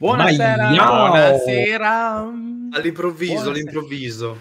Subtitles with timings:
[0.00, 0.68] Buonasera.
[0.68, 2.18] Buonasera.
[2.70, 3.50] All'improvviso, Buonasera.
[3.50, 4.38] all'improvviso.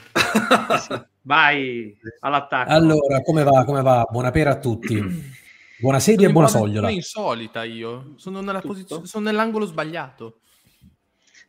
[1.24, 2.70] Vai all'attacco.
[2.72, 3.64] Allora, come va?
[3.66, 4.06] Come va?
[4.08, 5.02] Buonasera a tutti.
[5.80, 6.90] Buona sedia e buona sogliola.
[6.92, 8.14] insolita io.
[8.18, 10.40] Sono, nella posizione, sono nell'angolo sbagliato.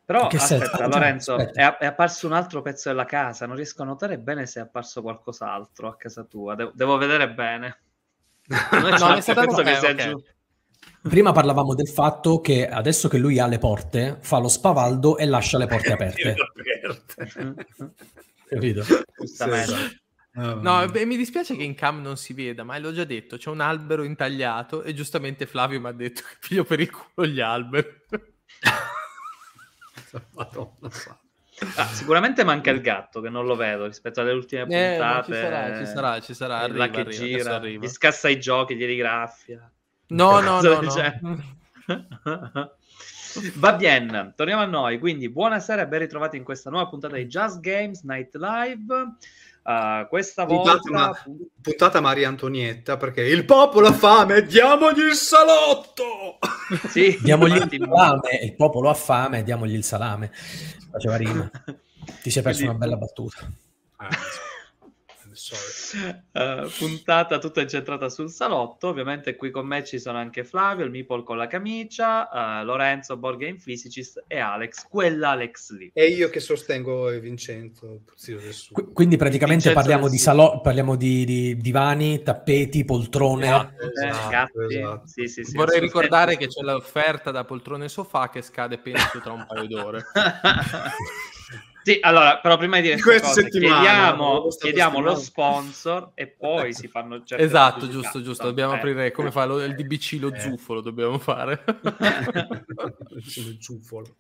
[0.05, 0.89] Però Che aspetta, senso?
[0.89, 1.77] Lorenzo, aspetta.
[1.79, 3.45] è, è apparso un altro pezzo della casa.
[3.47, 6.55] Non riesco a notare bene se è apparso qualcos'altro a casa tua.
[6.55, 7.79] De- devo vedere bene.
[8.73, 9.97] Non No, c'è è stato- penso che ok, sia ok.
[10.09, 10.23] giù.
[11.03, 15.27] Prima parlavamo del fatto che adesso che lui ha le porte, fa lo spavaldo e
[15.27, 16.35] lascia le porte aperte.
[18.49, 18.85] Capito?
[19.19, 20.01] Giustamente.
[20.33, 23.51] No, beh, mi dispiace che in cam non si veda, ma l'ho già detto, c'è
[23.51, 27.41] un albero intagliato e giustamente Flavio mi ha detto che piglio per il culo gli
[27.41, 27.87] alberi.
[30.35, 30.91] Madonna.
[31.75, 35.33] Ah, sicuramente manca il gatto che non lo vedo rispetto alle ultime Eh, puntate.
[35.33, 37.85] ci sarà, ci sarà, ci sarà, arriva, che arriva, gira, arriva.
[37.85, 39.69] gli scassa i giochi, glieli graffia.
[40.09, 41.41] No, no, no, del no.
[43.55, 44.98] Va bene, torniamo a noi.
[44.98, 48.95] Quindi, buonasera e ben ritrovati in questa nuova puntata di Just Games Night Live.
[49.62, 55.12] Uh, questa Puntata, volta ma- puntata Maria Antonietta perché il popolo ha fame, diamogli il
[55.12, 56.39] salotto!
[56.89, 60.31] sì, Diamogli il salame, il popolo ha fame, diamogli il salame.
[60.91, 61.51] Faceva rima.
[62.23, 63.51] Ti sei perso Quindi- una bella battuta.
[66.39, 68.89] Eh, puntata tutta incentrata sul salotto.
[68.89, 73.17] Ovviamente qui con me ci sono anche Flavio, il Meeple con la camicia, eh, Lorenzo,
[73.17, 75.91] Board Game Physicist e Alex, quella Alex lì.
[75.92, 78.73] E io che sostengo Vincenzo Puzzino del Sud.
[78.75, 80.27] Qu- Quindi praticamente Vincenzo parliamo di, Sud.
[80.27, 83.47] salo- parliamo di, di divani, tappeti, poltrone.
[83.47, 83.83] Esatto.
[83.83, 85.07] Eh, Esatto, esatto.
[85.07, 89.20] Sì, sì, sì, Vorrei ricordare che c'è l'offerta da poltrone e sofà che scade penso
[89.20, 90.05] tra un paio d'ore.
[91.93, 95.15] Sì, allora, però prima di dire Di queste questa cose, settimana, chiediamo, lo chiediamo lo
[95.17, 98.45] sponsor e poi si fanno certe Esatto, giusto, giusto.
[98.45, 98.77] Dobbiamo Eh.
[98.77, 100.39] aprire come fa lo- il DBC, lo Eh.
[100.41, 101.65] zufo, lo dobbiamo fare.
[103.17, 104.17] Il ciuffolo.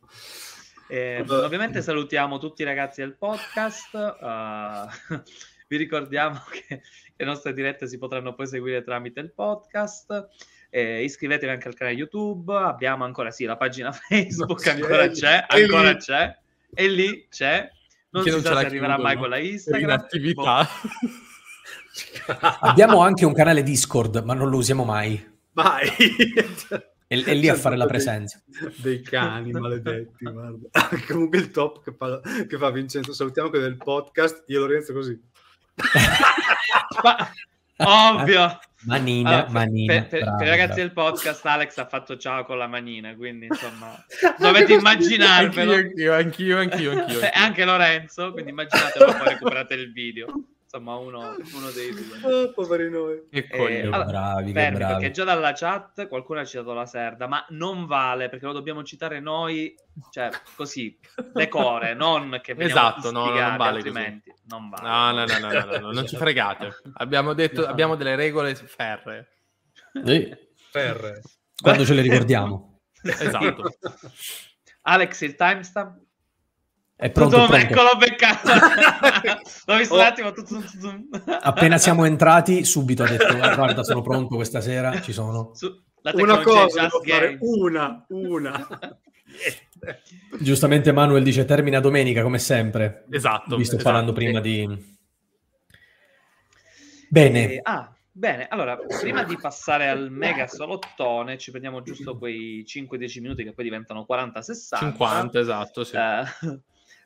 [0.88, 3.94] Eh, ovviamente salutiamo tutti i ragazzi del podcast.
[3.94, 4.86] eh,
[5.68, 6.80] vi ricordiamo che
[7.16, 10.28] le nostre dirette si potranno poi seguire tramite il podcast.
[10.70, 12.54] Eh, iscrivetevi anche al canale YouTube.
[12.54, 16.38] Abbiamo ancora sì la pagina Facebook, Sì, ancora c'è, ancora lì- c'è.
[16.74, 17.68] E lì c'è.
[18.10, 19.08] Non Che si non sa la se arriverà chiudono.
[19.08, 19.90] mai quella In Instagram.
[19.90, 20.68] attività.
[22.60, 25.36] Abbiamo anche un canale Discord, ma non lo usiamo mai.
[25.52, 25.88] Vai!
[27.06, 28.40] È, è lì a fare la presenza.
[28.76, 30.68] Dei cani maledetti, guarda.
[31.08, 33.12] Comunque il top che fa, che fa Vincenzo.
[33.12, 35.18] Salutiamo che del podcast, io Lorenzo così.
[37.02, 37.30] Ma-
[37.78, 38.58] ovvio.
[38.82, 39.92] Manina, Allora, manina.
[39.92, 43.46] per, per- per i ragazzi del podcast, Alex ha fatto ciao con la manina, quindi
[43.46, 43.92] insomma
[44.38, 45.74] dovete immaginarvelo.
[45.74, 47.20] Anch'io, anch'io, anch'io, anch'io.
[47.20, 50.26] E anche Lorenzo, quindi immaginatelo poi recuperate il video.
[50.70, 52.20] Insomma, uno, uno dei due.
[52.44, 53.26] Oh, poveri noi.
[53.30, 53.84] Che Eh, coglione.
[53.84, 54.92] allora, bravi, che Fermi, bravi.
[54.92, 58.84] perché già dalla chat qualcuno ha citato la Serda, ma non vale perché lo dobbiamo
[58.84, 59.74] citare noi,
[60.10, 60.98] cioè così,
[61.32, 63.88] decore, non che Esatto, no, no, non vale così.
[63.88, 64.86] altrimenti non vale.
[64.86, 66.76] No, no, no, no, no, no, no, non ci fregate.
[66.96, 69.26] Abbiamo detto, abbiamo delle regole ferree.
[70.04, 70.36] Sì,
[70.70, 71.22] Ferre.
[71.62, 72.80] quando ce le ricordiamo.
[73.02, 73.62] Esatto.
[74.82, 75.98] Alex, il timestamp?
[77.00, 77.64] È pronto, Tutto- pronto.
[77.64, 78.48] Eccolo beccato.
[79.66, 80.02] L'ho visto un Oh.
[80.02, 80.32] attimo.
[80.32, 80.60] tu- tu.
[81.42, 85.00] Appena siamo entrati, subito ha detto: "Ah, Guarda, sono pronto questa sera.
[85.00, 85.52] Ci sono.
[85.54, 85.80] Su-
[86.14, 86.88] Una cosa
[87.38, 88.66] una, una.
[90.40, 93.04] Giustamente, Manuel dice: Termina domenica, come sempre.
[93.10, 93.54] Esatto.
[93.56, 93.82] Vi sto esatto.
[93.84, 94.96] parlando prima di.
[97.08, 98.48] Bene, Eh, ah, bene.
[98.48, 103.64] Allora, prima di passare al mega salottone, ci prendiamo giusto quei 5-10 minuti che poi
[103.64, 104.78] diventano 40-60.
[104.78, 105.94] 50, esatto, sì.
[105.96, 106.22] eh,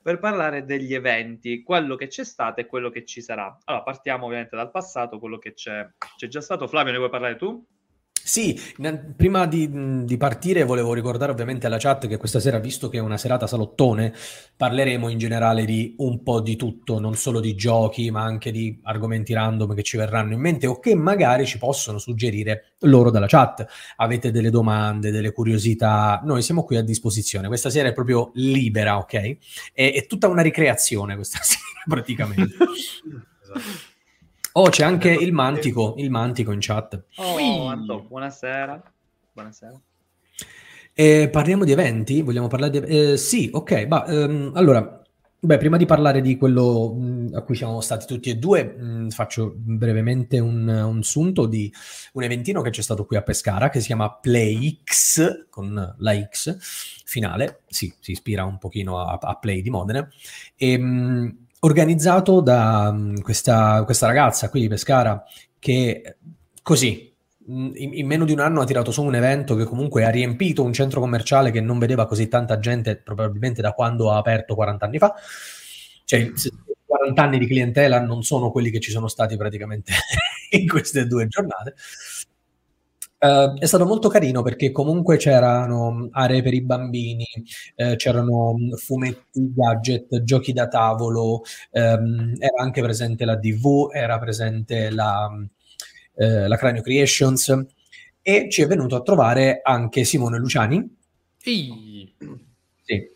[0.02, 3.56] per parlare degli eventi, quello che c'è stato e quello che ci sarà.
[3.64, 6.66] Allora, partiamo ovviamente dal passato, quello che c'è, c'è già stato.
[6.66, 7.64] Flavio, ne vuoi parlare tu?
[8.24, 8.58] Sì,
[9.16, 13.00] prima di, di, partire volevo ricordare ovviamente alla chat che questa sera, visto che è
[13.00, 14.14] una serata salottone,
[14.56, 18.78] parleremo in generale di un po' di tutto, non solo di giochi, ma anche di
[18.84, 23.26] argomenti random che ci verranno in mente o che magari ci possono suggerire loro dalla
[23.26, 23.66] chat.
[23.96, 27.48] Avete delle domande, delle curiosità, noi siamo qui a disposizione.
[27.48, 29.36] Questa sera è proprio libera, ok?
[29.72, 32.54] È, è tutta una ricreazione questa sera praticamente.
[33.42, 33.90] esatto.
[34.54, 37.04] Oh, c'è anche il mantico, il mantico in chat.
[37.16, 38.82] Oh, Anto, buonasera.
[39.32, 39.80] Buonasera.
[40.92, 42.20] Eh, parliamo di eventi?
[42.20, 43.12] Vogliamo parlare di...
[43.12, 43.86] Eh, sì, ok.
[43.86, 45.02] Bah, ehm, allora,
[45.40, 48.62] beh, prima di parlare di quello mh, mm, a cui siamo stati tutti e due,
[48.62, 51.72] mh, mm, faccio brevemente un, un sunto di
[52.12, 56.58] un eventino che c'è stato qui a Pescara, che si chiama PlayX, con la X
[57.06, 57.62] finale.
[57.68, 60.06] Sì, si ispira un pochino a, a Play di Modena.
[60.56, 65.22] E, ehm, mh, organizzato da um, questa, questa, ragazza qui di Pescara
[65.58, 66.16] che
[66.62, 67.14] così
[67.48, 70.64] mm, in, meno di un anno ha tirato su un evento che comunque ha riempito
[70.64, 74.84] un centro commerciale che non vedeva così tanta gente probabilmente da quando ha aperto 40
[74.84, 75.14] anni fa.
[76.04, 76.30] Cioè,
[76.84, 79.92] 40 anni di clientela non sono quelli che ci sono stati praticamente
[80.50, 81.74] in queste due giornate.
[83.24, 87.24] Uh, è stato molto carino perché comunque c'erano aree per i bambini,
[87.76, 94.90] eh, c'erano fumetti, gadget, giochi da tavolo, ehm, era anche presente la DV, era presente
[94.90, 95.28] la,
[96.16, 97.64] eh, la Cranio Creations
[98.22, 100.96] e ci è venuto a trovare anche Simone Luciani.
[102.84, 103.10] Sì.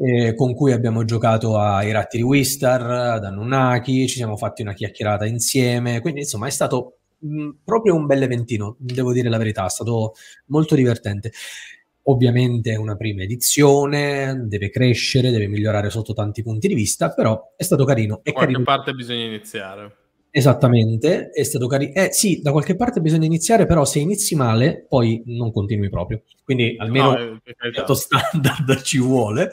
[0.00, 4.72] Eh, con cui abbiamo giocato ai ratti di Wistar, ad Anunnaki, ci siamo fatti una
[4.72, 9.66] chiacchierata insieme, quindi insomma è stato mh, proprio un bel eventino, devo dire la verità,
[9.66, 10.14] è stato
[10.46, 11.32] molto divertente.
[12.04, 17.52] Ovviamente è una prima edizione, deve crescere, deve migliorare sotto tanti punti di vista, però
[17.54, 18.20] è stato carino.
[18.22, 18.64] Da qualche carino.
[18.64, 19.96] parte bisogna iniziare.
[20.30, 21.92] Esattamente, è stato carino.
[21.94, 26.22] Eh sì, da qualche parte bisogna iniziare, però se inizi male, poi non continui proprio.
[26.44, 29.50] Quindi almeno no, il standard ci vuole.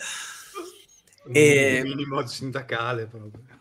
[1.31, 1.81] E...
[1.83, 3.54] minimo sindacale proprio.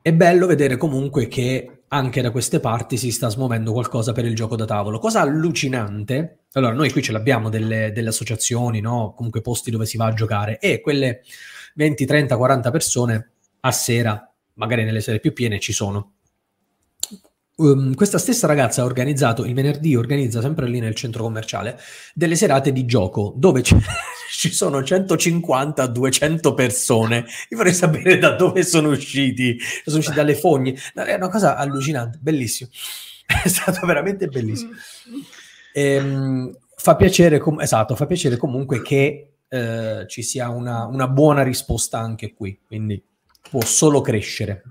[0.00, 4.34] È bello vedere comunque che anche da queste parti si sta smuovendo qualcosa per il
[4.34, 4.98] gioco da tavolo.
[4.98, 9.12] Cosa allucinante, allora noi qui ce l'abbiamo delle, delle associazioni, no?
[9.14, 11.22] comunque posti dove si va a giocare, e quelle
[11.74, 13.30] 20, 30, 40 persone
[13.60, 16.12] a sera, magari nelle sere più piene, ci sono.
[17.60, 21.78] Um, questa stessa ragazza ha organizzato il venerdì, organizza sempre lì nel centro commerciale,
[22.14, 23.76] delle serate di gioco dove ci
[24.50, 27.26] sono 150-200 persone.
[27.50, 29.58] Io vorrei sapere da dove sono usciti.
[29.84, 30.74] Sono usciti dalle fogne.
[30.94, 32.70] È una cosa allucinante, bellissimo.
[33.44, 34.70] È stato veramente bellissimo.
[35.74, 41.42] Ehm, fa piacere, com- esatto, fa piacere comunque che eh, ci sia una, una buona
[41.42, 42.58] risposta anche qui.
[42.66, 43.04] Quindi
[43.50, 44.62] può solo crescere.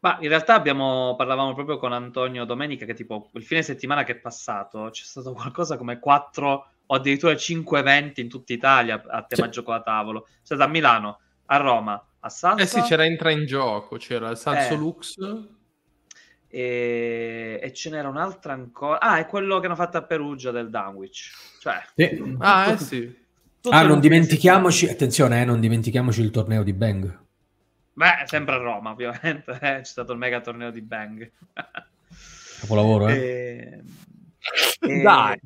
[0.00, 4.12] Ma in realtà abbiamo, parlavamo proprio con Antonio domenica che tipo il fine settimana che
[4.12, 9.22] è passato c'è stato qualcosa come 4 o addirittura 5 eventi in tutta Italia a
[9.24, 9.50] tema sì.
[9.50, 10.22] gioco da tavolo.
[10.22, 12.62] C'è stato a Milano, a Roma, a Salsa.
[12.62, 14.76] Eh sì, c'era Entra in gioco, c'era il Salso eh.
[14.76, 15.14] Lux.
[16.50, 17.60] E...
[17.60, 19.00] e, ce n'era un'altra ancora.
[19.00, 21.32] Ah, è quello che hanno fatto a Perugia del Dunwich.
[21.60, 21.82] Cioè...
[21.94, 22.36] Sì.
[22.38, 23.16] Ah, eh sì.
[23.70, 27.26] ah, non dimentichiamoci, attenzione, eh, non dimentichiamoci il torneo di Bang.
[27.98, 29.50] Beh, sempre a Roma, ovviamente.
[29.50, 31.28] Eh, c'è stato il mega torneo di Bang.
[32.60, 33.16] Capolavoro, eh?
[33.16, 33.82] E...
[34.78, 35.02] E...
[35.02, 35.36] Dai!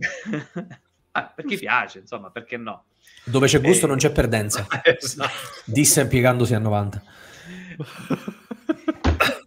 [1.12, 2.84] ah, per chi piace, insomma, perché no?
[3.24, 3.88] Dove c'è gusto e...
[3.88, 4.66] non c'è perdenza.
[4.84, 5.32] esatto.
[5.64, 7.02] Disse piegandosi a 90.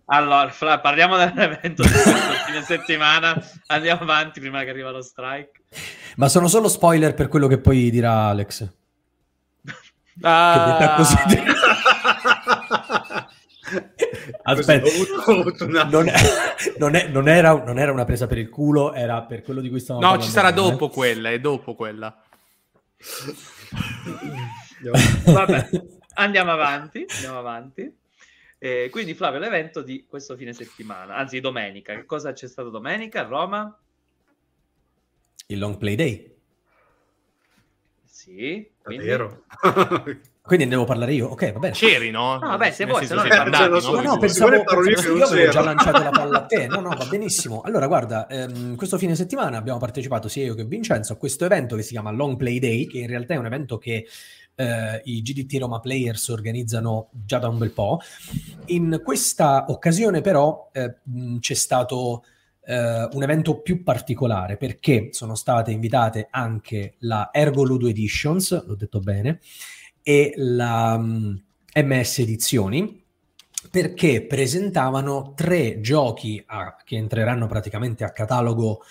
[0.06, 3.40] Allora, Fla, parliamo dell'evento di fine settimana.
[3.68, 5.62] Andiamo avanti prima che arriva lo strike.
[6.16, 8.68] Ma sono solo spoiler per quello che poi dirà Alex.
[10.22, 10.78] Ah.
[10.80, 11.18] Che così.
[14.44, 14.88] Aspetta,
[15.90, 16.06] non,
[16.78, 19.70] non, è, non, era, non, era, una presa per il culo, era per quello di
[19.70, 20.32] cui stavamo no, parlando.
[20.32, 22.24] No, ci sarà dopo quella, è dopo quella.
[25.26, 25.70] Vabbè,
[26.16, 27.98] andiamo avanti, andiamo avanti.
[28.58, 31.96] Eh, quindi Flavio, l'evento di questo fine settimana, anzi domenica.
[31.96, 33.80] Che cosa c'è stato domenica a Roma?
[35.48, 36.36] Il Long Play Day.
[38.04, 39.06] Sì, quindi...
[39.06, 39.44] vero.
[40.46, 41.30] Quindi ne devo parlare io?
[41.30, 41.74] Ok, va bene.
[41.74, 42.38] C'eri, no?
[42.38, 43.22] No, vabbè, se vuoi, se no...
[43.22, 43.80] Andati, no?
[43.80, 46.68] no, no, pensavo, pensavo io avevo già lanciato la palla a te.
[46.76, 47.62] No, no, va benissimo.
[47.62, 51.76] Allora, guarda, ehm, questo fine settimana abbiamo partecipato sia io che Vincenzo a questo evento
[51.76, 54.06] che si chiama Long Play Day, che in realtà è un evento che
[54.54, 58.00] eh, i GDT Roma Players organizzano già da un bel po'.
[58.68, 60.98] In questa occasione, però, eh,
[61.40, 62.24] c'è stato
[62.66, 68.76] eh, un evento più particolare perché sono state invitate anche la Ergo Ludo Editions, l'ho
[68.76, 69.40] detto bene,
[70.08, 71.42] e la um,
[71.80, 73.04] mm, MS Edizioni
[73.72, 78.84] perché presentavano tre giochi a, che entreranno praticamente a catalogo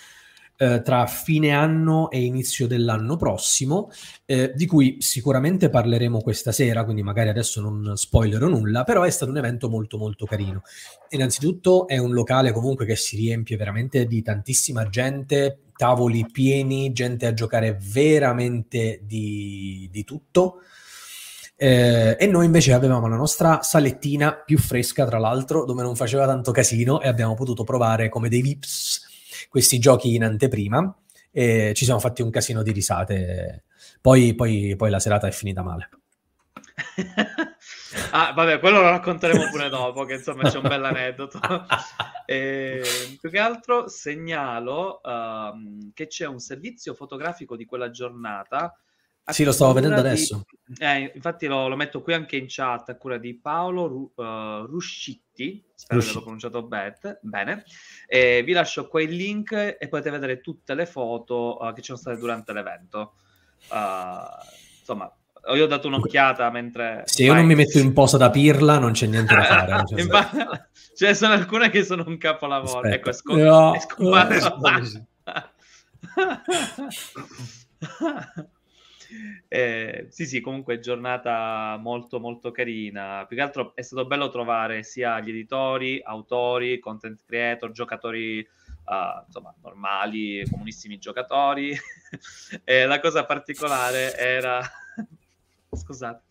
[0.57, 3.89] eh, tra fine anno e inizio dell'anno prossimo,
[4.25, 9.09] eh, di cui sicuramente parleremo questa sera, quindi magari adesso non spoilerò nulla, però è
[9.09, 10.63] stato un evento molto molto carino.
[11.09, 17.25] Innanzitutto è un locale comunque che si riempie veramente di tantissima gente, tavoli pieni, gente
[17.25, 20.61] a giocare veramente di, di tutto.
[21.57, 26.25] Eh, e noi invece avevamo la nostra salettina più fresca, tra l'altro, dove non faceva
[26.25, 30.93] tanto casino e abbiamo potuto provare come dei VIPs questi giochi in anteprima
[31.31, 33.63] e ci siamo fatti un casino di risate.
[34.01, 35.89] Poi, poi, poi la serata è finita male.
[38.11, 41.39] ah, vabbè, quello lo racconteremo pure dopo, che insomma c'è un bel aneddoto.
[42.25, 42.81] e,
[43.19, 48.77] più che altro segnalo um, che c'è un servizio fotografico di quella giornata
[49.33, 50.07] sì, lo stavo vedendo di...
[50.07, 50.45] adesso.
[50.77, 54.65] Eh, infatti lo, lo, metto qui anche in chat a cura di Paolo Ru, uh,
[54.65, 56.07] Ruscitti, spero Ruscitti.
[56.07, 57.63] che l'ho pronunciato bet- bene.
[58.07, 61.87] E vi lascio qua il link e potete vedere tutte le foto uh, che ci
[61.87, 63.13] sono state durante l'evento.
[63.71, 64.27] Uh,
[64.79, 65.11] insomma,
[65.53, 67.01] io ho dato un'occhiata mentre...
[67.05, 69.83] Se io non mi metto in posa da pirla non c'è niente da fare.
[70.95, 72.79] Cioè, ce ne sono alcune che sono un capolavoro.
[72.79, 72.95] Aspetta.
[72.95, 73.73] Ecco, è, scom- no.
[73.73, 75.07] è scomparso.
[79.47, 83.25] Eh, sì, sì, comunque giornata molto molto carina.
[83.27, 89.23] Più che altro è stato bello trovare sia gli editori, autori, content creator, giocatori uh,
[89.25, 91.75] insomma normali, comunissimi giocatori.
[92.63, 94.61] e la cosa particolare era
[95.75, 96.23] scusate,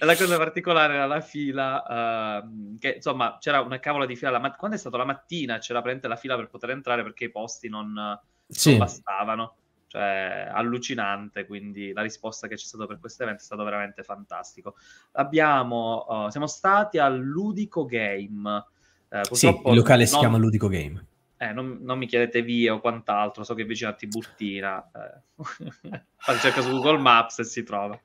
[0.00, 4.56] la cosa particolare era la fila, uh, che insomma c'era una cavola di fila, mat-
[4.56, 7.68] quando è stato la mattina c'era praticamente la fila per poter entrare perché i posti
[7.68, 8.70] non, sì.
[8.70, 9.54] non bastavano
[9.88, 14.76] cioè allucinante, quindi la risposta che c'è stata per questo evento è stato veramente fantastico.
[15.12, 18.64] Abbiamo, uh, siamo stati al Ludico Game.
[19.08, 21.04] Eh, sì, il locale non, si chiama Ludico Game.
[21.38, 24.90] Eh, non, non, mi chiedete via o quant'altro, so che è vicino a Tiburtina.
[24.94, 26.02] Eh.
[26.38, 27.98] cerca su Google Maps e si trova.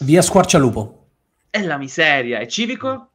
[0.00, 1.06] Via Squarcialupo.
[1.50, 2.38] È la miseria.
[2.38, 3.10] È civico?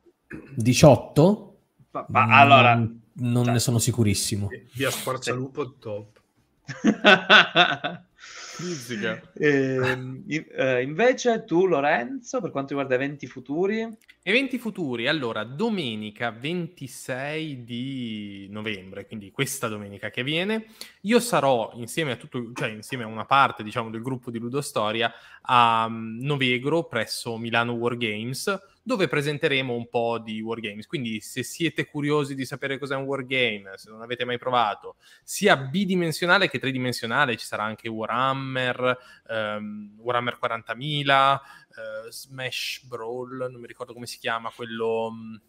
[0.56, 1.58] 18?
[1.92, 2.88] Ma, ma allora...
[3.16, 4.50] Non cioè, ne sono sicurissimo.
[4.74, 6.23] Via Squarcialupo top.
[9.34, 9.98] eh,
[10.56, 13.88] eh, invece tu Lorenzo per quanto riguarda eventi futuri?
[14.22, 20.68] Eventi futuri allora domenica 26 di novembre quindi questa domenica che viene
[21.02, 25.12] io sarò insieme a tutto cioè insieme a una parte diciamo del gruppo di Ludostoria
[25.42, 30.86] a mm, Novegro presso Milano Wargames dove presenteremo un po' di wargames.
[30.86, 35.56] Quindi se siete curiosi di sapere cos'è un wargame, se non avete mai provato, sia
[35.56, 38.98] bidimensionale che tridimensionale, ci sarà anche Warhammer,
[39.30, 45.08] um, Warhammer 40.000, uh, Smash Brawl, non mi ricordo come si chiama, quello...
[45.08, 45.42] Um,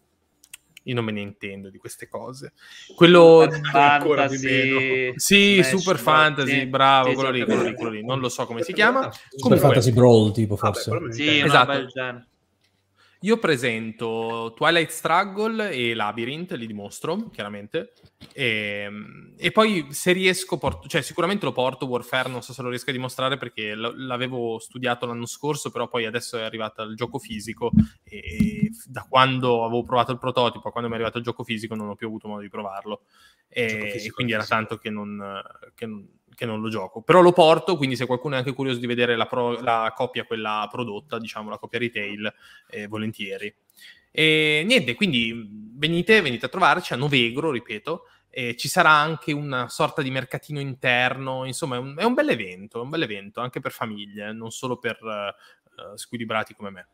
[0.87, 2.53] io non me ne intendo di queste cose.
[2.95, 6.65] Quello fantasy, sì, Smash Super Fantasy, sì.
[6.67, 9.11] bravo, sì, quello, lì, quello, lì, quello lì, non lo so come si chiama.
[9.11, 10.91] Super Comunque, Fantasy Brawl, tipo forse.
[10.91, 11.87] Vabbè, sì, esatto.
[13.21, 17.93] Io presento Twilight Struggle e Labyrinth, li dimostro, chiaramente.
[18.33, 22.61] E, ehm, e poi se riesco, porto, cioè sicuramente lo porto Warfare, non so se
[22.61, 26.83] lo riesco a dimostrare perché l- l'avevo studiato l'anno scorso, però poi adesso è arrivato
[26.83, 27.71] il gioco fisico
[28.03, 31.43] e, e da quando avevo provato il prototipo a quando mi è arrivato il gioco
[31.43, 33.03] fisico non ho più avuto modo di provarlo.
[33.47, 35.41] E, e quindi era tanto che non,
[35.73, 38.79] che non che non lo gioco, però lo porto, quindi se qualcuno è anche curioso
[38.79, 42.33] di vedere la, pro, la copia, quella prodotta, diciamo la copia retail,
[42.69, 43.53] eh, volentieri.
[44.11, 49.69] E niente, quindi venite, venite a trovarci a Novegro, ripeto, e ci sarà anche una
[49.69, 53.39] sorta di mercatino interno, insomma è un, è un bel evento, è un bel evento
[53.41, 56.87] anche per famiglie, non solo per uh, squilibrati come me.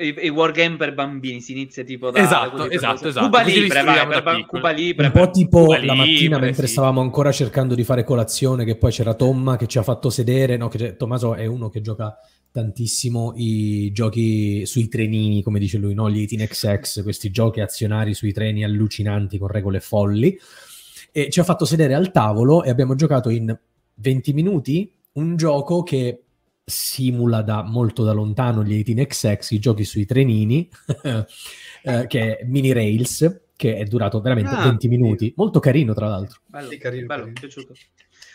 [0.00, 3.26] I, I wargame per bambini si inizia tipo da esatto, esatto, esatto.
[3.26, 6.66] Cuba Libre, vai, per ba- Cuba Libre, un po' tipo Cuba la mattina Libre, mentre
[6.66, 6.72] sì.
[6.72, 10.56] stavamo ancora cercando di fare colazione che poi c'era Tomma che ci ha fatto sedere
[10.56, 12.16] no, che Tommaso è uno che gioca
[12.50, 16.08] tantissimo i giochi sui trenini come dice lui, no?
[16.10, 20.38] gli 18XX questi giochi azionari sui treni allucinanti con regole folli
[21.10, 23.56] e ci ha fatto sedere al tavolo e abbiamo giocato in
[23.94, 26.23] 20 minuti un gioco che
[26.64, 30.68] simula da molto da lontano gli 18XX, i giochi sui trenini,
[31.82, 35.32] eh, che è Mini Rails, che è durato veramente ah, 20 minuti.
[35.36, 36.40] Molto carino, tra l'altro.
[36.46, 37.40] Bello, sì, carino, bello, carino.
[37.40, 37.74] piaciuto.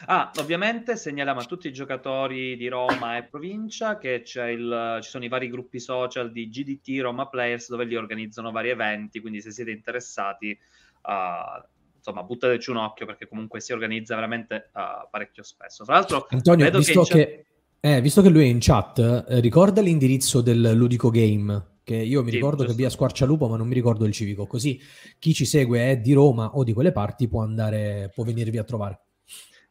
[0.06, 5.26] Ah, ovviamente segnaliamo a tutti i giocatori di Roma e provincia che il, ci sono
[5.26, 9.52] i vari gruppi social di GDT Roma Players dove li organizzano vari eventi, quindi se
[9.52, 10.58] siete interessati,
[11.02, 11.68] uh,
[11.98, 15.84] insomma, buttateci un occhio perché comunque si organizza veramente uh, parecchio spesso.
[15.84, 17.46] Tra l'altro, Antonio, visto che, che
[17.82, 22.24] eh, visto che lui è in chat, eh, ricorda l'indirizzo del Ludico Game, che io
[22.24, 22.76] mi Sì, ricordo che giusto.
[22.76, 24.48] via Squarcialupo, ma non mi ricordo il civico.
[24.48, 24.80] Così
[25.18, 28.64] chi ci segue è di Roma o di quelle parti può andare, può venirvi a
[28.64, 29.00] trovare.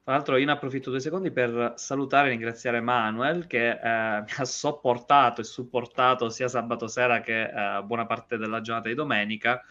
[0.02, 3.78] Tra l'altro io ne approfitto due secondi per salutare e ringraziare Manuel che eh,
[4.22, 7.42] mi ha sopportato e supportato sia sabato sera che
[7.78, 9.62] eh, buona parte della giornata di domenica.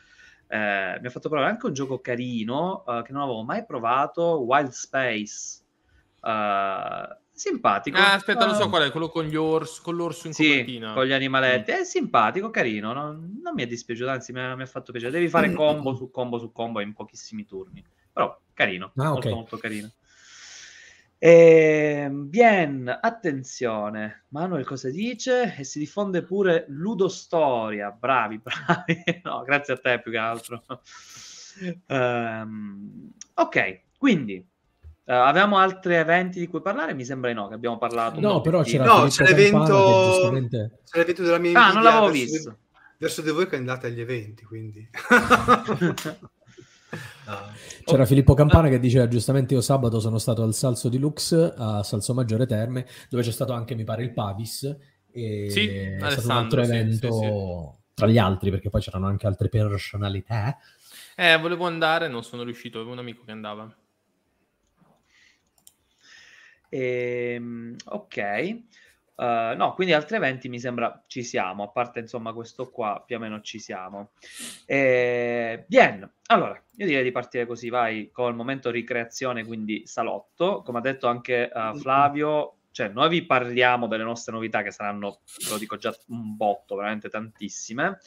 [0.48, 4.44] Eh, mi ha fatto provare anche un gioco carino eh, che non avevo mai provato,
[4.46, 5.62] Wild Space.
[7.38, 7.98] Simpatico.
[8.00, 10.48] Ah, aspetta, lo so Eh, qual è, quello con, gli ors- con l'orso in Sì,
[10.50, 10.94] copertina.
[10.94, 11.70] con gli animaletti.
[11.70, 12.94] È simpatico, carino.
[12.94, 15.12] Non, non mi è dispiaciuto, anzi mi ha, mi ha fatto piacere.
[15.12, 15.30] Devi Mm.
[15.30, 17.86] fare combo su combo su combo in pochissimi turni.
[18.12, 19.34] Però carino, Ah, molto ok.
[19.36, 19.92] molto carino.
[21.20, 25.56] Ehm, Bien, attenzione, Manuel cosa dice?
[25.58, 29.22] E si diffonde pure Ludostoria, bravi, bravi.
[29.24, 30.64] No, grazie a te più che altro.
[31.88, 34.44] Ehm, ok, quindi
[35.10, 36.94] eh, avevamo altri eventi di cui parlare?
[36.94, 38.18] Mi sembra di no, che abbiamo parlato.
[38.18, 40.80] un No, però c'era No, c'è l'evento- giustamente...
[40.84, 42.50] C'è l'evento della mia Ah, non l'avevo verso visto.
[42.50, 42.56] Di,
[42.98, 44.90] verso di voi che andate agli eventi, quindi...
[47.26, 47.52] Ah.
[47.84, 51.84] C'era Filippo Campana che diceva giustamente io sabato sono stato al Salso di Lux a
[51.84, 54.64] Salso Maggiore Terme dove c'è stato anche mi pare il Pavis
[55.12, 59.08] e Sì, è stato un Alessandro, altro sì, evento tra gli altri perché poi c'erano
[59.08, 60.58] anche altre personalità
[61.18, 63.70] Eh, volevo andare, non sono riuscito, avevo un amico che andava.
[66.70, 68.60] Ehm, ok.
[69.18, 73.16] Uh, no, quindi altri eventi mi sembra ci siamo, a parte insomma questo qua, più
[73.16, 74.12] o meno ci siamo.
[74.68, 80.62] Eh, bien, allora, io direi di partire così, vai, con il momento ricreazione, quindi salotto.
[80.62, 85.22] Come ha detto anche uh, Flavio, cioè noi vi parliamo delle nostre novità che saranno,
[85.44, 87.98] ve lo dico già, un botto, veramente tantissime.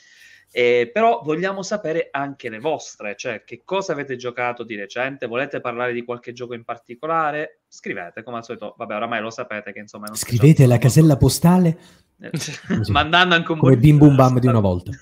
[0.52, 5.60] Eh, però vogliamo sapere anche le vostre, cioè che cosa avete giocato di recente, volete
[5.60, 7.60] parlare di qualche gioco in particolare?
[7.68, 10.06] Scrivete, come al solito, vabbè, oramai lo sapete che insomma...
[10.06, 11.78] i nostri scrivete la casella postale
[12.20, 12.30] Eh,
[12.90, 14.90] mandando anche un come Bim Bum Bam di una volta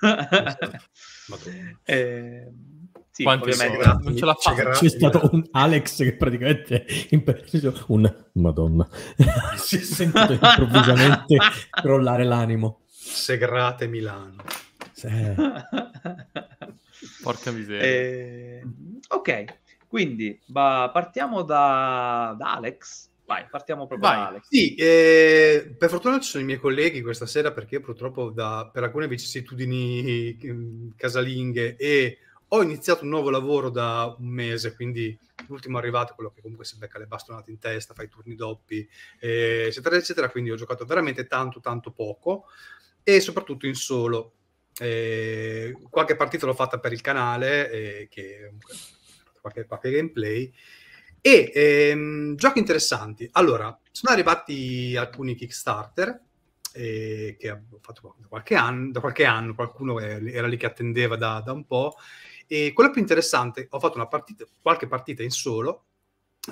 [1.84, 2.48] eh,
[3.10, 3.84] sì, Quanti ovviamente.
[3.84, 4.04] soldi?
[4.04, 4.54] Non ce la C'è fa.
[4.54, 7.24] gra- c'è stato un Alex che praticamente in
[7.88, 8.86] un madonna
[9.56, 11.36] si è sentito improvvisamente
[11.70, 14.36] crollare l'animo Segrate Milano.
[17.22, 17.84] Porca miseria.
[17.84, 18.62] Eh,
[19.08, 19.44] ok,
[19.86, 23.06] quindi va- partiamo da, da Alex.
[23.24, 24.18] Vai, partiamo proprio Vai.
[24.18, 24.46] da Alex.
[24.48, 28.84] Sì, eh, per fortuna ci sono i miei colleghi questa sera perché purtroppo da- per
[28.84, 30.56] alcune vicissitudini eh,
[30.96, 35.16] casalinghe e ho iniziato un nuovo lavoro da un mese, quindi
[35.48, 38.34] l'ultimo arrivato è quello che comunque si becca le bastonate in testa, fa i turni
[38.34, 38.88] doppi,
[39.20, 40.30] eh, eccetera, eccetera.
[40.30, 42.44] Quindi ho giocato veramente tanto, tanto poco
[43.02, 44.32] e soprattutto in solo.
[44.80, 48.54] Eh, qualche partita l'ho fatta per il canale, eh, che
[49.40, 50.52] qualche, qualche gameplay.
[51.20, 53.28] E ehm, giochi interessanti.
[53.32, 56.26] Allora, sono arrivati alcuni Kickstarter
[56.72, 61.16] eh, che ho fatto da qualche anno, da qualche anno qualcuno era lì che attendeva
[61.16, 61.96] da, da un po'.
[62.46, 65.84] E quello più interessante, ho fatto una partita, qualche partita in solo,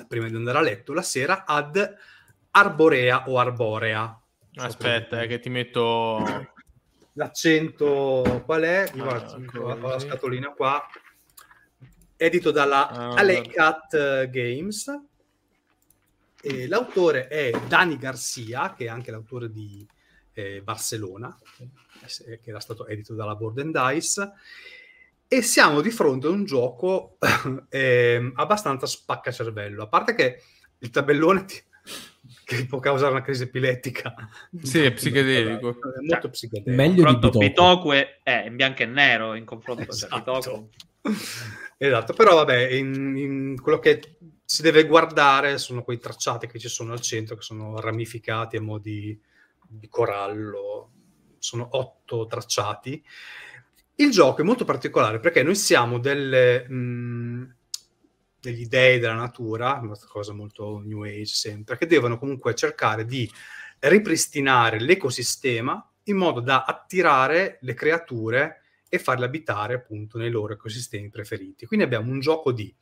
[0.07, 1.95] prima di andare a letto, la sera ad
[2.51, 4.21] Arborea o Arborea.
[4.55, 6.55] Aspetta, eh, che ti metto...
[7.17, 8.91] L'accento qual è?
[8.93, 10.85] Io Ah, guarda, ho, la scatolina qua.
[12.15, 15.01] Edito dalla Ah, Alecat eh, Games.
[16.39, 19.85] E l'autore è Dani Garcia, che è anche l'autore di
[20.33, 21.35] eh, Barcellona,
[22.27, 24.31] eh, che era stato edito dalla Board and Dice.
[25.27, 27.17] E siamo di fronte a un gioco
[27.69, 29.81] ehm, abbastanza spaccacervello.
[29.81, 30.41] A parte che
[30.77, 31.63] il tabellone ti-
[32.47, 34.15] che può causare una crisi epilettica.
[34.61, 35.71] Sì, è psichedelico.
[35.71, 36.81] È molto psichedelico.
[36.81, 37.91] meglio di Pronto, Bitoku Bitoku
[38.23, 40.31] è, in bianco e nero in confronto con Esatto.
[40.37, 40.69] Bitoku.
[41.77, 46.69] esatto, però vabbè, in, in quello che si deve guardare sono quei tracciati che ci
[46.69, 49.19] sono al centro, che sono ramificati a mo' di,
[49.67, 50.91] di corallo,
[51.39, 53.03] sono otto tracciati.
[53.95, 57.55] Il gioco è molto particolare perché noi siamo delle, mh,
[58.47, 63.29] degli dei della natura, una cosa molto new age sempre, che devono comunque cercare di
[63.79, 71.09] ripristinare l'ecosistema in modo da attirare le creature e farle abitare appunto nei loro ecosistemi
[71.09, 71.65] preferiti.
[71.65, 72.73] Quindi abbiamo un gioco di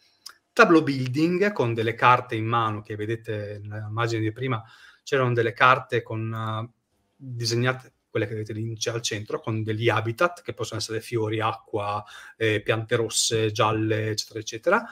[0.54, 4.64] tableau building con delle carte in mano che vedete nell'immagine di prima,
[5.04, 6.72] c'erano delle carte con uh,
[7.16, 12.02] disegnate quelle che vedete lì al centro, con degli habitat che possono essere fiori, acqua,
[12.38, 14.90] eh, piante rosse, gialle, eccetera, eccetera,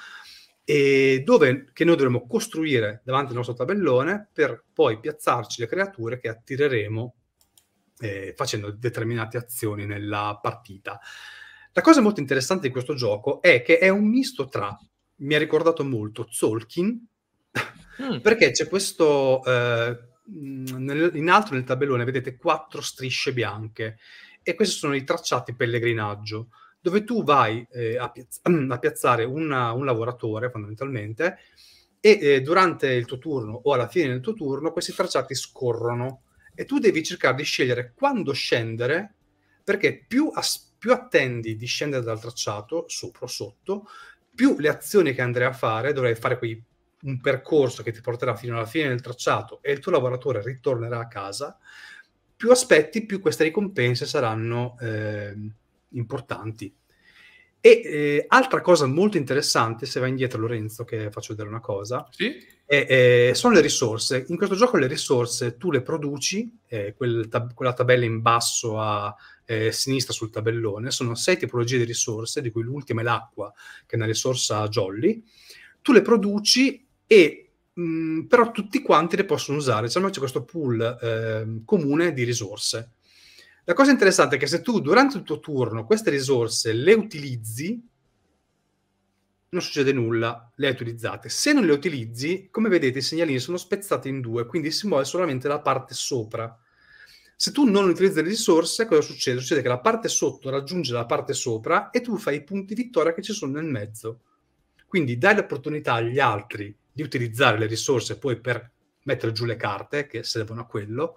[0.65, 6.29] dove che noi dovremo costruire davanti al nostro tabellone per poi piazzarci le creature che
[6.29, 7.15] attireremo
[7.99, 10.99] eh, facendo determinate azioni nella partita.
[11.73, 14.77] La cosa molto interessante di questo gioco è che è un misto tra,
[15.17, 17.07] mi ha ricordato molto Zolkin,
[18.01, 18.19] Mm.
[18.19, 23.97] perché c'è questo, eh, nel- in alto nel tabellone vedete quattro strisce bianche
[24.41, 26.49] e questi sono i tracciati pellegrinaggio,
[26.83, 31.37] dove tu vai eh, a, piazz- a, piazzare una, un lavoratore fondamentalmente
[32.01, 36.23] e eh, durante il tuo turno o alla fine del tuo turno questi tracciati scorrono.
[36.53, 39.13] E tu devi cercare di scegliere quando scendere
[39.63, 43.87] perché più, as- più attendi di scendere dal tracciato, sopra o sotto,
[44.35, 46.61] più le azioni che andrai a fare, dovrai fare quei,
[47.03, 50.99] un percorso che ti porterà fino alla fine del tracciato e il tuo lavoratore ritornerà
[50.99, 51.57] a casa,
[52.35, 55.33] più aspetti, più queste ricompense saranno eh,
[55.93, 56.73] importanti.
[57.65, 62.05] E eh, altra cosa molto interessante, se vai indietro Lorenzo, che faccio vedere una cosa,
[62.11, 62.35] sì?
[62.65, 64.25] è, è, sono le risorse.
[64.27, 68.79] In questo gioco le risorse tu le produci, eh, quel tab- quella tabella in basso
[68.79, 73.53] a eh, sinistra sul tabellone, sono sei tipologie di risorse, di cui l'ultima è l'acqua,
[73.85, 75.23] che è una risorsa jolly.
[75.81, 79.87] Tu le produci e mh, però tutti quanti le possono usare.
[79.87, 82.95] Diciamo c'è questo pool ehm, comune di risorse
[83.65, 87.81] la cosa interessante è che se tu durante il tuo turno queste risorse le utilizzi,
[89.49, 91.29] non succede nulla, le hai utilizzate.
[91.29, 95.05] Se non le utilizzi, come vedete, i segnalini sono spezzati in due, quindi si muove
[95.05, 96.57] solamente la parte sopra.
[97.35, 99.39] Se tu non utilizzi le risorse, cosa succede?
[99.39, 103.13] Succede che la parte sotto raggiunge la parte sopra e tu fai i punti vittoria
[103.13, 104.21] che ci sono nel mezzo.
[104.87, 108.71] Quindi dai l'opportunità agli altri di utilizzare le risorse poi per
[109.03, 111.15] mettere giù le carte che servono a quello,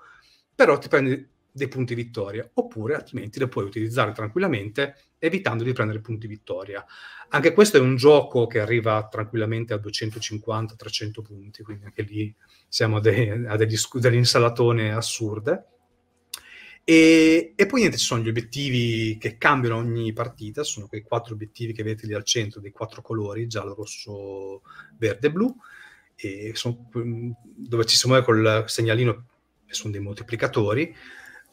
[0.55, 6.01] però ti prendi dei punti vittoria, oppure altrimenti le puoi utilizzare tranquillamente evitando di prendere
[6.01, 6.85] punti vittoria.
[7.29, 12.35] Anche questo è un gioco che arriva tranquillamente a 250-300 punti, quindi anche lì
[12.69, 15.67] siamo a, de- a degli, delle insalatone assurde.
[16.85, 21.35] E, e, poi niente, ci sono gli obiettivi che cambiano ogni partita, sono quei quattro
[21.35, 24.63] obiettivi che vedete lì al centro, dei quattro colori, giallo, rosso,
[24.97, 25.53] verde e blu,
[26.15, 29.27] e sono, dove ci si muove col segnalino,
[29.67, 30.95] e sono dei moltiplicatori,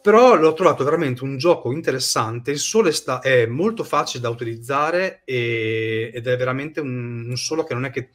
[0.04, 2.52] però l'ho trovato veramente un gioco interessante.
[2.52, 7.64] Il solo sta- è molto facile da utilizzare e- ed è veramente un, un solo
[7.64, 8.10] che non è che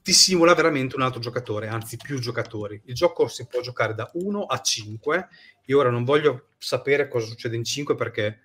[0.00, 2.80] ti simula veramente un altro giocatore, anzi più giocatori.
[2.86, 5.28] Il gioco si può giocare da 1 a 5.
[5.66, 8.38] Io ora non voglio sapere cosa succede in 5 perché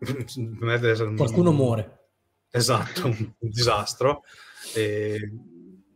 [1.16, 2.08] qualcuno muore.
[2.50, 4.24] Esatto, un, un disastro.
[4.74, 5.18] E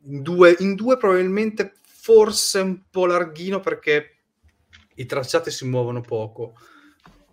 [0.04, 4.17] in, due, in due probabilmente forse un po' larghino perché
[4.98, 6.54] i tracciati si muovono poco.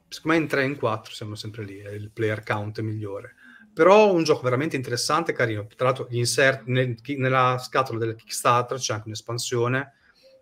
[0.07, 3.35] Secondo me in 3 e in 4 siamo sempre lì, è il player count migliore.
[3.73, 5.67] Però un gioco veramente interessante e carino.
[5.75, 9.93] Tra l'altro, insert, nel, nella scatola del Kickstarter c'è anche un'espansione,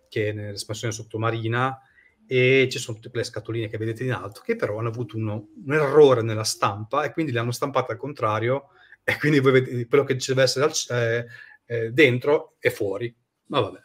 [0.08, 1.80] che è l'espansione sottomarina,
[2.26, 5.48] e ci sono tutte le scatoline che vedete in alto, che però hanno avuto uno,
[5.64, 8.68] un errore nella stampa e quindi le hanno stampate al contrario,
[9.02, 11.26] e quindi voi vedete quello che ci deve essere eh,
[11.66, 13.14] eh, dentro è fuori.
[13.46, 13.80] Ma vabbè,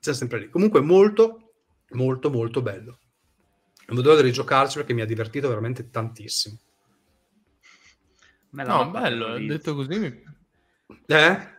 [0.00, 0.48] c'è sempre lì.
[0.48, 1.41] Comunque molto,
[1.92, 2.98] molto molto bello.
[3.86, 6.58] Non vedo di rigiocarci perché mi ha divertito veramente tantissimo.
[8.50, 10.22] No, bello, detto così mi...
[11.06, 11.50] Eh?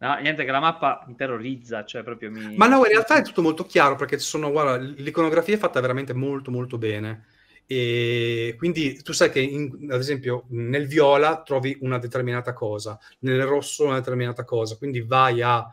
[0.00, 2.54] No, niente che la mappa mi terrorizza, cioè proprio mi...
[2.56, 5.80] Ma no, in realtà è tutto molto chiaro perché ci sono, guarda, l'iconografia è fatta
[5.80, 7.26] veramente molto molto bene.
[7.66, 13.42] E quindi tu sai che, in, ad esempio, nel viola trovi una determinata cosa, nel
[13.42, 15.66] rosso una determinata cosa, quindi vai a...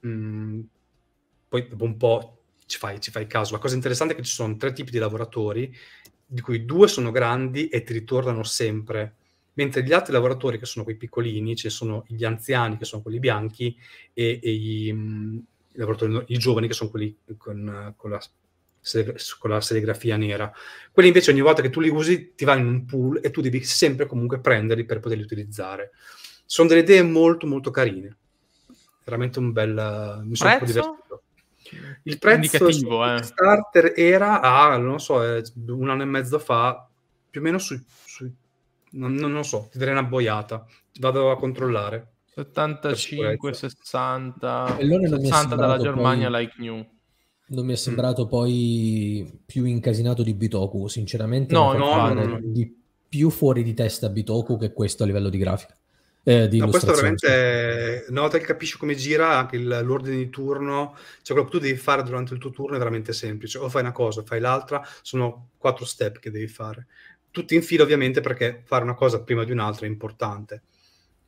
[0.00, 0.60] Mh, mm,
[1.48, 2.37] poi dopo un po'
[2.68, 3.54] ci fai, ci fai caso.
[3.54, 5.74] La cosa interessante è che ci sono tre tipi di lavoratori,
[6.24, 9.14] di cui due sono grandi e ti ritornano sempre,
[9.54, 13.18] mentre gli altri lavoratori, che sono quei piccolini, ci sono gli anziani, che sono quelli
[13.18, 13.74] bianchi,
[14.12, 18.20] e, e i, mh, i, i, giovani, che sono quelli con, con, la,
[19.38, 20.52] con la serigrafia nera.
[20.92, 23.40] Quelli invece ogni volta che tu li usi ti vanno in un pool e tu
[23.40, 25.92] devi sempre comunque prenderli per poterli utilizzare.
[26.44, 28.14] Sono delle idee molto molto carine.
[29.04, 30.20] Veramente un bel...
[30.24, 31.22] Mi sono un po' divertito.
[32.04, 33.22] Il prezzo eh.
[33.22, 35.20] starter era, ah, non so,
[35.66, 36.88] un anno e mezzo fa,
[37.30, 37.82] più o meno sui...
[38.04, 38.32] sui
[38.90, 40.64] non, non, lo so, ti darei una boiata.
[41.00, 42.12] Vado a controllare.
[42.34, 46.40] 75, 60, 60 dalla Germania poi...
[46.40, 46.86] like new.
[47.50, 48.28] Non mi è sembrato mm.
[48.28, 51.52] poi più incasinato di Bitoku, sinceramente.
[51.52, 52.74] No, no, no, no, di
[53.08, 55.76] più fuori di testa Bitoku che questo a livello di grafica.
[56.22, 60.28] Eh, di no, questo veramente, una volta che capisci come gira anche il, l'ordine di
[60.28, 63.58] turno, cioè quello che tu devi fare durante il tuo turno è veramente semplice.
[63.58, 66.86] O fai una cosa, o fai l'altra, sono quattro step che devi fare.
[67.30, 70.62] Tutti in fila ovviamente perché fare una cosa prima di un'altra è importante.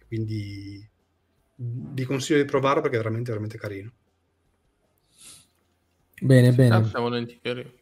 [0.07, 0.87] Quindi
[1.63, 3.93] vi consiglio di provarlo perché è veramente, veramente carino.
[6.21, 6.85] Bene, bene.
[6.85, 7.79] Siamo volentieri.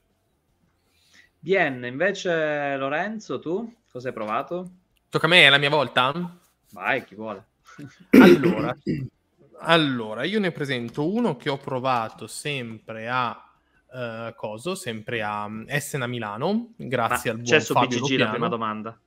[1.40, 4.70] Bien, invece Lorenzo, tu cosa hai provato?
[5.08, 6.38] Tocca a me, è la mia volta?
[6.70, 7.44] Vai, chi vuole.
[8.10, 8.76] allora,
[9.60, 13.50] allora, io ne presento uno che ho provato sempre a
[13.92, 18.00] uh, coso, sempre a Essen a Milano, grazie Ma al buon c'è su Fabio BGG
[18.00, 18.24] Lopiano.
[18.24, 18.98] la prima domanda.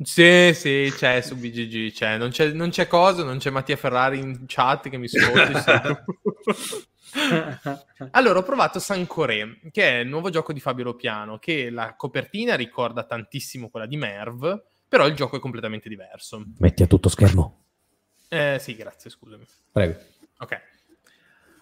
[0.00, 2.18] Sì, sì, c'è su BGG, c'è.
[2.18, 5.52] Non, c'è, non c'è cosa, non c'è Mattia Ferrari in chat che mi sfotti.
[8.12, 12.54] allora, ho provato Sancoré, che è il nuovo gioco di Fabio Lopiano, che la copertina
[12.54, 16.44] ricorda tantissimo quella di Merv, però il gioco è completamente diverso.
[16.58, 17.64] Metti a tutto schermo.
[18.28, 19.44] Eh, sì, grazie, scusami.
[19.70, 19.98] Prego.
[20.38, 20.60] Ok.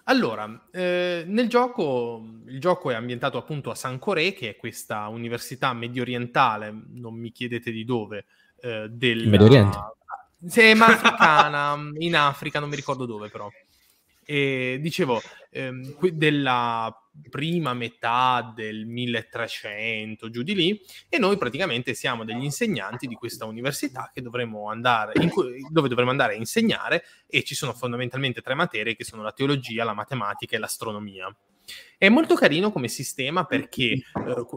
[0.05, 5.73] Allora, eh, nel gioco, il gioco è ambientato appunto a Sancoré, che è questa università
[5.73, 8.25] medio orientale, non mi chiedete di dove,
[8.61, 9.27] eh, del...
[9.27, 9.77] Medio Oriente.
[10.47, 13.49] Sì, ma africana, in Africa, non mi ricordo dove però.
[14.29, 16.93] E dicevo, ehm, della
[17.29, 23.45] prima metà del 1300, giù di lì, e noi praticamente siamo degli insegnanti di questa
[23.45, 28.53] università che dovremmo andare, cui, dove dovremmo andare a insegnare e ci sono fondamentalmente tre
[28.53, 31.33] materie che sono la teologia, la matematica e l'astronomia.
[31.97, 34.01] È molto carino come sistema perché eh,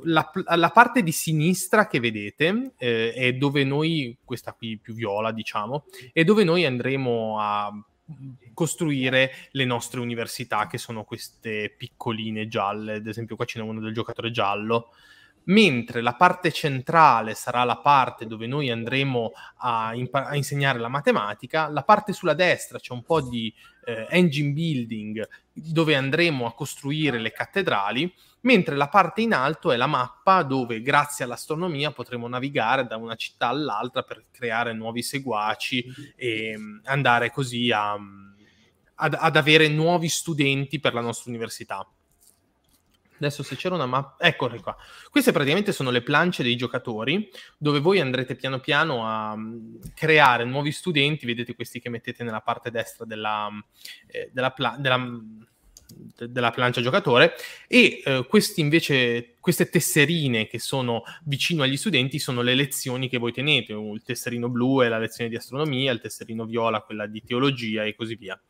[0.03, 5.31] la, la, parte di sinistra che vedete eh, è dove noi, questa qui più viola
[5.31, 7.73] diciamo, è dove noi andremo a
[8.55, 13.81] costruire le nostre università, che sono queste piccoline gialle, ad esempio qua ce n'è uno
[13.81, 14.91] del giocatore giallo,
[15.45, 20.89] mentre la parte centrale sarà la parte dove noi andremo a, impa- a insegnare la
[20.89, 23.53] matematica, la parte sulla destra c'è un po' di
[23.85, 29.77] eh, engine building dove andremo a costruire le cattedrali, mentre la parte in alto è
[29.77, 35.85] la mappa dove grazie all'astronomia potremo navigare da una città all'altra per creare nuovi seguaci
[36.17, 37.99] e andare così a,
[38.95, 41.87] ad, ad avere nuovi studenti per la nostra università.
[43.21, 44.75] Adesso se c'era una mappa, eccole qua.
[45.11, 49.37] Queste praticamente sono le plance dei giocatori, dove voi andrete piano piano a
[49.95, 51.27] creare nuovi studenti.
[51.27, 53.51] Vedete questi che mettete nella parte destra della,
[54.07, 55.07] eh, della, pla- della
[56.17, 57.35] della plancia giocatore
[57.67, 58.27] e eh,
[58.57, 64.03] invece queste tesserine che sono vicino agli studenti sono le lezioni che voi tenete il
[64.05, 68.15] tesserino blu è la lezione di astronomia il tesserino viola quella di teologia e così
[68.17, 68.41] via.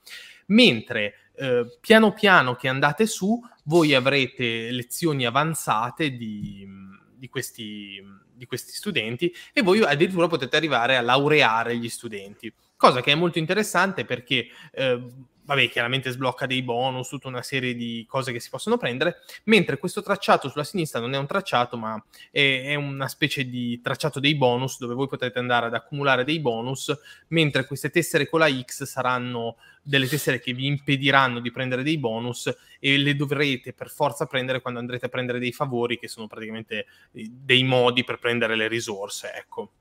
[0.46, 6.66] Mentre eh, piano piano che andate su voi avrete lezioni avanzate di,
[7.14, 8.02] di, questi,
[8.34, 12.52] di questi studenti e voi addirittura potete arrivare a laureare gli studenti.
[12.76, 15.06] Cosa che è molto interessante perché eh,
[15.50, 19.78] vabbè, chiaramente sblocca dei bonus, tutta una serie di cose che si possono prendere, mentre
[19.78, 24.20] questo tracciato sulla sinistra non è un tracciato, ma è, è, una specie di tracciato
[24.20, 26.96] dei bonus dove voi potrete andare ad accumulare dei bonus,
[27.28, 31.98] mentre queste tessere con la X saranno delle tessere che vi impediranno di prendere dei
[31.98, 36.28] bonus e le dovrete per forza prendere quando andrete a prendere dei favori, che sono
[36.28, 39.72] praticamente eh, dei modi per prendere le risorse, ecco.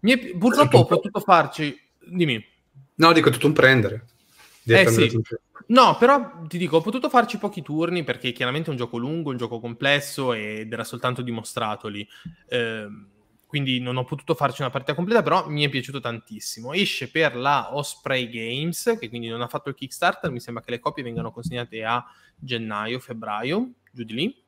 [0.00, 1.78] È, purtroppo ho potuto farci...
[1.98, 2.42] Dimmi.
[2.94, 4.04] No, dico tutto un prendere.
[4.66, 5.20] Eh sì.
[5.68, 9.30] No, però ti dico, ho potuto farci pochi turni perché chiaramente è un gioco lungo,
[9.30, 12.06] un gioco complesso ed era soltanto dimostrato lì.
[12.48, 12.86] Eh,
[13.46, 16.72] quindi non ho potuto farci una partita completa, però mi è piaciuto tantissimo.
[16.72, 20.72] Esce per la Osprey Games, che quindi non ha fatto il Kickstarter, mi sembra che
[20.72, 22.04] le copie vengano consegnate a
[22.36, 24.44] gennaio, febbraio, giù di lì.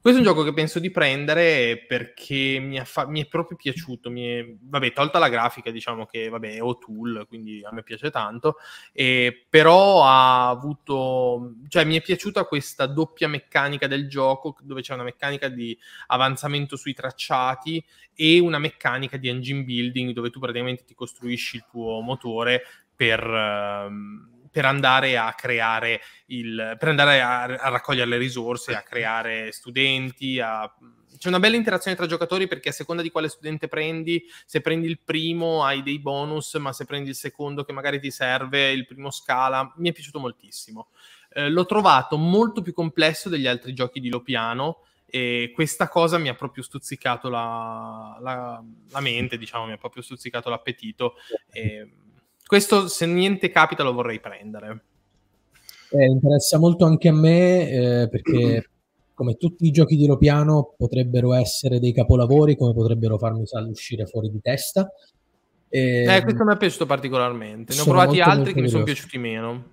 [0.00, 4.12] Questo è un gioco che penso di prendere perché mi, fa- mi è proprio piaciuto.
[4.12, 4.46] È...
[4.60, 8.56] Vabbè, tolta la grafica, diciamo che vabbè, è O'Toole, quindi a me piace tanto.
[8.92, 14.92] E, però ha avuto, cioè, mi è piaciuta questa doppia meccanica del gioco, dove c'è
[14.92, 15.76] una meccanica di
[16.08, 17.82] avanzamento sui tracciati
[18.14, 22.62] e una meccanica di engine building, dove tu praticamente ti costruisci il tuo motore
[22.94, 23.26] per.
[23.26, 29.50] Uh, per andare a creare il, per andare a, a, raccogliere le risorse, a creare
[29.50, 30.72] studenti, a...
[31.18, 34.86] c'è una bella interazione tra giocatori perché a seconda di quale studente prendi, se prendi
[34.86, 38.86] il primo hai dei bonus, ma se prendi il secondo che magari ti serve, il
[38.86, 40.90] primo scala, mi è piaciuto moltissimo.
[41.32, 46.28] Eh, l'ho trovato molto più complesso degli altri giochi di Lopiano, e questa cosa mi
[46.28, 51.14] ha proprio stuzzicato la, la, la mente, diciamo, mi ha proprio stuzzicato l'appetito.
[51.50, 51.88] E
[52.46, 54.82] questo, se niente capita, lo vorrei prendere.
[55.90, 58.70] Eh, interessa molto anche a me eh, perché,
[59.14, 64.30] come tutti i giochi di Lopiano, potrebbero essere dei capolavori, come potrebbero farmi uscire fuori
[64.30, 64.90] di testa.
[65.68, 67.74] E, eh, questo mi è piaciuto particolarmente.
[67.74, 69.72] Ne ho provati molto, altri molto che mi sono piaciuti meno.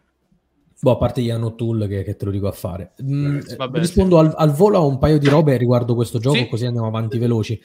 [0.82, 2.94] Boh, a parte gli hanno tool che, che, te lo dico a fare.
[3.04, 6.48] Mm, Vabbè, rispondo al, al, volo a un paio di robe riguardo questo gioco, sì.
[6.48, 7.62] così andiamo avanti veloci.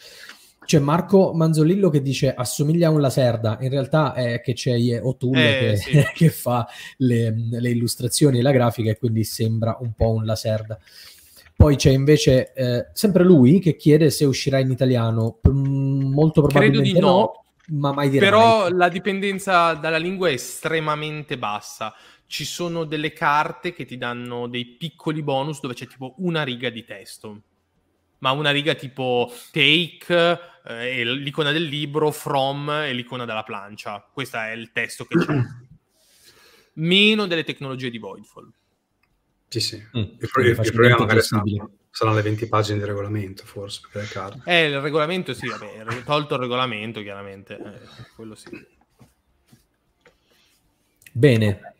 [0.66, 5.58] C'è Marco Manzolillo che dice assomiglia a un Laserda, in realtà è che c'è O'Toole
[5.58, 6.04] eh, che, sì.
[6.12, 6.66] che, fa
[6.98, 10.78] le, le, illustrazioni e la grafica e quindi sembra un po' un Laserda.
[11.56, 16.90] Poi c'è invece eh, sempre lui che chiede se uscirà in italiano, mm, molto probabilmente
[16.90, 18.28] Credo di no, no ma mai direi.
[18.28, 21.94] Però la dipendenza dalla lingua è estremamente bassa.
[22.28, 26.70] ci sono delle carte che ti danno dei piccoli bonus dove c'è tipo una riga
[26.70, 27.40] di testo.
[28.18, 34.04] Ma una riga tipo take, eh, l'icona del libro, from e l'icona della plancia.
[34.12, 35.34] Questo è il testo che c'è.
[36.74, 38.50] Meno delle tecnologie di Voidfall.
[39.48, 39.76] Sì, sì.
[39.76, 43.80] Mm, il, pro- il problema magari saranno, saranno le 20 pagine di regolamento, forse.
[44.44, 47.56] Eh, il regolamento sì, vabbè, tolto il regolamento, chiaramente.
[47.56, 48.50] Eh, quello sì.
[51.12, 51.74] Bene.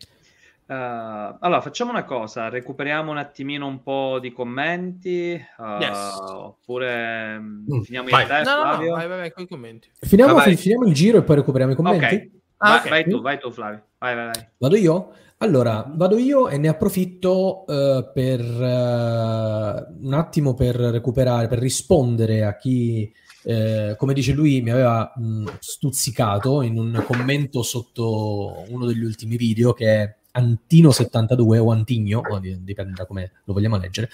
[0.67, 6.17] Uh, allora, facciamo una cosa, recuperiamo un attimino un po' di commenti, uh, yes.
[6.19, 8.23] oppure mm, finiamo vai.
[8.23, 9.89] il test, no, no, no, vai, vai, vai con i commenti.
[10.01, 12.03] Finiamo, ah, finiamo, il giro e poi recuperiamo i commenti?
[12.03, 12.31] Okay.
[12.57, 12.89] Ah, vai, okay.
[12.89, 14.49] vai, tu, vai tu Flavio, vai, vai, vai.
[14.57, 15.11] Vado io?
[15.37, 22.57] Allora, vado io e ne approfitto uh, per un attimo per recuperare, per rispondere a
[22.57, 23.09] chi
[23.49, 29.37] eh, come dice lui, mi aveva mh, stuzzicato in un commento sotto uno degli ultimi
[29.37, 32.21] video che è Antino72 o Antigno,
[32.59, 34.09] dipende da come lo vogliamo leggere,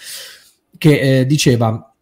[0.78, 1.94] che eh, diceva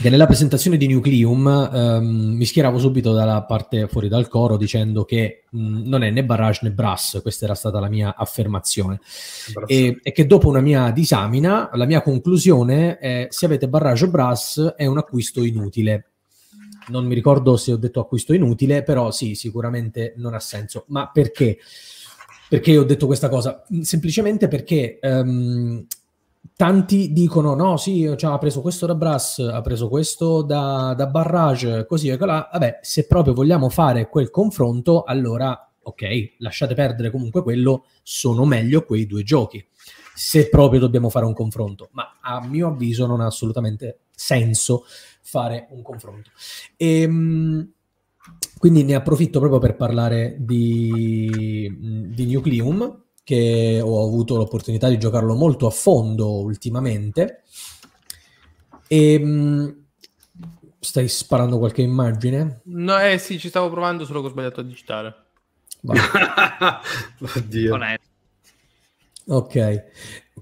[0.00, 5.04] che nella presentazione di Nucleum um, mi schieravo subito dalla parte fuori dal coro dicendo
[5.04, 8.98] che mh, non è né barrage né brass, questa era stata la mia affermazione,
[9.66, 14.08] e, e, che dopo una mia disamina la mia conclusione è se avete barrage o
[14.08, 16.08] brass è un acquisto inutile
[16.88, 20.84] non mi ricordo se ho detto acquisto inutile, però sì, sicuramente non ha senso.
[20.88, 21.58] Ma perché?
[22.48, 23.64] Perché ho detto questa cosa?
[23.82, 25.84] Semplicemente perché um,
[26.56, 31.06] tanti dicono no, sì, cioè, ha preso questo da Brass, ha preso questo da, da
[31.06, 32.48] Barrage, così e là.
[32.52, 38.84] Vabbè, se proprio vogliamo fare quel confronto, allora ok, lasciate perdere comunque quello, sono meglio
[38.84, 39.64] quei due giochi.
[40.14, 44.84] Se proprio dobbiamo fare un confronto, ma a mio avviso non ha assolutamente senso
[45.22, 46.30] fare un confronto.
[46.76, 47.72] Ehm,
[48.58, 51.70] quindi ne approfitto proprio per parlare di,
[52.14, 57.42] di Nucleum, che ho avuto l'opportunità di giocarlo molto a fondo ultimamente.
[58.86, 59.84] E, ehm,
[60.80, 62.60] stai sparando qualche immagine?
[62.64, 65.14] No, eh sì, ci stavo provando, solo che ho sbagliato a digitare.
[67.36, 67.78] Oddio.
[69.26, 69.84] Ok,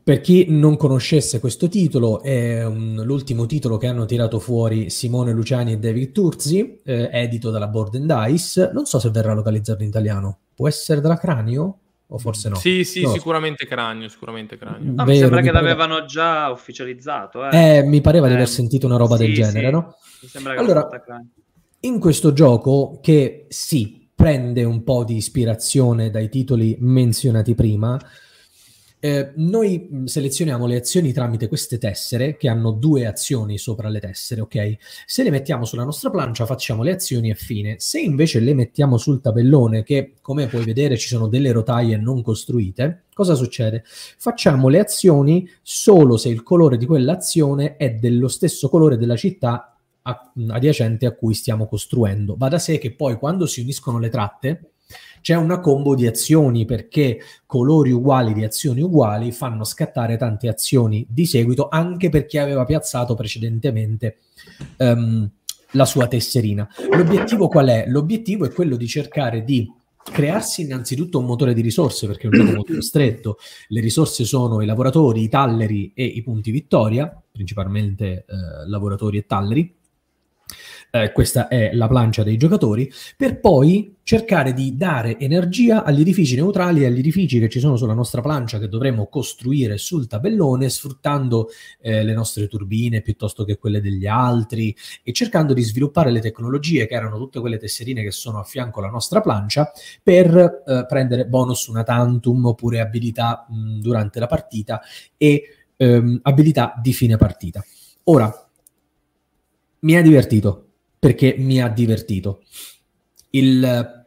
[0.05, 5.33] per chi non conoscesse questo titolo, è un, l'ultimo titolo che hanno tirato fuori Simone
[5.33, 8.71] Luciani e David Turzi, eh, edito dalla Board and Dice.
[8.73, 10.39] Non so se verrà localizzato in italiano.
[10.55, 11.79] Può essere dalla Cranio?
[12.09, 12.57] O forse no?
[12.57, 13.13] Sì, sì, no.
[13.13, 14.93] sicuramente Cranio, sicuramente Cranio.
[14.93, 15.65] No, Vero, mi sembra mi che pare...
[15.65, 17.49] l'avevano già ufficializzato.
[17.49, 18.31] Eh, eh mi pareva eh.
[18.31, 19.73] di aver sentito una roba sì, del genere, sì.
[19.73, 19.95] no?
[20.23, 20.89] Mi sembra che allora,
[21.81, 27.99] in questo gioco che sì, prende un po' di ispirazione dai titoli menzionati prima,
[29.05, 34.43] eh, noi selezioniamo le azioni tramite queste tessere che hanno due azioni sopra le tessere,
[34.43, 34.77] ok?
[35.07, 37.75] Se le mettiamo sulla nostra plancia facciamo le azioni e fine.
[37.81, 42.23] Se invece le mettiamo sul tabellone, che come puoi vedere ci sono delle rotaie non
[42.23, 43.83] costruite, cosa succede?
[43.85, 49.77] Facciamo le azioni solo se il colore di quell'azione è dello stesso colore della città
[50.49, 52.37] adiacente a cui stiamo costruendo.
[52.39, 54.72] Va da sé che poi quando si uniscono le tratte,
[55.23, 61.07] c'è una combo di azioni perché colori uguali di azioni uguali fanno scattare tante azioni
[61.09, 64.19] di seguito anche per chi aveva piazzato precedentemente
[64.79, 65.31] um,
[65.71, 66.69] la sua tesserina.
[66.91, 67.85] L'obiettivo qual è?
[67.87, 72.45] L'obiettivo è quello di cercare di crearsi innanzitutto un motore di risorse perché è un
[72.45, 73.39] gioco molto stretto.
[73.69, 79.27] Le risorse sono i lavoratori, i talleri e i punti vittoria, principalmente eh, lavoratori e
[79.27, 79.81] talleri
[80.95, 86.35] eh, questa è la plancia dei giocatori, per poi cercare di dare energia agli edifici
[86.35, 90.69] neutrali e agli edifici che ci sono sulla nostra plancia che dovremo costruire sul tabellone
[90.69, 91.49] sfruttando
[91.81, 96.87] eh, le nostre turbine piuttosto che quelle degli altri e cercando di sviluppare le tecnologie
[96.87, 101.25] che erano tutte quelle tesserine che sono a fianco alla nostra plancia per eh, prendere
[101.25, 104.83] bonus una tantum oppure abilità mh, durante la partita
[105.17, 105.43] e
[105.75, 107.65] ehm, abilità di fine partita.
[108.05, 108.31] Ora,
[109.81, 110.72] mi ha divertito
[111.03, 112.45] perché mi ha divertito.
[113.31, 114.07] Il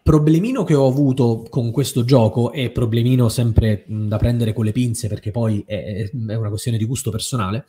[0.00, 5.08] problemino che ho avuto con questo gioco, e problemino sempre da prendere con le pinze
[5.08, 7.66] perché poi è, è una questione di gusto personale,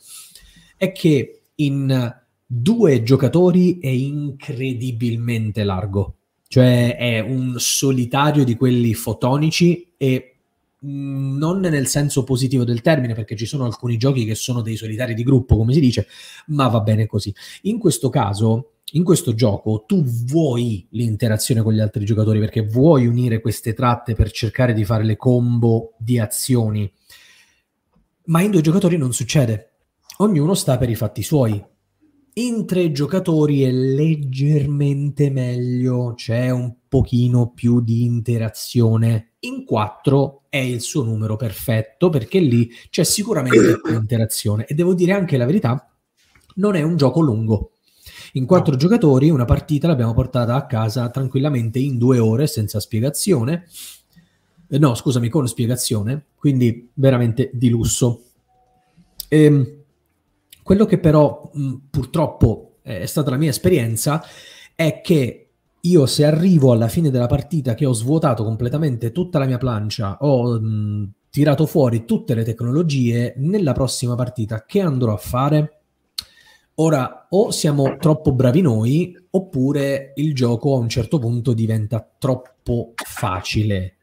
[0.77, 6.17] è che in due giocatori è incredibilmente largo.
[6.47, 10.36] Cioè è un solitario di quelli fotonici e
[10.81, 15.13] non nel senso positivo del termine, perché ci sono alcuni giochi che sono dei solitari
[15.13, 16.07] di gruppo, come si dice,
[16.47, 17.33] ma va bene così.
[17.63, 23.05] In questo caso, in questo gioco, tu vuoi l'interazione con gli altri giocatori perché vuoi
[23.05, 26.89] unire queste tratte per cercare di fare le combo di azioni,
[28.25, 29.71] ma in due giocatori non succede.
[30.19, 31.63] Ognuno sta per i fatti suoi
[32.35, 39.26] In tre giocatori è leggermente meglio, c'è un pochino più di interazione.
[39.39, 44.93] In quattro è il suo numero perfetto perché lì c'è sicuramente più interazione e devo
[44.93, 45.89] dire anche la verità,
[46.55, 47.71] non è un gioco lungo.
[48.33, 48.77] In quattro no.
[48.77, 53.67] giocatori una partita l'abbiamo portata a casa tranquillamente in due ore senza spiegazione.
[54.69, 58.23] Eh, no, scusami, con spiegazione, quindi veramente di lusso.
[59.29, 59.75] Ehm,
[60.63, 64.23] quello che però mh, purtroppo è stata la mia esperienza
[64.75, 65.46] è che
[65.81, 70.17] io se arrivo alla fine della partita che ho svuotato completamente tutta la mia plancia,
[70.21, 75.81] ho mh, tirato fuori tutte le tecnologie, nella prossima partita che andrò a fare?
[76.79, 82.93] Ora, o siamo troppo bravi noi, oppure il gioco a un certo punto diventa troppo
[82.95, 83.95] facile.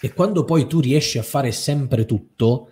[0.00, 2.70] E quando poi tu riesci a fare sempre tutto,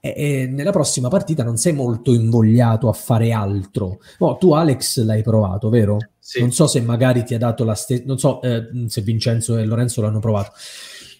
[0.00, 3.98] e, e nella prossima partita non sei molto invogliato a fare altro.
[4.18, 5.96] No, tu Alex l'hai provato, vero?
[6.28, 6.40] Sì.
[6.40, 9.64] Non so se magari ti ha dato la stessa, non so eh, se Vincenzo e
[9.64, 10.52] Lorenzo l'hanno provato,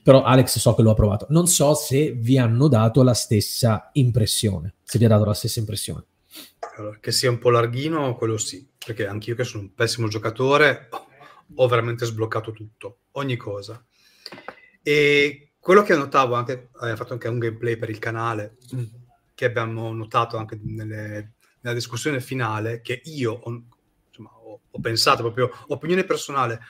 [0.03, 1.25] però Alex so che lo ha provato.
[1.31, 5.61] Non so se vi hanno dato la stessa impressione, se vi ha dato la stessa
[5.61, 6.05] impressione.
[6.77, 10.91] Allora, che sia un po' larghino, quello sì, perché anch'io che sono un pessimo giocatore
[11.55, 13.83] ho veramente sbloccato tutto, ogni cosa.
[14.83, 18.85] E quello che notavo anche, abbiamo fatto anche un gameplay per il canale, mm.
[19.35, 21.33] che abbiamo notato anche nelle,
[21.63, 23.63] nella discussione finale, che io ho,
[24.19, 26.61] insomma, ho, ho pensato proprio, opinione personale,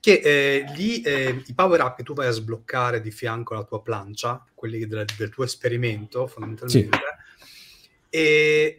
[0.00, 3.64] che eh, lì eh, i power up che tu vai a sbloccare di fianco alla
[3.64, 8.08] tua plancia, quelli del, del tuo esperimento fondamentalmente, sì.
[8.10, 8.78] e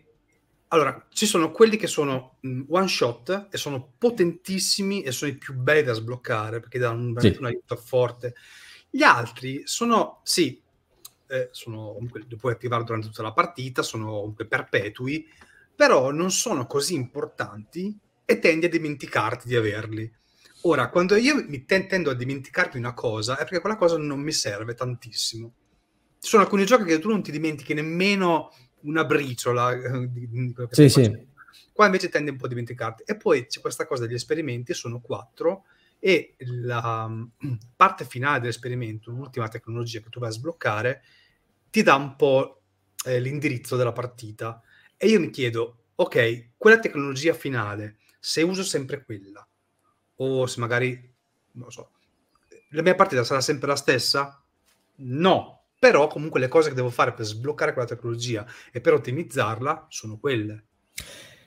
[0.70, 5.38] allora ci sono quelli che sono mm, one shot e sono potentissimi e sono i
[5.38, 7.36] più belli da sbloccare perché danno un, sì.
[7.40, 8.36] un aiuto forte
[8.96, 10.62] gli altri sono, sì,
[11.28, 15.28] eh, sono, comunque, li puoi attivare durante tutta la partita, sono comunque perpetui,
[15.76, 17.94] però non sono così importanti
[18.26, 20.12] e tendi a dimenticarti di averli.
[20.62, 24.20] Ora, quando io mi ten- tendo a dimenticarmi una cosa, è perché quella cosa non
[24.20, 25.54] mi serve tantissimo.
[26.20, 28.52] Ci sono alcuni giochi che tu non ti dimentichi nemmeno
[28.82, 30.10] una briciola eh,
[30.72, 31.34] sì, sì.
[31.72, 33.04] Qua invece tendi un po' a dimenticarti.
[33.06, 35.66] E poi c'è questa cosa degli esperimenti, sono quattro,
[36.00, 37.24] e la mm,
[37.76, 41.04] parte finale dell'esperimento, l'ultima tecnologia che tu vai a sbloccare,
[41.70, 42.62] ti dà un po'
[43.06, 44.62] eh, l'indirizzo della partita.
[44.98, 49.48] E io mi chiedo, ok, quella tecnologia finale, se uso sempre quella,
[50.16, 50.90] o se magari,
[51.52, 51.92] non lo so,
[52.70, 54.44] la mia partita sarà sempre la stessa?
[54.96, 59.86] No, però comunque le cose che devo fare per sbloccare quella tecnologia e per ottimizzarla
[59.90, 60.64] sono quelle.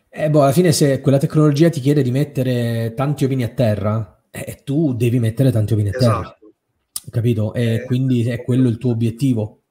[0.09, 4.23] Eh, boh, alla fine se quella tecnologia ti chiede di mettere tanti ovini a terra,
[4.31, 6.21] eh, tu devi mettere tanti ovini a terra.
[6.21, 6.53] Esatto.
[7.11, 7.55] Capito?
[7.55, 9.63] E eh, quindi è quello il tuo obiettivo.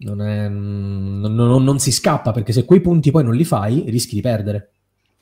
[0.00, 3.84] Non, è, non, non, non, si scappa perché se quei punti poi non li fai
[3.88, 4.72] rischi di perdere.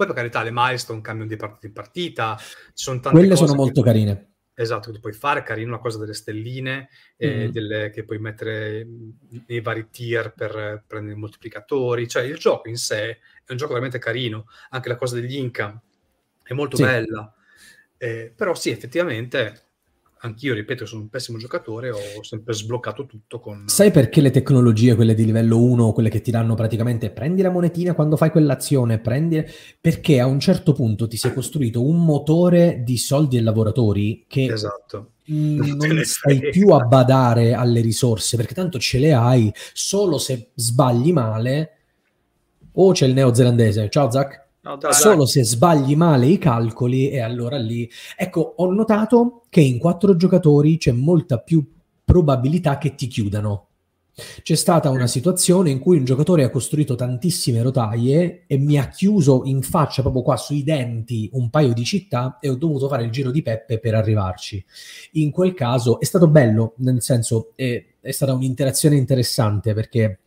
[0.04, 2.38] Poi per carità le milestone cambiano di partita in partita.
[2.72, 4.34] Sono Quelle sono molto puoi, carine.
[4.54, 7.50] Esatto, che puoi fare, carino la cosa delle stelline eh, mm.
[7.50, 8.86] delle, che puoi mettere
[9.46, 12.06] nei vari tier per prendere i moltiplicatori.
[12.06, 14.46] Cioè il gioco in sé è un gioco veramente carino.
[14.70, 15.80] Anche la cosa degli income
[16.42, 16.82] è molto sì.
[16.82, 17.34] bella.
[17.96, 19.62] Eh, però sì, effettivamente,
[20.24, 23.64] anch'io, ripeto, sono un pessimo giocatore, ho sempre sbloccato tutto con...
[23.68, 27.50] Sai perché le tecnologie, quelle di livello 1, quelle che ti danno praticamente prendi la
[27.50, 29.44] monetina quando fai quell'azione, prendi...
[29.80, 34.46] Perché a un certo punto ti sei costruito un motore di soldi e lavoratori che...
[34.46, 35.12] Esatto.
[35.26, 40.50] non, non stai più a badare alle risorse perché tanto ce le hai solo se
[40.54, 41.70] sbagli male
[42.72, 45.26] o c'è il neozelandese ciao Zach No, dai, Solo dai.
[45.26, 47.88] se sbagli male i calcoli e allora lì...
[48.16, 51.64] Ecco, ho notato che in quattro giocatori c'è molta più
[52.02, 53.68] probabilità che ti chiudano.
[54.42, 58.88] C'è stata una situazione in cui un giocatore ha costruito tantissime rotaie e mi ha
[58.88, 63.02] chiuso in faccia proprio qua sui denti un paio di città e ho dovuto fare
[63.02, 64.64] il giro di Peppe per arrivarci.
[65.12, 70.20] In quel caso è stato bello, nel senso è, è stata un'interazione interessante perché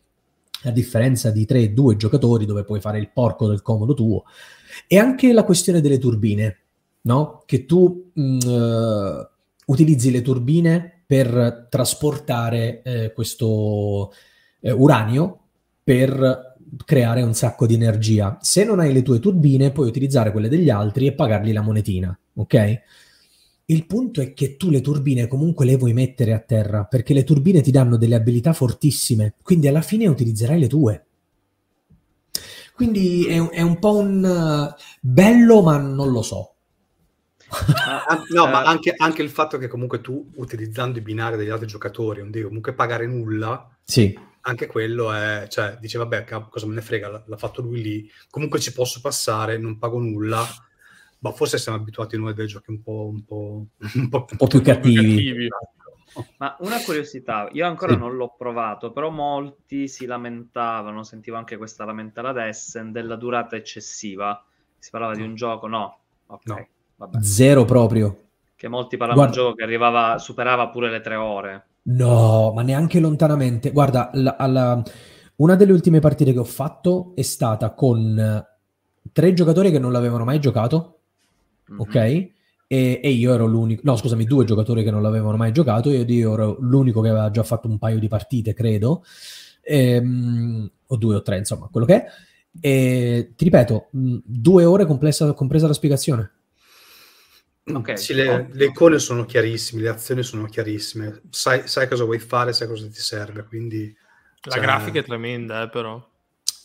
[0.64, 4.24] a differenza di 3-2 giocatori dove puoi fare il porco del comodo tuo.
[4.86, 6.58] E anche la questione delle turbine,
[7.02, 7.42] no?
[7.46, 9.26] Che tu mh, mm, uh,
[9.66, 14.12] utilizzi le turbine per trasportare eh, questo
[14.60, 15.38] eh, uranio
[15.82, 18.36] per creare un sacco di energia.
[18.42, 22.18] Se non hai le tue turbine, puoi utilizzare quelle degli altri e pagargli la monetina,
[22.34, 22.80] ok?
[23.70, 27.22] Il punto è che tu le turbine comunque le vuoi mettere a terra, perché le
[27.22, 31.06] turbine ti danno delle abilità fortissime, quindi alla fine utilizzerai le tue.
[32.72, 36.54] Quindi è, è un po' un uh, bello, ma non lo so.
[37.50, 41.66] Ah, no, ma anche, anche, il fatto che comunque tu, utilizzando i binari degli altri
[41.66, 44.18] giocatori, non devi comunque pagare nulla, sì.
[44.42, 48.60] anche quello è, cioè, dice vabbè, cosa me ne frega, l'ha fatto lui lì, comunque
[48.60, 50.46] ci posso passare, non pago nulla,
[51.20, 54.36] ma forse siamo abituati noi a dei giochi un po', un po', un po', un
[54.36, 55.48] po più cattivi.
[56.38, 57.98] Ma una curiosità, io ancora sì.
[57.98, 63.56] non l'ho provato, però molti si lamentavano, sentivo anche questa lamentela ad Essen, della durata
[63.56, 64.42] eccessiva.
[64.78, 65.18] Si parlava no.
[65.18, 65.98] di un gioco, no?
[66.26, 66.66] Ok, no.
[66.96, 67.22] Vabbè.
[67.22, 68.24] Zero proprio.
[68.54, 71.66] Che molti parlavano di un gioco che arrivava, superava pure le tre ore.
[71.82, 73.70] No, ma neanche lontanamente.
[73.70, 74.82] Guarda, la, la,
[75.36, 78.44] una delle ultime partite che ho fatto è stata con
[79.12, 80.97] tre giocatori che non l'avevano mai giocato,
[81.70, 81.80] mm-hmm.
[81.80, 81.94] ok?
[82.70, 86.04] E, e, io ero l'unico, no scusami, due giocatori che non l'avevano mai giocato, io,
[86.04, 89.04] io ero l'unico che aveva già fatto un paio di partite, credo,
[89.62, 92.06] ehm, o due o tre, insomma, quello che è.
[92.60, 96.32] E ti ripeto, due ore compresa, compresa la spiegazione.
[97.64, 97.96] Okay.
[97.98, 102.52] Sì, le, le, icone sono chiarissime, le azioni sono chiarissime, sai, sai, cosa vuoi fare,
[102.52, 103.94] sai cosa ti serve, quindi...
[104.42, 104.62] La cioè...
[104.62, 106.02] grafica è tremenda, eh, però.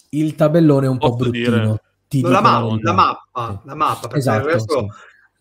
[0.09, 1.79] Il tabellone è un Posso po' bruttino.
[2.21, 4.87] No, la, ma- la, mappa, la mappa, perché esatto, il resto...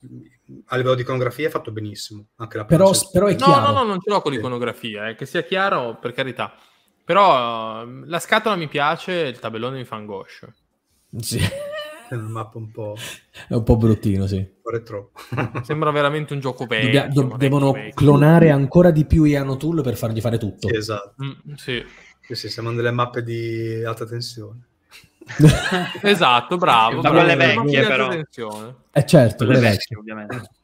[0.00, 0.30] Sì.
[0.66, 2.26] A livello di iconografia è fatto benissimo.
[2.36, 3.60] Anche la però, però è chiaro.
[3.60, 6.52] No, no, no, non ce l'ho con l'iconografia, eh, che sia chiaro, per carità.
[7.04, 10.52] Però la scatola mi piace, il tabellone mi fa angoscia.
[11.18, 11.40] Sì
[12.12, 12.96] è una mappa un po'...
[13.48, 14.46] È un po' bruttino, sì.
[14.62, 15.12] Retro.
[15.64, 17.08] Sembra veramente un gioco vecchio.
[17.08, 17.94] do- devono vecchio.
[17.94, 20.68] clonare ancora di più Iano Tool per fargli fare tutto.
[20.68, 21.14] Sì, esatto.
[21.24, 21.82] Mm, sì.
[22.20, 24.66] Sì, sì, siamo delle mappe di alta tensione.
[26.02, 27.00] esatto, bravo.
[27.00, 28.12] Ma quelle vecchie, però.
[28.12, 30.42] Eh certo, quelle, vecchie, vecchie ovviamente.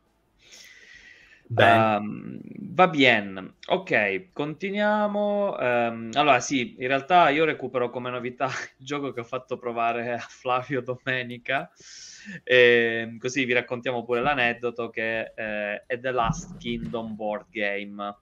[1.50, 2.38] Um,
[2.74, 5.56] va bene, ok, continuiamo.
[5.58, 8.48] Um, allora, sì, in realtà io recupero come novità
[8.78, 11.70] il gioco che ho fatto provare a Flavio domenica.
[12.44, 18.14] E così vi raccontiamo pure l'aneddoto che eh, è The Last Kingdom Board Game.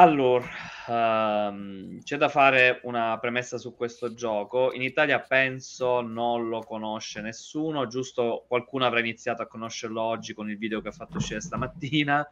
[0.00, 0.48] Allora,
[0.86, 4.72] um, c'è da fare una premessa su questo gioco.
[4.72, 10.48] In Italia penso non lo conosce nessuno, giusto qualcuno avrà iniziato a conoscerlo oggi con
[10.48, 12.26] il video che ha fatto uscire stamattina.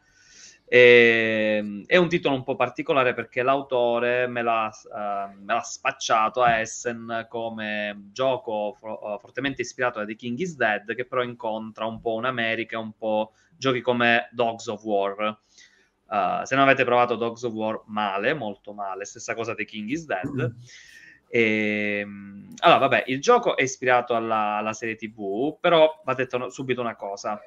[0.65, 5.63] E, ehm, è un titolo un po' particolare perché l'autore me l'ha, uh, me l'ha
[5.63, 11.05] spacciato a Essen come gioco for- uh, fortemente ispirato da The King is Dead, che
[11.05, 15.39] però incontra un po' un'America un po' giochi come Dogs of War
[16.09, 19.05] Uh, se non avete provato Dogs of War, male, molto male.
[19.05, 20.27] Stessa cosa The King is Dead.
[20.27, 20.61] Mm.
[21.29, 26.49] E, ehm, allora, vabbè, il gioco è ispirato alla, alla serie TV, però va detto
[26.51, 27.41] subito una cosa.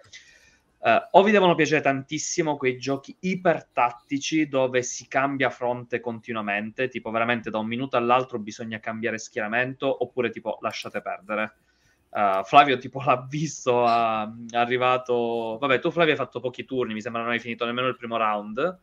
[0.84, 7.12] Uh, o vi devono piacere tantissimo quei giochi ipertattici dove si cambia fronte continuamente, tipo
[7.12, 11.54] veramente da un minuto all'altro bisogna cambiare schieramento, oppure tipo lasciate perdere.
[12.12, 15.58] Uh, Flavio tipo l'ha visto, è arrivato...
[15.60, 18.18] Vabbè, tu Flavio hai fatto pochi turni, mi sembra non hai finito nemmeno il primo
[18.18, 18.80] round.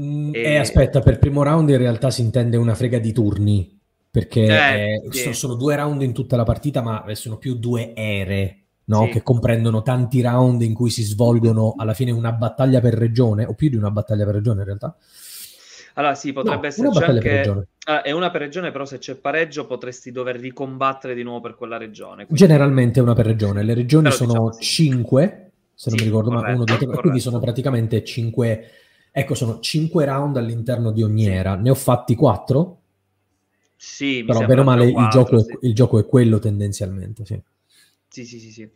[0.00, 0.42] Mm, e...
[0.42, 3.78] Eh, aspetta, per primo round in realtà si intende una frega di turni,
[4.10, 5.20] perché eh, eh, sì.
[5.20, 9.04] sono, sono, due round in tutta la partita, ma sono più due ere, no?
[9.06, 9.12] sì.
[9.12, 13.54] che comprendono tanti round in cui si svolgono alla fine una battaglia per regione, o
[13.54, 14.94] più di una battaglia per regione in realtà.
[15.98, 17.68] Allora sì, potrebbe no, esserci anche...
[17.86, 21.54] Ah, è una per regione, però se c'è pareggio potresti dover ricombattere di nuovo per
[21.54, 22.26] quella regione.
[22.26, 22.34] Quindi...
[22.34, 23.62] Generalmente è una per regione.
[23.62, 26.76] Le regioni però, sono diciamo, 5, se non sì, mi ricordo, corretto, ma uno, due,
[26.76, 28.70] tre, quindi sono praticamente 5...
[29.10, 31.54] Ecco, sono 5 round all'interno di ogni era.
[31.54, 32.80] Ne ho fatti 4?
[33.76, 35.52] Sì, però bene o male 4, il, gioco sì.
[35.52, 37.40] è, il gioco è quello tendenzialmente, sì.
[38.16, 38.70] Sì, sì, sì, sì.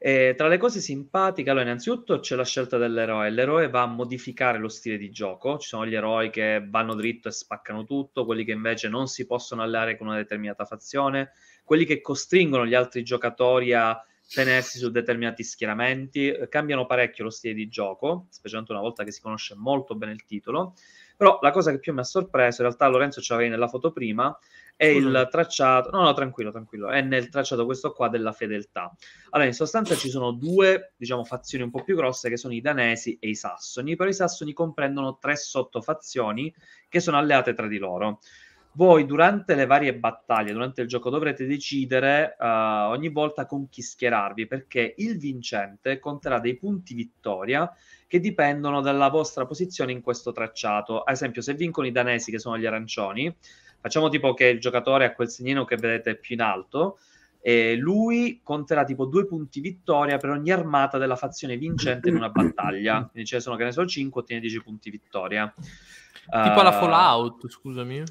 [0.00, 3.30] E tra le cose simpatiche, allora, innanzitutto c'è la scelta dell'eroe.
[3.30, 5.58] L'eroe va a modificare lo stile di gioco.
[5.58, 9.26] Ci sono gli eroi che vanno dritto e spaccano tutto, quelli che invece non si
[9.26, 11.30] possono alleare con una determinata fazione,
[11.62, 13.96] quelli che costringono gli altri giocatori a
[14.34, 16.36] tenersi su determinati schieramenti.
[16.48, 20.24] Cambiano parecchio lo stile di gioco, specialmente una volta che si conosce molto bene il
[20.24, 20.74] titolo.
[21.16, 23.92] Però la cosa che più mi ha sorpreso, in realtà Lorenzo ce l'avevi nella foto
[23.92, 24.36] prima,
[24.80, 28.90] è il tracciato, no no tranquillo tranquillo, è nel tracciato questo qua della fedeltà.
[29.28, 32.62] Allora in sostanza ci sono due diciamo fazioni un po' più grosse che sono i
[32.62, 36.54] danesi e i sassoni, però i sassoni comprendono tre sottofazioni
[36.88, 38.20] che sono alleate tra di loro.
[38.72, 42.44] Voi durante le varie battaglie, durante il gioco dovrete decidere uh,
[42.88, 47.70] ogni volta con chi schierarvi perché il vincente conterà dei punti vittoria
[48.06, 51.02] che dipendono dalla vostra posizione in questo tracciato.
[51.02, 53.36] Ad esempio se vincono i danesi che sono gli arancioni,
[53.80, 56.98] Facciamo tipo che il giocatore ha quel segnino che vedete più in alto
[57.42, 62.28] e lui conterà tipo due punti vittoria per ogni armata della fazione vincente in una
[62.30, 63.08] battaglia.
[63.10, 65.52] Quindi ce ne sono che ne so 5, ottiene 10 punti vittoria.
[65.54, 68.02] Tipo uh, la Fallout, scusami.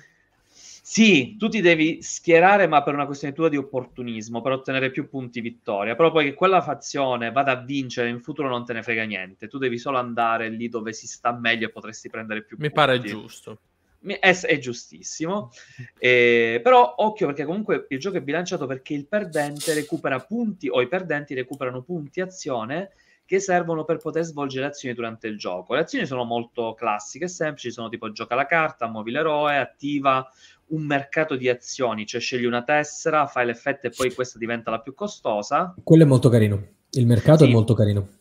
[0.92, 5.08] Sì, tu ti devi schierare, ma per una questione tua di opportunismo, per ottenere più
[5.08, 5.96] punti vittoria.
[5.96, 9.48] Però poi che quella fazione vada a vincere in futuro non te ne frega niente.
[9.48, 12.76] Tu devi solo andare lì dove si sta meglio e potresti prendere più Mi punti.
[12.76, 13.60] pare giusto.
[14.02, 15.52] È, è giustissimo,
[15.98, 20.82] eh, però occhio perché comunque il gioco è bilanciato perché il perdente recupera punti o
[20.82, 22.92] i perdenti recuperano punti azione
[23.26, 25.74] che servono per poter svolgere azioni durante il gioco.
[25.76, 30.28] Le azioni sono molto classiche e semplici, sono tipo gioca la carta, muovi l'eroe, attiva
[30.68, 34.80] un mercato di azioni, cioè scegli una tessera, fai l'effetto e poi questa diventa la
[34.80, 35.76] più costosa.
[35.84, 37.50] Quello è molto carino, il mercato sì.
[37.50, 38.19] è molto carino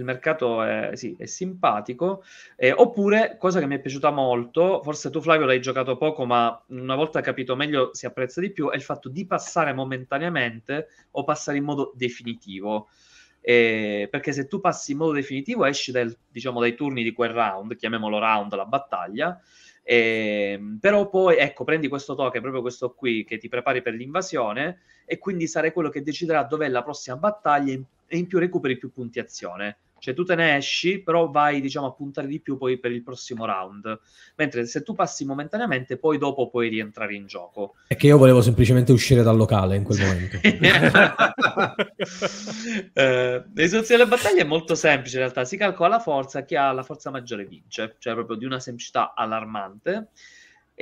[0.00, 2.24] il mercato è, sì, è simpatico.
[2.56, 6.60] Eh, oppure, cosa che mi è piaciuta molto, forse tu Flavio l'hai giocato poco, ma
[6.68, 11.24] una volta capito meglio si apprezza di più, è il fatto di passare momentaneamente o
[11.24, 12.88] passare in modo definitivo.
[13.42, 17.30] Eh, perché se tu passi in modo definitivo esci dal, diciamo, dai turni di quel
[17.30, 19.40] round, chiamiamolo round la battaglia,
[19.82, 24.80] eh, però poi ecco prendi questo token, proprio questo qui che ti prepari per l'invasione
[25.04, 27.76] e quindi sarai quello che deciderà dov'è la prossima battaglia
[28.06, 29.78] e in più recuperi più punti azione.
[30.00, 33.02] Cioè tu te ne esci, però vai diciamo a puntare di più poi per il
[33.02, 33.98] prossimo round.
[34.36, 37.74] Mentre se tu passi momentaneamente, poi dopo puoi rientrare in gioco.
[37.86, 40.38] È che io volevo semplicemente uscire dal locale in quel momento.
[42.94, 43.44] eh,
[44.00, 45.44] delle battaglie è molto semplice in realtà.
[45.44, 47.96] Si calcola la forza, chi ha la forza maggiore vince.
[47.98, 50.08] Cioè proprio di una semplicità allarmante.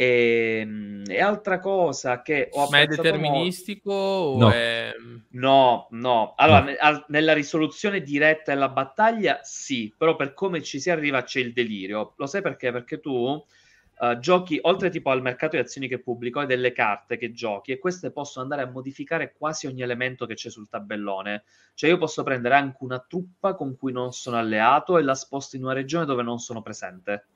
[0.01, 4.36] E, ehm, e, altra cosa che ho Ma è deterministico?
[4.38, 4.49] No.
[4.53, 4.92] È...
[5.30, 6.34] no, no.
[6.36, 6.66] Allora, no.
[6.66, 11.53] Ne, nella risoluzione diretta della battaglia, sì, però per come ci si arriva c'è il
[11.53, 12.14] delirio.
[12.16, 12.70] Lo sai perché?
[12.70, 17.16] Perché tu uh, giochi, oltre tipo al mercato di azioni che pubblico, hai delle carte
[17.16, 21.42] che giochi e queste possono andare a modificare quasi ogni elemento che c'è sul tabellone.
[21.74, 25.57] Cioè io posso prendere anche una truppa con cui non sono alleato e la sposto
[25.57, 27.26] in una regione dove non sono presente.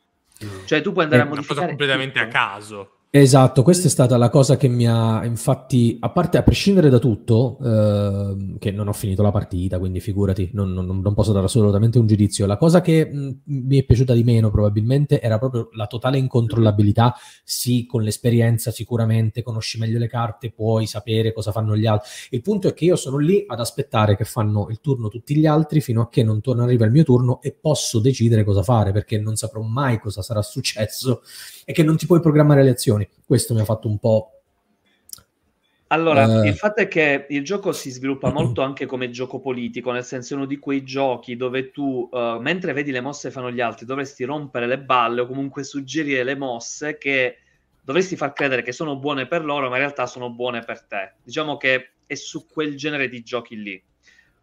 [0.65, 2.37] Cioè tu puoi andare è a modificare completamente tutto.
[2.37, 2.91] a caso.
[3.15, 6.99] Esatto, questa è stata la cosa che mi ha, infatti, a parte a prescindere da
[6.99, 11.45] tutto, eh, che non ho finito la partita, quindi figurati, non, non, non posso dare
[11.45, 12.47] assolutamente un giudizio.
[12.47, 17.15] La cosa che mh, mi è piaciuta di meno probabilmente era proprio la totale incontrollabilità.
[17.45, 22.09] Sì, con l'esperienza sicuramente conosci meglio le carte, puoi sapere cosa fanno gli altri.
[22.31, 25.45] Il punto è che io sono lì ad aspettare che fanno il turno tutti gli
[25.45, 28.91] altri fino a che non torna arriva il mio turno e posso decidere cosa fare
[28.91, 31.21] perché non saprò mai cosa sarà successo
[31.65, 33.09] e che non ti puoi programmare le azioni.
[33.25, 34.33] Questo mi ha fatto un po'.
[35.93, 36.49] Allora, eh...
[36.49, 40.33] il fatto è che il gioco si sviluppa molto anche come gioco politico, nel senso
[40.33, 43.61] è uno di quei giochi dove tu, uh, mentre vedi le mosse che fanno gli
[43.61, 47.37] altri, dovresti rompere le balle o comunque suggerire le mosse che
[47.85, 51.13] dovresti far credere che sono buone per loro, ma in realtà sono buone per te.
[51.23, 53.83] Diciamo che è su quel genere di giochi lì.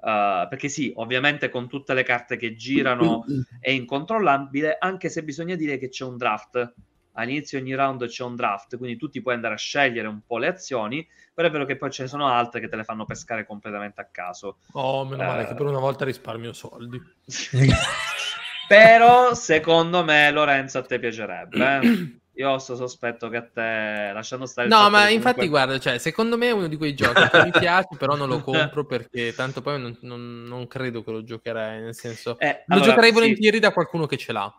[0.02, 3.26] Uh, perché sì, ovviamente con tutte le carte che girano
[3.60, 6.74] è incontrollabile, anche se bisogna dire che c'è un draft
[7.22, 10.38] all'inizio ogni round c'è un draft, quindi tu ti puoi andare a scegliere un po'
[10.38, 13.06] le azioni, però è vero che poi ce ne sono altre che te le fanno
[13.06, 14.58] pescare completamente a caso.
[14.74, 17.00] Oh, meno male che per una volta risparmio soldi.
[18.68, 21.80] però secondo me Lorenzo a te piacerebbe.
[21.80, 22.18] Eh?
[22.40, 24.70] Io ho questo sospetto che a te, lasciando stare...
[24.70, 25.48] No, ma infatti comunque...
[25.48, 28.40] guarda, cioè, secondo me è uno di quei giochi che mi piace, però non lo
[28.44, 32.40] compro perché tanto poi non, non, non credo che lo giocherei, nel senso...
[32.40, 33.62] Eh, lo allora, giocherei volentieri sì.
[33.62, 34.54] da qualcuno che ce l'ha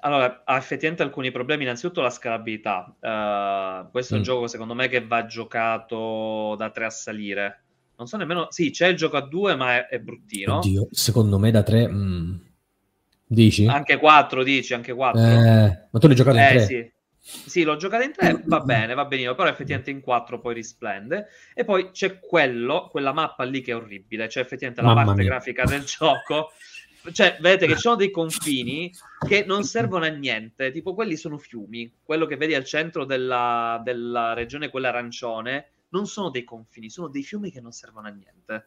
[0.00, 1.62] allora, ha effettivamente alcuni problemi.
[1.62, 2.94] Innanzitutto la scalabilità.
[2.98, 4.16] Uh, questo mm.
[4.16, 4.30] è un mm.
[4.30, 7.62] gioco, secondo me, che va giocato da 3 a salire.
[7.96, 8.46] Non so nemmeno...
[8.50, 10.56] Sì, c'è il gioco a 2, ma è, è bruttino.
[10.56, 11.88] Oddio, secondo me da 3...
[11.88, 12.34] Mm.
[13.26, 13.66] Dici?
[13.66, 15.20] Anche 4, dici, anche 4.
[15.20, 16.54] Eh, ma tu l'hai giocato in 3?
[16.54, 16.90] Eh, sì.
[17.22, 21.26] Sì, l'ho giocato in 3, va bene, va benissimo, però effettivamente in 4 poi risplende.
[21.54, 25.20] E poi c'è quello, quella mappa lì che è orribile, cioè effettivamente la Mamma parte
[25.20, 25.30] mia.
[25.30, 26.50] grafica del gioco
[27.12, 28.92] cioè, vedete che ci sono dei confini
[29.26, 33.80] che non servono a niente, tipo quelli sono fiumi, quello che vedi al centro della,
[33.82, 38.10] della regione, quella arancione, non sono dei confini, sono dei fiumi che non servono a
[38.10, 38.64] niente.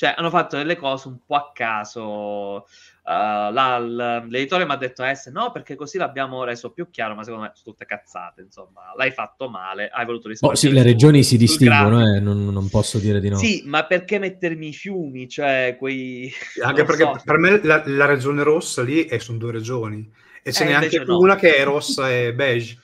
[0.00, 2.64] Cioè, hanno fatto delle cose un po' a caso.
[3.04, 7.22] Uh, la, l'editore mi ha detto eh, no, perché così l'abbiamo reso più chiaro, ma
[7.22, 10.58] secondo me sono tutte cazzate, insomma, l'hai fatto male, hai voluto rispondere.
[10.58, 13.36] Oh, sì, le regioni si distinguono, eh, non, non, posso dire di no.
[13.36, 16.32] Sì, ma perché mettermi i fiumi, cioè quei...
[16.62, 17.20] Anche perché so.
[17.22, 20.10] per me la, la, regione rossa lì è, sono due regioni,
[20.42, 21.18] e ce eh, n'è anche no.
[21.18, 22.80] una che è rossa e beige.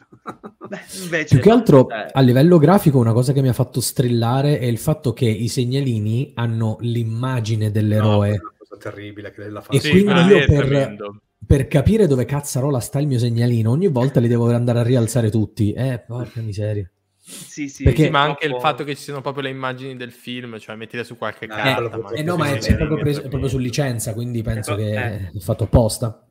[0.68, 2.08] Beh, Più che altro eh.
[2.12, 5.48] a livello grafico una cosa che mi ha fatto strillare è il fatto che i
[5.48, 8.30] segnalini hanno l'immagine dell'eroe.
[8.30, 9.72] No, cosa terribile che la fa.
[9.72, 10.98] E sì, quindi ah, io per,
[11.46, 15.30] per, capire dove cazzarola sta il mio segnalino ogni volta li devo andare a rialzare
[15.30, 15.72] tutti.
[15.72, 16.88] Eh, porca miseria.
[17.28, 18.04] Sì, sì, Perché...
[18.04, 21.02] sì, ma anche il fatto che ci siano proprio le immagini del film, cioè mettile
[21.02, 22.12] su qualche carta.
[22.12, 24.76] Eh, eh no, ma è, è proprio, preso, è proprio, su licenza, quindi penso eh,
[24.76, 26.24] che è fatto apposta.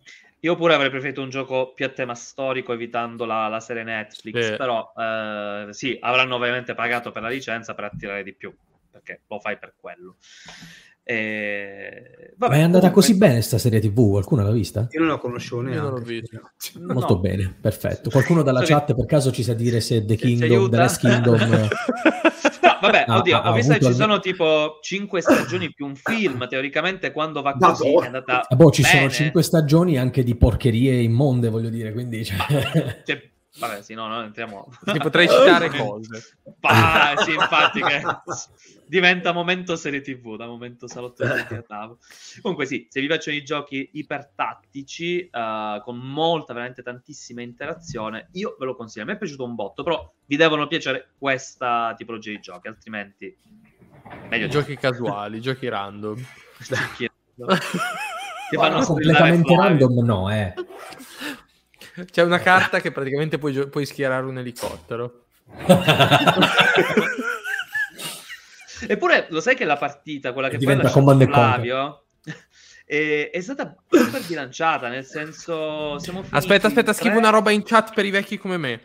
[0.46, 4.52] Io pure avrei preferito un gioco più a tema storico evitando la, la serie Netflix,
[4.52, 4.56] sì.
[4.56, 8.54] però eh, sì, avranno ovviamente pagato per la licenza per attirare di più,
[8.92, 10.18] perché lo fai per quello.
[11.02, 12.36] E...
[12.38, 13.02] Vabbè, Ma è andata comunque...
[13.02, 14.12] così bene sta serie TV?
[14.12, 14.88] Qualcuno l'ha vista?
[14.92, 15.80] Io non la conoscevo neanche.
[15.80, 16.42] Io non l'ho vista.
[16.94, 17.20] Molto no.
[17.22, 18.12] bene, perfetto.
[18.12, 21.40] Qualcuno dalla chat per caso ci sa dire se The Kingdom, The Last Kingdom...
[22.86, 27.12] vabbè, ah, oddio, ho visto che ci sono tipo 5 stagioni più un film, teoricamente
[27.12, 28.98] quando va così è andata ah, boh, ci bene.
[28.98, 32.24] sono 5 stagioni anche di porcherie immonde, voglio dire, quindi...
[32.24, 32.38] Cioè...
[33.06, 34.68] Cioè, Vabbè, sì, no, no, entriamo.
[34.84, 36.38] Ti potrei citare cose.
[36.62, 38.04] Ah, sì, infatti, che
[38.86, 42.00] diventa momento serie TV, da momento salotto di tavolo.
[42.42, 48.56] Comunque, sì, se vi piacciono i giochi ipertattici, uh, con molta, veramente tantissima interazione, io
[48.60, 49.06] ve lo consiglio.
[49.06, 53.38] A me è piaciuto un botto, però vi devono piacere questa tipologia di giochi, altrimenti.
[54.30, 54.78] Meglio giochi di...
[54.78, 56.26] casuali, giochi random.
[56.60, 57.58] giochi random.
[58.50, 60.54] che fanno completamente random, no, eh.
[62.04, 65.28] C'è una carta che praticamente puoi, puoi schierare un elicottero.
[68.88, 72.06] Eppure lo sai che la partita, quella che diventa poi ha Flavio,
[72.86, 77.94] è, è, stata super bilanciata, nel senso siamo Aspetta, aspetta, scrivo una roba in chat
[77.94, 78.82] per i vecchi come me.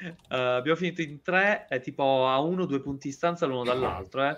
[0.00, 3.64] Uh, abbiamo finito in tre, è tipo a uno o due punti di stanza l'uno
[3.64, 4.36] dall'altro, eh.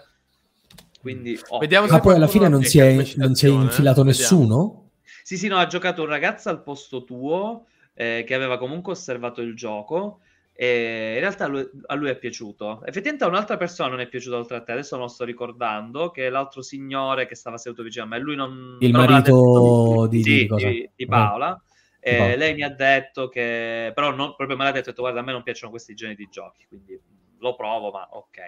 [1.00, 1.58] Quindi, oh.
[1.58, 4.04] Vediamo se Ma poi alla fine non si, è, non si è infilato eh?
[4.04, 4.89] nessuno?
[5.22, 9.40] Sì, sì, no, ha giocato un ragazzo al posto tuo eh, che aveva comunque osservato
[9.40, 10.20] il gioco
[10.60, 12.82] e in realtà a lui, a lui, è piaciuto.
[12.84, 16.10] Effettivamente a un'altra persona non è piaciuto oltre a te, adesso non lo sto ricordando,
[16.10, 18.76] che è l'altro signore che stava seduto vicino a me, lui non...
[18.80, 21.58] Il marito di, di, di, di, di Paola.
[21.98, 22.36] Eh, Paola.
[22.36, 25.32] lei mi ha detto che, però non, proprio me l'ha detto, detto, guarda, a me
[25.32, 27.00] non piacciono questi generi di giochi, quindi
[27.38, 28.38] lo provo, ma ok.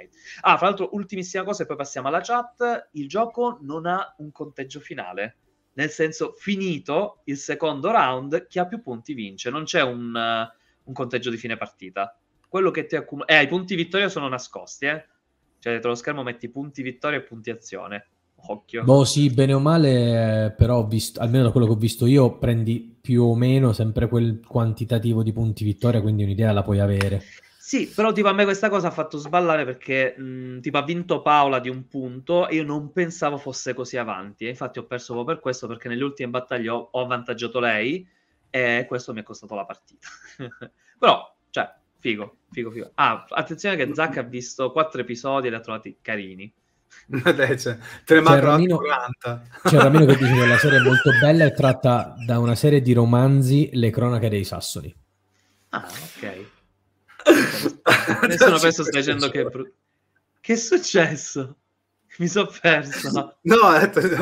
[0.43, 4.31] Ah, fra l'altro, ultimissima cosa e poi passiamo alla chat, il gioco non ha un
[4.33, 5.37] conteggio finale
[5.75, 10.89] nel senso finito il secondo round, chi ha più punti vince, non c'è un, uh,
[10.89, 12.16] un conteggio di fine partita.
[12.49, 13.27] Quello che ti accumula...
[13.29, 15.07] Eh, i punti vittoria sono nascosti, eh.
[15.59, 18.07] Cioè, dietro lo schermo metti punti vittoria e punti azione.
[18.45, 18.83] Occhio.
[18.83, 22.39] Boh, sì, bene o male, eh, però visto, almeno da quello che ho visto io,
[22.39, 27.23] prendi più o meno sempre quel quantitativo di punti vittoria, quindi un'idea la puoi avere.
[27.73, 31.23] Sì, però tipo a me questa cosa ha fatto sballare perché mh, tipo ha vinto
[31.23, 34.45] Paola di un punto e io non pensavo fosse così avanti.
[34.45, 38.07] E infatti ho perso proprio per questo perché nelle ultime battaglie ho, ho avvantaggiato lei
[38.51, 40.07] e questo mi è costato la partita.
[40.99, 42.91] però, cioè, figo, figo, figo.
[42.93, 46.53] Ah, attenzione che Zack ha visto quattro episodi e li ha trovati carini.
[47.09, 47.79] Te ne c'è
[48.39, 49.43] Ramino, 40.
[49.62, 52.83] c'è Ramino che dice che la serie è molto bella e tratta da una serie
[52.83, 54.95] di romanzi Le cronache dei Sassoni.
[55.70, 56.61] Ah, ok.
[58.29, 59.73] Nessuno penso stia dicendo che è brutto.
[60.41, 61.57] Che è successo?
[62.18, 63.37] Mi sono perso.
[63.43, 63.57] No,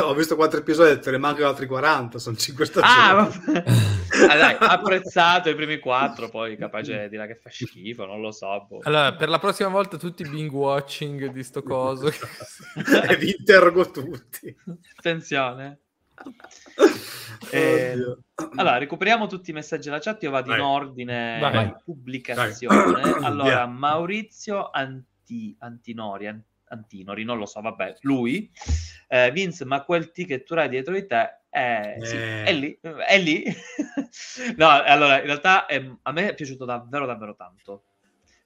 [0.05, 2.93] ho visto quattro episodi, te ne mancano altri 40, sono 5 stagioni.
[2.93, 3.65] Ah, vabbè.
[4.29, 8.31] ah, dai, apprezzato i primi quattro, poi capace di dire che fa schifo, non lo
[8.31, 8.67] so.
[8.69, 8.79] Boh.
[8.83, 12.09] Allora, per la prossima volta tutti binge watching di sto coso.
[13.09, 14.55] e vi interrogo tutti.
[14.97, 15.81] Attenzione.
[17.53, 17.97] Eh,
[18.57, 20.23] allora, recuperiamo tutti i messaggi della chat.
[20.23, 20.59] Io vado Vai.
[20.59, 21.67] in ordine Vai.
[21.67, 22.93] di pubblicazione.
[22.93, 23.25] Vai.
[23.25, 23.67] Allora, yeah.
[23.67, 26.33] Maurizio Anti, Antinori,
[26.67, 28.51] Antinori, non lo so, vabbè, lui.
[29.09, 32.07] Eh, Vince, ma quel ticket tu hai dietro di te è, eh.
[32.07, 33.45] Sì, è lì, è lì.
[34.57, 37.85] no, allora, in realtà è, a me è piaciuto davvero, davvero tanto.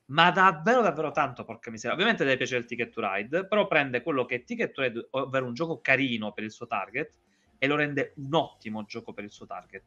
[0.06, 1.94] Ma davvero, davvero tanto, porca miseria.
[1.94, 5.08] Ovviamente deve piacere il Ticket to Ride, però prende quello che è Ticket to Ride,
[5.10, 7.12] ovvero un gioco carino per il suo target,
[7.64, 9.84] e lo rende un ottimo gioco per il suo target.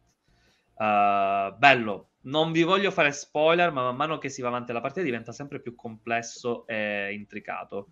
[0.73, 4.81] Uh, bello, non vi voglio fare spoiler, ma man mano che si va avanti la
[4.81, 7.89] partita diventa sempre più complesso e intricato.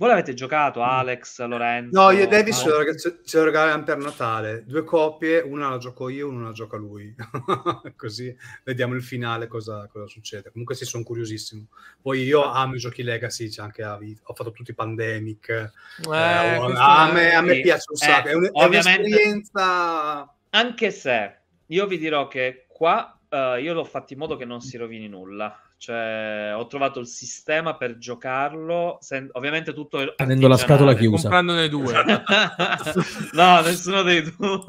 [0.00, 2.00] Voi l'avete giocato, Alex, Lorenzo?
[2.00, 2.56] No, io e Davis
[2.96, 4.64] ce, ce lo regaliamo per Natale.
[4.64, 7.14] Due coppie, una la gioco io, una la gioca lui.
[7.96, 8.34] Così
[8.64, 10.52] vediamo il finale cosa, cosa succede.
[10.52, 11.66] Comunque sì, sono curiosissimo.
[12.00, 15.50] Poi io amo i giochi Legacy, c'è anche ho fatto tutti i Pandemic.
[15.50, 18.28] Eh, eh, a, me, a, me, piace un sacco.
[18.28, 20.34] Eh, è, un, è un'esperienza...
[20.48, 24.62] Anche se io vi dirò che qua uh, io l'ho fatto in modo che non
[24.62, 30.58] si rovini nulla cioè, ho trovato il sistema per giocarlo, sen- ovviamente tutto avendo la
[30.58, 31.94] scatola chiusa, comprandone due.
[33.32, 34.60] no, nessuno dei due,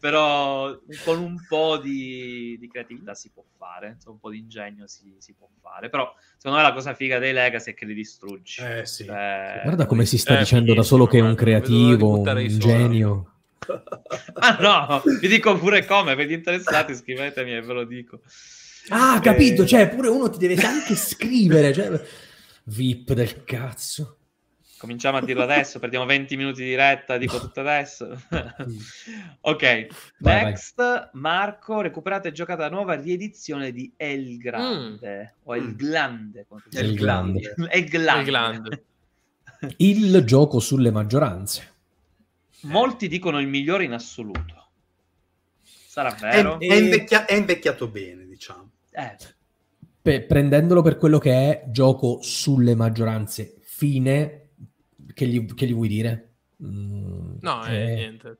[0.00, 5.14] però con un po' di, di, creatività si può fare, un po' di ingegno si,
[5.18, 5.88] si, può fare.
[5.88, 8.60] Però, secondo me, la cosa figa dei Legacy è che li distruggi.
[8.60, 9.04] Eh, sì.
[9.04, 13.34] cioè, Guarda come si sta eh, dicendo da solo che è un creativo, un genio.
[14.34, 18.18] ah no, vi dico pure come, gli interessati scrivetemi e ve lo dico.
[18.88, 19.66] Ah, capito, eh...
[19.66, 22.00] cioè pure uno ti deve anche scrivere, cioè...
[22.64, 24.18] VIP del cazzo.
[24.78, 28.20] Cominciamo a dirlo adesso, perdiamo 20 minuti di retta, dico tutto adesso.
[29.40, 29.86] ok,
[30.18, 31.08] vai, next, vai.
[31.12, 35.48] Marco, recuperate e giocate la nuova riedizione di El Grande, mm.
[35.48, 36.46] o El Glande.
[36.72, 37.54] El Glande.
[37.70, 38.18] El Glande.
[38.18, 38.84] El Glande.
[39.78, 41.72] il gioco sulle maggioranze.
[42.62, 44.68] Molti dicono il migliore in assoluto.
[45.62, 46.58] Sarà vero?
[46.58, 48.23] È, è, invecchia- è invecchiato bene.
[48.94, 49.16] Eh,
[50.02, 54.50] Pe- prendendolo per quello che è gioco sulle maggioranze, fine,
[55.14, 56.34] che gli, che gli vuoi dire?
[56.62, 58.38] Mm, No, eh, eh, niente.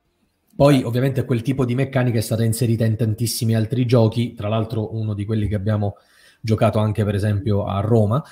[0.55, 4.95] Poi ovviamente quel tipo di meccanica è stata inserita in tantissimi altri giochi, tra l'altro
[4.95, 5.97] uno di quelli che abbiamo
[6.41, 8.23] giocato anche per esempio a Roma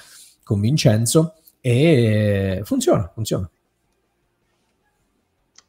[0.45, 3.51] con Vincenzo e funziona, funziona.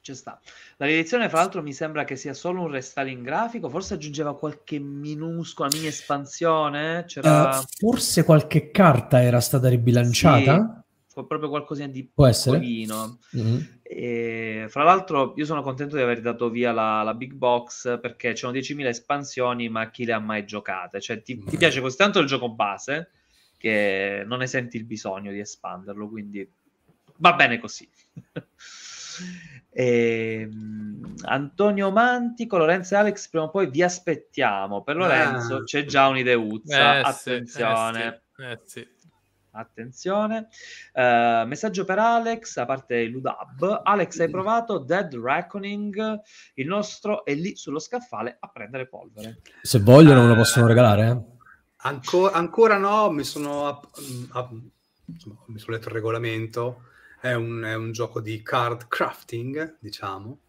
[0.02, 0.40] ci sta.
[0.78, 3.70] La riedizione, fra l'altro, mi sembra che sia solo un restyling grafico.
[3.70, 7.06] Forse aggiungeva qualche minuscola mini espansione.
[7.08, 10.84] C'era Eh, forse qualche carta era stata ribilanciata?
[11.14, 12.58] fu proprio qualcosina di Può essere.
[12.58, 13.80] Mhm.
[13.84, 18.34] E, fra l'altro, io sono contento di aver dato via la, la big box perché
[18.34, 21.00] c'erano 10.000 espansioni, ma chi le ha mai giocate?
[21.00, 23.12] Cioè, ti, ti piace così tanto il gioco base
[23.58, 26.50] che non ne senti il bisogno di espanderlo, quindi
[27.18, 27.88] va bene così.
[29.74, 34.84] Ehm, Antonio Mantico, Lorenzo e Alex, prima o poi vi aspettiamo.
[34.84, 35.64] Per Lorenzo Ah.
[35.64, 36.98] c'è già un'ideuzza.
[36.98, 38.22] Eh, Attenzione.
[38.38, 39.02] eh, sì, eh, sì.
[39.56, 40.48] Attenzione.
[40.94, 43.82] Eh, messaggio per Alex, a parte il Ludab.
[43.84, 46.20] Alex, hai provato Dead Reckoning?
[46.56, 49.42] Il nostro è lì sullo scaffale a prendere polvere.
[49.62, 51.32] Se vogliono me lo possono regalare, eh?
[51.86, 53.86] Anco- ancora no, mi sono, app-
[54.32, 54.54] app-
[55.06, 56.84] insomma, mi sono letto il regolamento.
[57.24, 60.40] È un, è un gioco di card crafting, diciamo,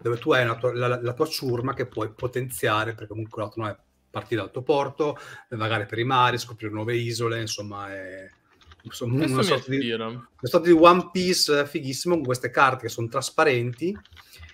[0.00, 3.70] dove tu hai tua- la, la tua ciurma che puoi potenziare, perché comunque l'altro non
[3.72, 3.76] è
[4.08, 5.18] partire dal tuo porto,
[5.48, 8.30] vagare per i mari, scoprire nuove isole, insomma, è
[8.82, 12.88] insomma, una sorta di, una sorta di One Piece eh, fighissimo con queste carte che
[12.88, 13.98] sono trasparenti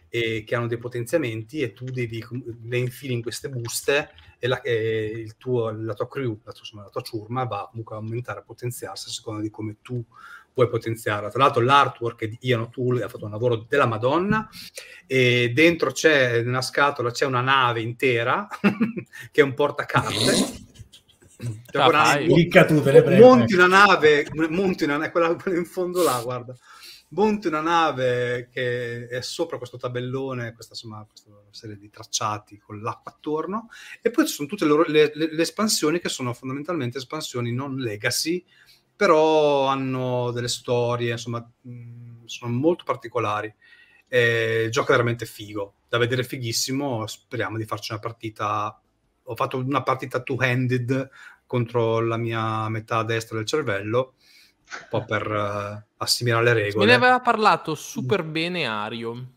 [0.08, 2.24] e che hanno dei potenziamenti e tu devi
[2.62, 4.08] le infili in queste buste
[4.38, 7.68] e la, e il tuo, la tua crew, la tua, insomma, la tua ciurma va
[7.68, 10.02] comunque a aumentare, a potenziarsi a seconda di come tu
[10.58, 11.28] puoi potenziarla.
[11.28, 14.48] Tra l'altro l'artwork di Ian O'Toole ha fatto un lavoro della Madonna
[15.06, 18.48] e dentro c'è, nella scatola c'è una nave intera
[19.30, 20.66] che è un portacarte.
[21.70, 22.26] Cioè, Ah, fai.
[22.26, 23.24] Clicca tu, te prego.
[23.24, 26.52] monti una nave, monti una nave, quella, quella in fondo là, guarda,
[27.10, 32.80] monti una nave che è sopra questo tabellone, questa, insomma, questa serie di tracciati con
[32.82, 33.68] l'acqua attorno,
[34.02, 37.52] e poi ci sono tutte le, loro- le- le- le espansioni che sono fondamentalmente espansioni
[37.52, 38.44] non legacy,
[38.96, 43.52] però hanno delle storie, insomma, mh, sono molto particolari.
[44.08, 48.80] Eh, il gioco è veramente figo, da vedere fighissimo, speriamo di farci una partita.
[49.24, 51.10] Ho fatto una partita two-handed
[51.46, 54.14] contro la mia metà destra del cervello,
[54.80, 56.86] un po' per eh, assimilare le Me regole.
[56.86, 59.32] ne aveva parlato super bene Ario.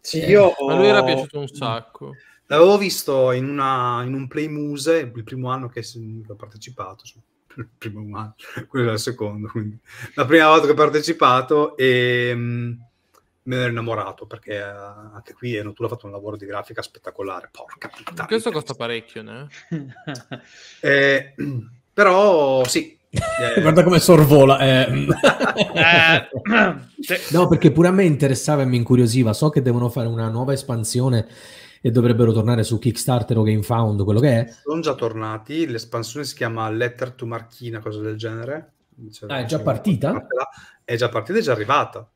[0.00, 2.14] Sì, io Ma lui era piaciuto un sacco.
[2.46, 5.84] L'avevo visto in, una, in un Play Muse, il primo anno che
[6.28, 7.24] ho partecipato, insomma,
[7.56, 8.34] il primo anno,
[8.68, 9.78] quello era il secondo, quindi
[10.14, 12.78] la prima volta che ho partecipato e mh,
[13.44, 16.82] me ne ero innamorato perché eh, anche qui Enotula ha fatto un lavoro di grafica
[16.82, 18.26] spettacolare, porca puttana.
[18.26, 19.46] Questo costa parecchio, ne?
[20.80, 21.34] Eh,
[21.92, 22.98] però sì.
[23.10, 24.58] eh, Guarda come sorvola.
[24.58, 25.06] eh.
[25.74, 26.28] Eh.
[27.30, 29.32] No, perché pure a me interessava e mi incuriosiva.
[29.32, 31.28] So che devono fare una nuova espansione
[31.86, 34.52] e dovrebbero tornare su Kickstarter o GameFound, quello che è.
[34.64, 38.72] sono già tornati, l'espansione si chiama Letter to Marchina, cosa del genere.
[39.12, 40.26] Cioè, Ah, è già partita?
[40.82, 42.10] È già partita, è già arrivata.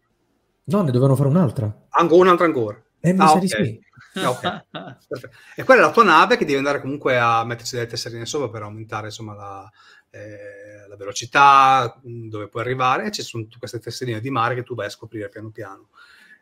[0.65, 1.73] No, ne dovevano fare un'altra.
[1.91, 2.83] Anche un'altra ancora.
[2.99, 3.39] Eh, Ah, sa ok.
[3.39, 3.81] di sì.
[4.15, 4.65] Ah, ok.
[5.07, 5.37] Perfetto.
[5.55, 8.49] E quella è la tua nave che devi andare comunque a metterci delle tesserine sopra
[8.49, 9.71] per aumentare insomma la,
[10.11, 14.57] eh, la velocità, mh, dove puoi arrivare, e ci sono tutte queste tesserine di mare
[14.57, 15.91] che tu vai a scoprire piano piano.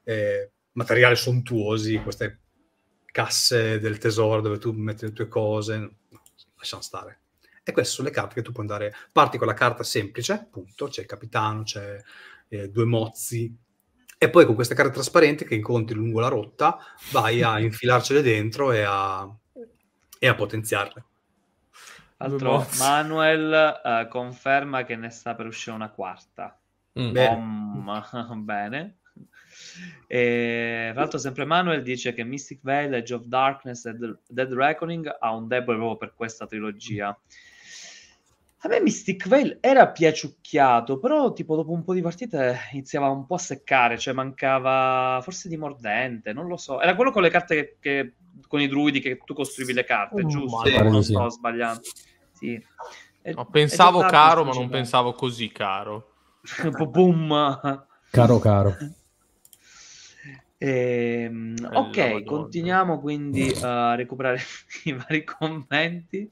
[0.03, 2.39] Eh, materiali sontuosi, queste
[3.11, 6.23] casse del tesoro dove tu metti le tue cose, no,
[6.57, 7.21] lasciamo stare.
[7.63, 10.89] E queste sono le carte che tu puoi andare, parti con la carta semplice, appunto,
[10.89, 12.01] c'è il capitano, c'è
[12.49, 13.55] eh, due mozzi,
[14.21, 16.79] e poi con queste carte trasparenti che incontri lungo la rotta
[17.13, 19.29] vai a infilarcele dentro e a,
[20.19, 21.05] e a potenziarle.
[22.17, 22.67] Altro.
[22.79, 26.59] Manuel eh, conferma che ne sta per uscire una quarta.
[26.99, 27.13] Mm.
[27.13, 27.35] Bene.
[27.37, 28.99] Om, bene.
[30.07, 33.95] E, tra l'altro, sempre Manuel dice che Mystic Veil, Edge of Darkness e
[34.29, 37.17] Dead- Reckoning ha un debole proprio per questa trilogia.
[38.63, 43.25] A me Mystic Veil era piaciucchiato, però tipo dopo un po' di partite iniziava un
[43.25, 46.81] po' a seccare, cioè mancava forse di mordente, non lo so.
[46.81, 48.15] Era quello con le carte che, che-
[48.49, 50.67] con i druidi che tu costruivi le carte, Mm, giusto?
[50.67, 50.77] sì.
[50.77, 51.13] non sì.
[51.13, 51.83] sto sbagliando.
[52.33, 52.61] Sì.
[53.23, 56.15] E- No, pensavo caro, ma non pensavo così caro.
[56.89, 57.87] Boom.
[58.11, 58.77] Caro, caro.
[60.59, 62.25] Ehm, ok, Madonna.
[62.25, 64.41] continuiamo quindi a recuperare
[64.85, 66.31] i vari commenti.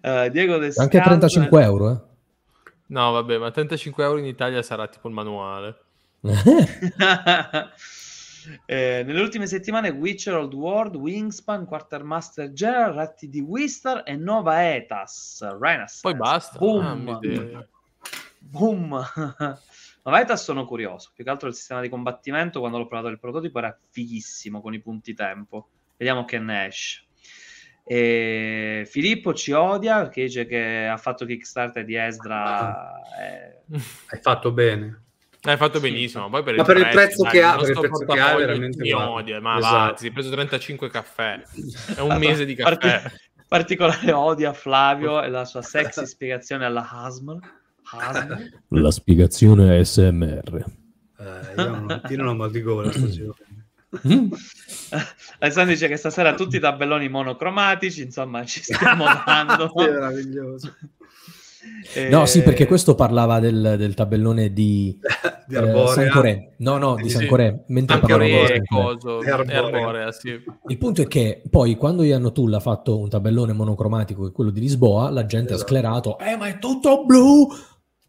[0.00, 2.00] Eh, Diego De Anche Scalzo- 35 euro, eh.
[2.86, 5.78] No, vabbè, ma 35 euro in Italia sarà tipo il manuale.
[8.66, 14.68] Eh, nelle ultime settimane Witcher Old World, Wingspan, Quartermaster General, Ratti di Wistar e Nova
[14.74, 16.00] Etas Renaissance.
[16.02, 16.58] Poi basta.
[16.58, 17.08] Boom.
[17.08, 17.66] Ah,
[18.38, 19.04] Boom.
[20.04, 21.10] Nova Etas sono curioso.
[21.14, 24.74] Più che altro il sistema di combattimento, quando l'ho provato il prototipo, era fighissimo con
[24.74, 25.68] i punti tempo.
[25.96, 27.04] Vediamo che ne esce.
[27.84, 32.92] E Filippo ci odia perché dice che ha fatto Kickstarter di Esdra.
[33.20, 33.60] eh,
[34.08, 35.02] Hai fatto bene.
[35.42, 35.90] Hai fatto Sì.
[35.90, 36.28] benissimo.
[36.30, 38.36] Poi per Ma per il prezzo dai, che ha- il per il prezzo che ha,
[38.36, 39.10] veramente guarda.
[39.10, 39.40] odia.
[39.40, 39.74] Ma Esatto.
[39.86, 41.42] va, ti sei preso 35 caffè.
[41.96, 42.76] È un mese di caffè.
[43.02, 43.16] Parti-
[43.48, 47.40] particolare odio a Flavio e la sua sexy spiegazione alla Hasmel.
[48.68, 50.64] La spiegazione ASMR.
[51.18, 53.36] Eh, io, non, io non ho mal di gola giro.
[55.38, 59.70] Alessandro dice che stasera tutti i tabelloni monocromatici, insomma, ci stiamo dando.
[59.76, 60.74] Sì, è meraviglioso.
[61.94, 64.98] Eh, No, sì, perché questo parlava del, del tabellone di,
[65.46, 65.92] Di eh, Arborea.
[65.92, 66.54] Sancoré.
[66.58, 67.18] No, no, di Sì.
[67.18, 67.64] Sancoré.
[67.68, 68.54] Mentre Anche parlavamo di e.
[69.26, 70.10] E E Arborea.
[70.12, 70.42] Sì.
[70.68, 74.32] Il punto è che poi quando Ian Tull ha fatto un tabellone monocromatico che è
[74.32, 75.62] quello di Lisboa, la gente Esatto.
[75.62, 77.46] ha sclerato, eh ma è tutto blu!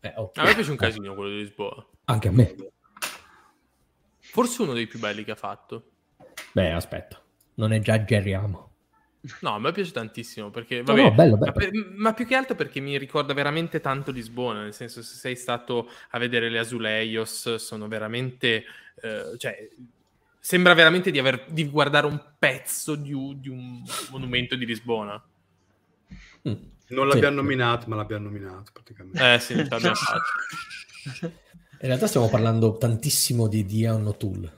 [0.05, 0.37] Eh, ok.
[0.37, 1.87] A me piace un casino quello di Lisboa.
[2.05, 2.55] Anche a me.
[4.19, 5.91] Forse uno dei più belli che ha fatto.
[6.51, 7.21] Beh, aspetta,
[7.55, 8.71] non esageriamo.
[9.39, 11.45] No, a me piace tantissimo perché, No, vabbè, no, bello, bello.
[11.45, 15.15] Ma, per- ma più che altro perché mi ricorda veramente tanto Lisbona, nel senso se
[15.15, 18.65] sei stato a vedere le Azulejos, sono veramente,
[19.01, 19.69] eh, cioè,
[20.39, 25.23] sembra veramente di, aver, di guardare un pezzo di, un- di un monumento di Lisbona.
[26.49, 26.53] Mm.
[26.93, 27.13] Non Sì.
[27.13, 29.33] l'abbiamo nominato, ma l'abbiamo nominato praticamente.
[29.33, 31.31] Eh sì, l'abbiamo fatto.
[31.83, 34.53] In realtà stiamo parlando tantissimo di, di Ian O'Toole.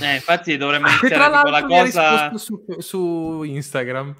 [0.00, 2.30] Eh, infatti dovremmo iniziare tipo la cosa...
[2.30, 4.16] risposto su, su Instagram.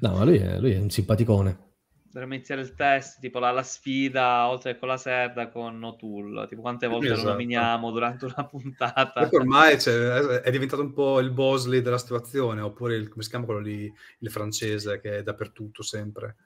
[0.00, 1.66] No, ma lui è, lui è un simpaticone.
[2.10, 6.48] Dovremmo iniziare il test, tipo la, la sfida, oltre che con la serda, con O'Toole.
[6.48, 7.22] Tipo quante volte Esatto.
[7.24, 9.10] lo nominiamo durante una puntata.
[9.12, 13.28] Perché ormai cioè, è diventato un po' il Bosley della situazione, oppure il, come si
[13.28, 16.36] chiama quello lì, il francese che è dappertutto sempre.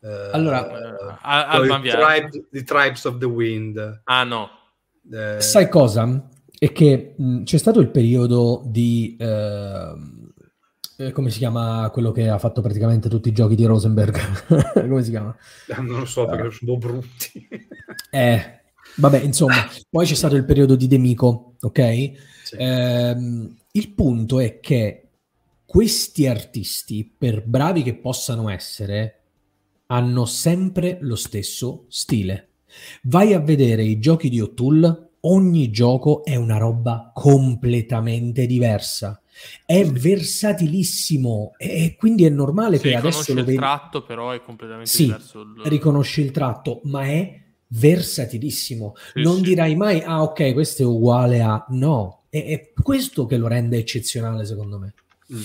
[0.00, 2.30] Eh, Allora, Eh, poi Alban i Viale.
[2.64, 4.00] Tribes, of the Wind.
[4.04, 4.48] Ah no,
[5.12, 6.28] eh, Sai cosa?
[6.58, 9.16] È che mh, c'è stato il periodo di...
[9.20, 10.20] ehm,
[11.06, 14.18] eh, come si chiama quello che ha fatto praticamente tutti i giochi di Rosenberg?
[14.88, 15.36] come si chiama?
[15.78, 16.36] Non lo so Eh.
[16.36, 17.48] perché sono brutti.
[18.10, 18.60] Eh,
[18.96, 22.12] vabbè, insomma, poi c'è stato il periodo di Demico, ok?
[22.44, 22.56] Sì.
[22.58, 25.08] Ehm, il punto è che
[25.64, 29.20] questi artisti, per bravi che possano essere,
[29.86, 32.48] hanno sempre lo stesso stile.
[33.04, 39.21] Vai a vedere i giochi di O'Toole, ogni gioco è una roba completamente diversa.
[39.64, 44.30] È versatilissimo e quindi è normale si che adesso riconosce lo il vedi tratto, però
[44.30, 45.40] è completamente Sì, diverso.
[45.40, 48.94] il- riconosci il tratto, ma è versatilissimo.
[49.14, 49.42] Sì, non sì.
[49.42, 51.64] dirai mai, ah ok, questo è uguale a...
[51.70, 54.94] No, è, è questo che lo rende eccezionale secondo me.
[55.32, 55.42] Mm.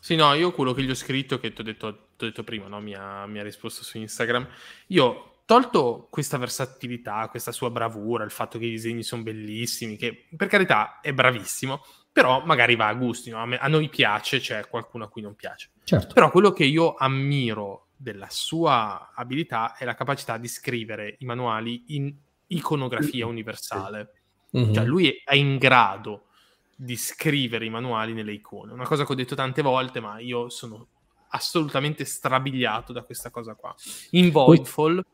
[0.00, 2.66] Sì, no, io quello che gli ho scritto, che ti ho detto, t'ho detto prima,
[2.66, 2.80] no?
[2.80, 4.46] mi, ha, mi ha risposto su Instagram,
[4.88, 10.26] io tolto questa versatilità, questa sua bravura, il fatto che i disegni sono bellissimi, che
[10.36, 13.40] per carità è bravissimo, però magari va a gusti, no?
[13.40, 15.70] a, me- a noi piace, c'è qualcuno a cui non piace.
[15.84, 16.14] Certo.
[16.14, 21.84] Però quello che io ammiro della sua abilità è la capacità di scrivere i manuali
[21.88, 22.12] in
[22.48, 24.12] iconografia universale.
[24.50, 24.72] Mhm.
[24.72, 26.26] Cioè, lui è in grado
[26.74, 28.72] di scrivere i manuali nelle icone.
[28.72, 30.86] Una cosa che ho detto tante volte, ma io sono
[31.28, 33.74] assolutamente strabiliato da questa cosa qua.
[34.10, 35.04] In Voidfall,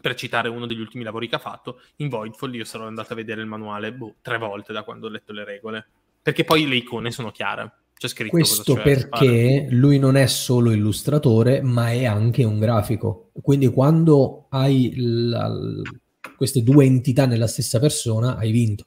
[0.00, 3.16] per citare uno degli ultimi lavori che ha fatto, in Voidfall io sarò andato a
[3.16, 5.88] vedere il manuale boh, tre volte da quando ho letto le regole.
[6.22, 7.72] Perché poi le icone sono chiare.
[8.00, 13.30] C'è scritto Questo perché lui non è solo illustratore, ma è anche un grafico.
[13.42, 15.82] Quindi quando hai la- l-
[16.36, 18.86] queste due entità nella stessa persona, hai vinto.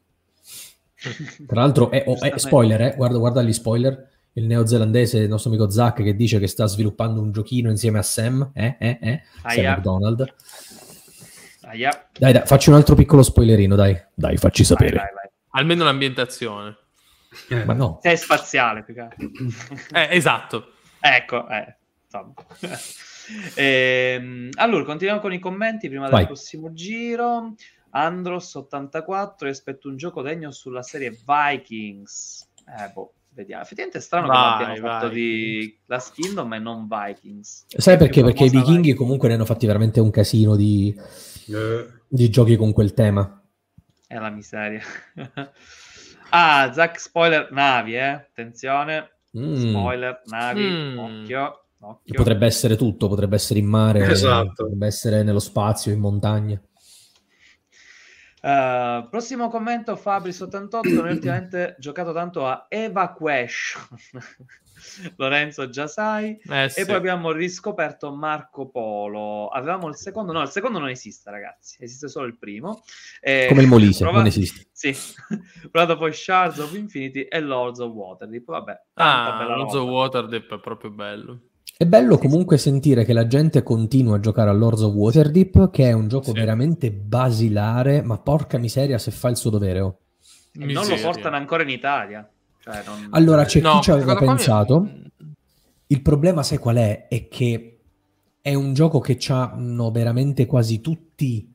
[1.46, 2.94] Tra l'altro, è, oh, è- spoiler, eh?
[2.96, 4.10] guarda, guarda gli spoiler.
[4.36, 8.02] Il neozelandese, il nostro amico Zach, che dice che sta sviluppando un giochino insieme a
[8.02, 9.76] Sam, eh, eh, eh, Sam.
[9.76, 10.34] McDonald.
[11.62, 12.10] Aia.
[12.18, 13.96] Dai, dai, facci un altro piccolo spoilerino, dai.
[14.16, 14.96] Dai, facci Vai, sapere.
[14.96, 15.30] vai, vai.
[15.52, 16.78] Almeno l'ambientazione.
[17.50, 19.30] Eh, Ma no, Sei spaziale, più che altro.
[19.94, 20.72] Eh, esatto.
[21.00, 21.76] Ecco, eh,
[22.06, 22.34] insomma.
[23.56, 26.26] Ehm, allora, continuiamo con i commenti prima del Vai.
[26.26, 27.56] prossimo giro.
[27.94, 32.50] Andros84, aspetto un gioco degno sulla serie Vikings.
[32.68, 33.62] Eh, boh, vediamo.
[33.62, 37.66] Effettivamente è strano che Vai, non abbiano fatto di Last Kingdom e non Vikings.
[37.68, 38.24] sai perché?
[38.24, 38.98] Perché i vichinghi Vikings.
[38.98, 40.94] comunque ne hanno fatti veramente un casino di,
[41.48, 43.42] eh, di giochi con quel tema.
[44.06, 44.82] È la miseria.
[46.34, 48.10] ah, Zack spoiler navi, eh.
[48.12, 49.10] Attenzione.
[49.38, 49.56] Mm.
[49.70, 50.98] Spoiler navi, Mm.
[51.00, 51.58] occhio.
[51.80, 52.14] Occhio.
[52.16, 54.54] Potrebbe essere tutto, potrebbe essere in mare, Esatto.
[54.64, 56.60] potrebbe essere nello spazio, in montagna.
[58.46, 63.88] Eh, prossimo commento Fabris88 non ho ultimamente giocato tanto a Evacuation
[65.16, 66.82] Lorenzo già sai Eh, sì.
[66.82, 71.78] e poi abbiamo riscoperto Marco Polo avevamo il secondo no il secondo non esiste ragazzi
[71.82, 72.84] esiste solo il primo
[73.22, 74.68] Eh, Come il Molise, prova- non esiste.
[74.74, 74.94] sì
[75.72, 79.88] provato poi Shards of Infinity e Lords of Waterdeep vabbè Ah, Lords of.
[79.88, 81.40] Waterdeep è proprio bello.
[81.76, 85.86] È bello comunque sentire che la gente continua a giocare a Lords of Waterdeep, che
[85.90, 86.34] è un gioco Sì.
[86.34, 89.80] veramente basilare, ma porca miseria se fa il suo dovere.
[89.80, 89.98] oh.
[90.54, 94.16] E non lo portano ancora in Italia Cioè, non- Allora, c'è No, chi ci aveva
[94.16, 94.88] pensato.
[95.88, 97.08] Il problema, sai qual è?
[97.10, 97.80] È che
[98.40, 101.53] è un gioco che hanno veramente quasi tutti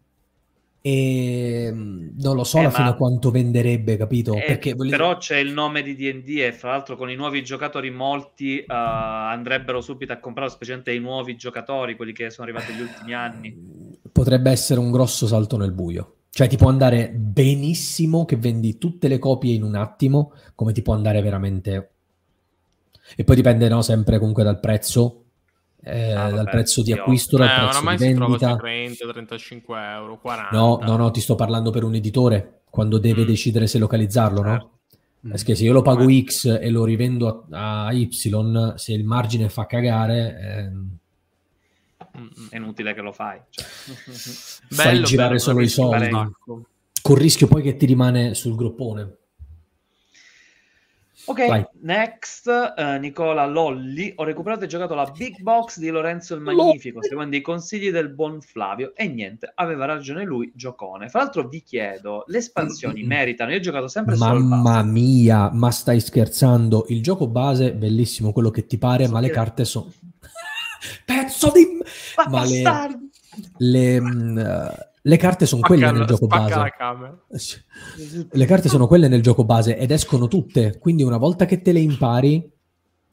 [0.88, 4.34] e mm, non lo so Eh, alla fine quanto venderebbe, capito?
[4.34, 7.90] Eh, Perché però c'è il nome di D&D e fra l'altro con i nuovi giocatori
[7.90, 12.82] molti eh, andrebbero subito a comprare, specialmente i nuovi giocatori, quelli che sono arrivati negli
[12.82, 13.54] ultimi anni.
[14.10, 16.14] potrebbe essere un grosso salto nel buio.
[16.30, 20.82] Cioè ti può andare benissimo che vendi tutte le copie in un attimo, come ti
[20.82, 21.90] può andare veramente...
[23.16, 25.24] E poi dipende no, sempre comunque dal prezzo,
[25.82, 28.48] eh, Ah, vabbè, dal prezzo di acquisto, Eh, dal prezzo oramai di vendita.
[28.50, 30.56] sui 30, 35 euro, 40.
[30.56, 33.26] No, no, no, ti sto parlando per un editore, quando deve Mm.
[33.26, 34.50] decidere se localizzarlo, no?
[34.50, 34.70] Certo.
[35.20, 36.22] Perché se io lo pago Eh.
[36.24, 38.08] X e lo rivendo a, a Y,
[38.76, 40.96] se il margine fa cagare, ehm,
[42.16, 42.46] Mm, mm.
[42.50, 43.38] È inutile che lo fai.
[43.48, 43.64] Cioè.
[44.70, 46.64] fai girare solo i soldi, parecchio.
[47.00, 49.17] col rischio poi che ti rimane sul groppone.
[51.28, 51.66] Ok, Vai.
[51.82, 54.12] next, eh, Nicola Lolli.
[54.16, 58.08] Ho recuperato e giocato la Big Box di Lorenzo il Magnifico, seguendo i consigli del
[58.08, 58.94] buon Flavio.
[58.94, 61.08] E niente, aveva ragione lui, giocone.
[61.10, 63.50] Fra l'altro vi chiedo, le espansioni meritano?
[63.50, 66.86] Io ho giocato sempre solo Mamma mia, ma stai scherzando?
[66.88, 69.92] Il gioco base, bellissimo quello che ti pare, So ma le che- carte sono...
[71.04, 71.66] Pezzo di...
[72.16, 73.10] Ma ma le- bastardi!
[73.58, 76.74] Le, eh, le carte sono quelle Spacca nel la- gioco base.
[76.76, 77.18] camera.
[78.30, 81.72] Le carte sono quelle nel gioco base ed escono tutte, quindi una volta che te
[81.72, 82.46] le impari,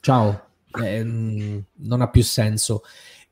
[0.01, 0.47] ciao,
[0.83, 2.81] eh, mm, non ha più senso.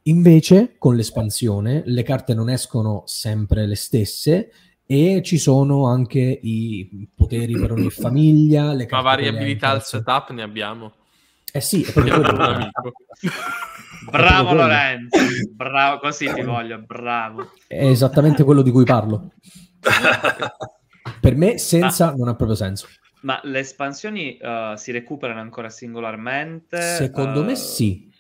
[0.04, 4.52] Invece, con l'espansione, le carte non escono sempre le stesse
[4.86, 10.42] e ci sono anche i poteri per ogni famiglia, le Ma variabilità al setup ne
[10.42, 10.94] abbiamo.
[11.52, 12.22] Eh sì, è proprio
[14.10, 14.54] Bravo.
[14.54, 15.18] Lorenzo,
[15.52, 17.52] bravo, così ti voglio, bravo.
[17.68, 19.32] È esattamente quello di cui parlo.
[21.20, 22.16] Per me, senza, Ah.
[22.16, 22.88] non ha proprio senso.
[23.22, 26.82] Ma le espansioni eh, si recuperano ancora singolarmente?
[26.82, 28.12] Secondo Eh, me sì.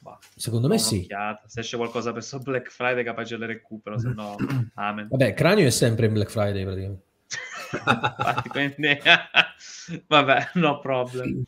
[0.00, 1.06] bah, Secondo me sì.
[1.46, 4.34] Se esce qualcosa per sto Black Friday capace le recupero, se no
[4.74, 5.06] amen.
[5.08, 7.04] Vabbè, Cranio è sempre in Black Friday praticamente.
[7.72, 8.98] Infatti, quindi...
[10.06, 11.44] Vabbè, no problem.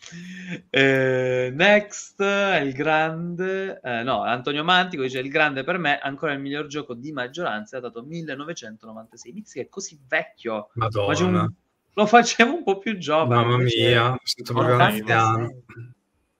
[0.70, 3.80] Eh, next, è il grande...
[3.82, 7.78] eh, no, Antonio Mantico dice il grande per me, ancora il miglior gioco di maggioranza,
[7.78, 9.32] è dato 1996.
[9.32, 10.70] Mizzi è così vecchio.
[10.74, 11.06] Madonna.
[11.14, 11.52] Facevo un-
[11.94, 13.42] Lo facevo un po' più giovane.
[13.44, 15.38] Mamma mia, mi sento proprio Porca anziano.
[15.38, 15.62] miseria.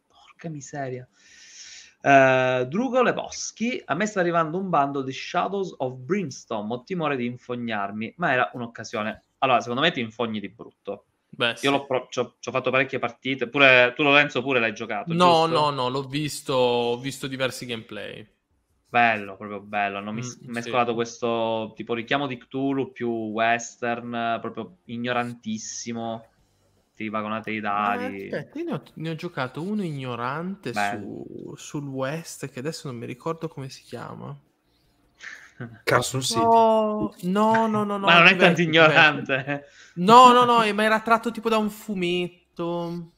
[0.06, 1.08] Porca miseria.
[2.00, 7.16] Eh, Drugo Leboschi, a me sta arrivando un bando di Shadows of Brimstone, ho timore
[7.16, 9.24] di infognarmi, ma era un'occasione.
[9.38, 11.06] Allora, secondo me ti infogni di brutto.
[11.38, 11.66] Beh, sì.
[11.66, 14.74] Io l'ho pro- ci ho, ci ho fatto parecchie partite, pure tu Lorenzo pure l'hai
[14.74, 15.54] giocato, No, giusto?
[15.54, 18.26] no, no, l'ho visto, ho visto diversi gameplay.
[18.90, 19.98] Bello, proprio bello.
[19.98, 20.48] Hanno mis- Mm, sì.
[20.50, 26.24] mescolato questo tipo richiamo di Cthulhu più western, proprio ignorantissimo.
[26.94, 28.28] Ti vagonate i dadi.
[28.28, 32.88] Eh, aspetta, io ne ho, ne ho giocato uno ignorante su, sul West, che adesso
[32.88, 34.36] non mi ricordo come si chiama.
[35.84, 36.40] Carson City.
[36.40, 37.98] No, no, no, no.
[37.98, 39.64] no, ma non è tanto ignorante.
[39.94, 43.12] No, no, no, eh, ma era tratto tipo da un fumetto.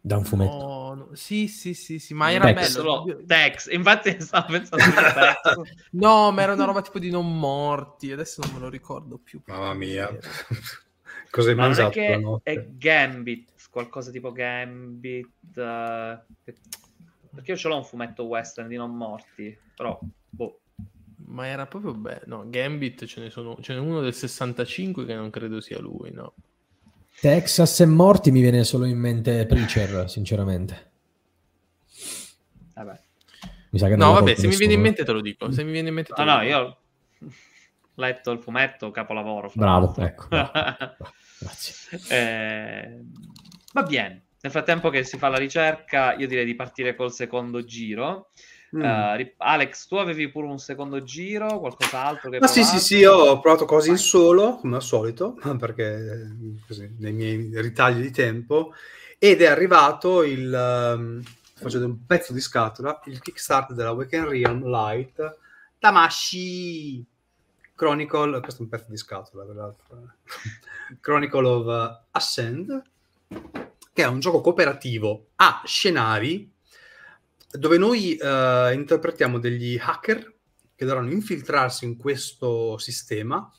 [0.00, 0.56] Da un fumetto.
[0.56, 2.54] No, no, Sì, sì, sì, sì, ma era Tex.
[2.54, 3.04] bello.
[3.04, 3.72] Solo Tex.
[3.72, 5.78] Infatti stavo pensando Tex.
[5.92, 8.10] No, ma era una roba tipo di non morti.
[8.10, 9.40] Adesso non me lo ricordo più.
[9.46, 10.08] Mamma mia.
[11.30, 12.52] Cosa hai Ma non è mangiato che notte?
[12.52, 15.56] è Gambit, qualcosa tipo Gambit.
[15.56, 16.22] eh,
[17.34, 19.98] perché io ce l'ho un fumetto western di non morti, però
[20.28, 20.61] boh.
[21.32, 22.22] Ma era proprio bello.
[22.26, 23.56] No, Gambit ce ne sono.
[23.60, 26.34] Ce n'è uno del 65 che non credo sia lui, no.
[27.20, 30.90] Texas e morti mi viene solo in mente Preacher, sinceramente.
[32.74, 33.00] Vabbè.
[33.70, 35.50] Mi sa che non No, vabbè, se mi viene in mente te lo dico.
[35.52, 36.50] Se mi viene in mente te Ah lo no, dico.
[36.50, 36.78] io ho
[37.94, 39.50] letto il fumetto, capolavoro.
[39.54, 40.04] Bravo, l'altro.
[40.04, 40.26] ecco.
[40.28, 40.52] bravo.
[41.38, 41.74] Grazie.
[42.08, 43.00] Eh,
[43.72, 44.22] va bene.
[44.40, 48.30] Nel frattempo che si fa la ricerca, io direi di partire col secondo giro.
[48.74, 48.82] Mm.
[48.82, 52.96] Eh, ri- Alex, tu avevi pure un secondo giro, qualcos'altro che Ma sì, sì, sì,
[52.98, 58.00] io ho provato cose in solo, come al solito, perché eh, così, nei miei ritagli
[58.00, 58.72] di tempo,
[59.18, 61.22] ed è arrivato il ehm,
[61.54, 65.38] facendo un pezzo di scatola, il Kickstarter della Weekend Realm Light
[65.82, 67.04] Tamashi
[67.74, 70.12] Chronicle, questo è un pezzo di scatola, peraltro.
[71.00, 72.82] Chronicle of Ascend,
[73.92, 76.51] che è un gioco cooperativo a scenari
[77.52, 80.34] dove noi uh, interpretiamo degli hacker
[80.74, 83.50] che dovranno infiltrarsi in questo sistema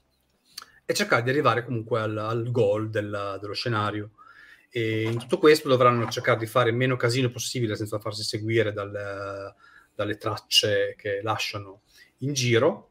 [0.86, 4.11] e cercare di arrivare comunque al, al goal del, dello scenario.
[4.70, 8.74] E in tutto questo dovranno cercare di fare il meno casino possibile senza farsi seguire
[8.74, 9.53] dal,
[9.94, 11.82] dalle tracce che lasciano
[12.20, 12.90] in giro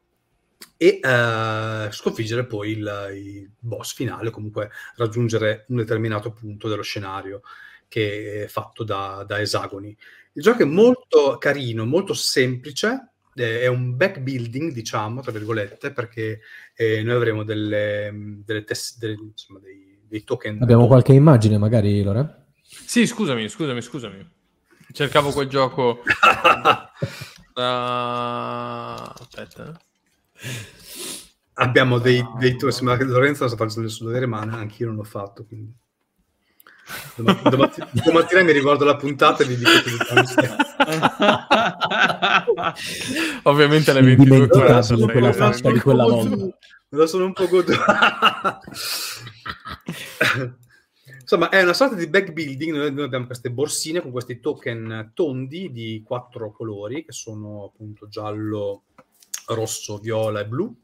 [0.77, 7.41] e uh, sconfiggere poi il, il, boss finale, comunque raggiungere un determinato punto dello scenario
[7.87, 9.95] che è fatto da, da esagoni.
[10.35, 16.41] Il gioco è molto carino, molto semplice, è un back building, diciamo, tra virgolette, perché
[16.75, 18.11] eh, noi avremo delle,
[18.43, 20.57] delle test, delle, insomma, dei, dei, token.
[20.61, 22.45] Abbiamo qualche immagine, magari, Lore?
[22.63, 24.27] Sì, scusami, scusami, scusami.
[24.91, 26.01] Cercavo quel gioco.
[27.53, 27.61] uh...
[29.15, 29.79] Aspetta.
[31.53, 34.87] Abbiamo dei, dei token, sembra che Lorenzo sta facendo il suo dovere, ma anche io
[34.87, 35.71] non l'ho fatto, quindi...
[37.15, 40.13] Domattina, domattina mi ricordo la puntata e vi dico tutto
[43.49, 44.81] Ovviamente alle 22 di quella
[45.33, 46.35] faccia di quella volta.
[46.35, 46.53] Me
[46.89, 47.81] lo sono un po' goduto.
[51.21, 52.75] Insomma, è una sorta di back building.
[52.75, 58.07] Noi, noi abbiamo queste borsine con questi token tondi di quattro colori, che sono appunto
[58.07, 58.83] giallo,
[59.47, 60.75] rosso, viola e blu.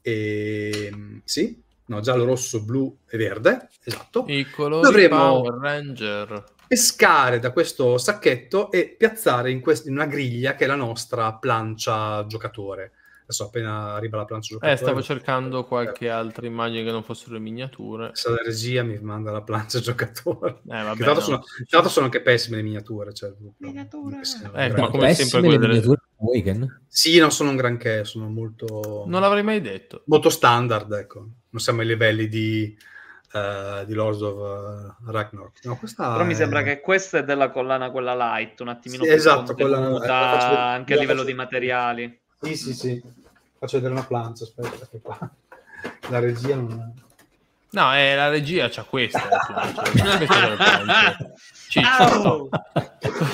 [0.00, 4.24] E sì, no, giallo, rosso, blu e verde, esatto.
[4.28, 6.44] I colori Dovremo Power Ranger.
[6.66, 11.32] pescare da questo sacchetto e piazzare in, quest- in, una griglia che è la nostra
[11.34, 12.92] plancia giocatore.
[13.24, 14.74] Adesso appena arriva la plancia giocatore...
[14.74, 18.10] Eh, stavo cercando qualche altra immagine che non fossero le miniature.
[18.12, 20.60] Se la regia mi manda la plancia giocatore.
[20.68, 21.20] Eh, vabbè, tra, l'altro no.
[21.20, 23.14] sono, l'altro sono anche pessime le miniature.
[23.14, 24.20] Cioè, miniature!
[24.54, 25.98] Eh, ma come sempre quelle delle...
[26.16, 26.82] Weekend?
[26.86, 29.04] Sì, non sono un granché, sono molto...
[29.06, 30.02] Non l'avrei mai detto.
[30.06, 31.18] Molto standard, ecco.
[31.48, 32.76] Non siamo ai livelli di,
[33.32, 35.64] uh, di Lords of uh, Ragnarok.
[35.64, 36.24] No, Però è...
[36.24, 39.78] mi sembra che questa è della collana quella light, un attimino sì, più esatto, quella...
[40.72, 41.30] anche a livello faccio...
[41.30, 42.22] di materiali.
[42.40, 43.02] Sì, sì, sì.
[43.58, 45.18] Faccio vedere una plancia, aspetta, che qua
[46.10, 47.02] la regia non...
[47.70, 49.20] No, è la regia c'ha questa.
[51.68, 52.48] Ciccio.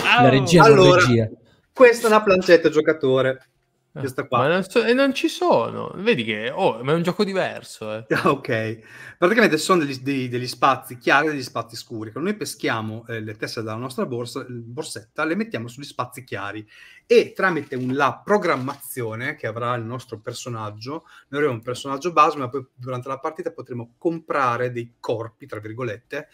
[0.05, 1.29] La regia allora, regia.
[1.73, 3.51] Questa è una plancetta giocatore.
[3.93, 4.39] Eh, Questa qua.
[4.39, 5.93] Ma non, so, e non ci sono.
[5.97, 7.93] Vedi che oh, ma è un gioco diverso.
[7.93, 8.07] Eh.
[8.25, 8.79] ok.
[9.19, 12.11] Praticamente sono degli, degli, degli, spazi chiari e degli spazi scuri.
[12.11, 16.67] Quando noi peschiamo eh, le tessere dalla nostra borsa, borsetta, le mettiamo sugli spazi chiari
[17.13, 22.49] e tramite la programmazione che avrà il nostro personaggio, noi avremo un personaggio base, ma
[22.49, 26.29] poi durante la partita potremo comprare dei corpi, tra virgolette,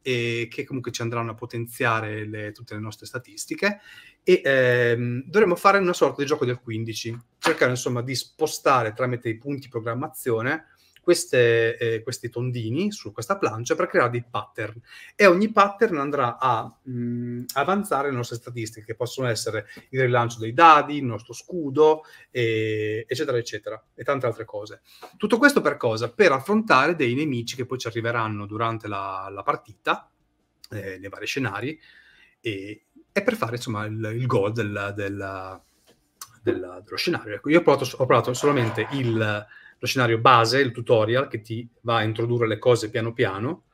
[0.00, 3.80] e che comunque ci andranno a potenziare le, tutte le nostre statistiche.
[4.22, 9.28] E ehm, dovremo fare una sorta di gioco del 15, cercare insomma di spostare tramite
[9.28, 10.66] i punti programmazione
[11.00, 14.80] queste, eh, questi tondini su questa plancia per creare dei pattern.
[15.16, 20.38] E ogni pattern andrà a mh, avanzare le nostre statistiche che possono essere il rilancio
[20.38, 24.82] dei dadi, il nostro scudo e, eccetera eccetera e tante altre cose.
[25.16, 26.10] Tutto questo per cosa?
[26.10, 30.10] per affrontare dei nemici che poi ci arriveranno durante la, la partita
[30.70, 31.78] eh, nei vari scenari
[32.40, 35.60] e, e per fare insomma il, il goal del, del,
[36.42, 37.34] del, dello scenario.
[37.34, 39.46] Ecco, io ho provato, ho provato solamente il
[39.80, 43.64] lo scenario base, il tutorial che ti va a introdurre le cose piano piano,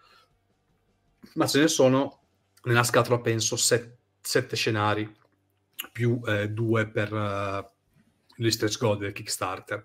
[1.35, 2.21] ma ce ne sono
[2.63, 5.13] nella scatola penso set, sette scenari
[5.93, 7.65] più eh, due per uh,
[8.37, 9.83] gli stretch goal del Kickstarter.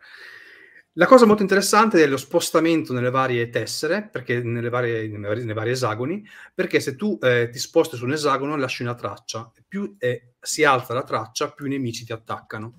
[0.96, 5.72] La cosa molto interessante è lo spostamento nelle varie tessere, perché nelle varie, nei, vari,
[5.72, 6.24] esagoni,
[6.54, 10.66] perché se tu eh, ti sposti su un esagono lasci una traccia, più eh, si
[10.66, 12.76] alza la traccia, più i nemici ti attaccano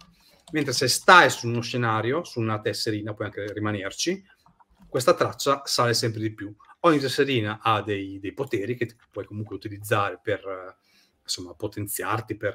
[0.53, 4.25] mentre se stai su uno scenario, su una tesserina, puoi anche rimanerci,
[4.89, 6.55] questa traccia sale sempre di più.
[6.81, 10.43] Ogni tesserina ha dei, dei poteri che puoi comunque utilizzare per
[11.23, 12.55] insomma, potenziarti, per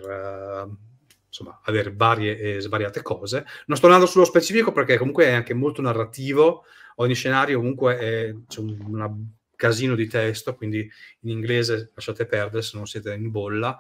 [1.28, 3.46] insomma, avere varie e svariate cose.
[3.66, 6.66] Non sto andando sullo specifico perché comunque è anche molto narrativo,
[6.96, 9.12] ogni scenario comunque è, c'è un una
[9.56, 10.90] casino di testo, quindi
[11.22, 13.78] in inglese lasciate perdere se non siete in bolla,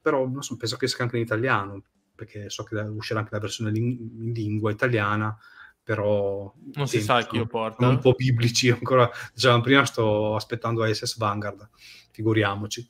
[0.00, 1.82] però non so, penso che sia anche in italiano,
[2.14, 5.36] perché so che uscirà anche la versione in lingua italiana,
[5.82, 7.86] però non si sa chi lo porta.
[7.86, 9.10] Un po' biblici ancora.
[9.32, 11.68] Dicevamo prima, sto aspettando SS Vanguard,
[12.10, 12.88] figuriamoci.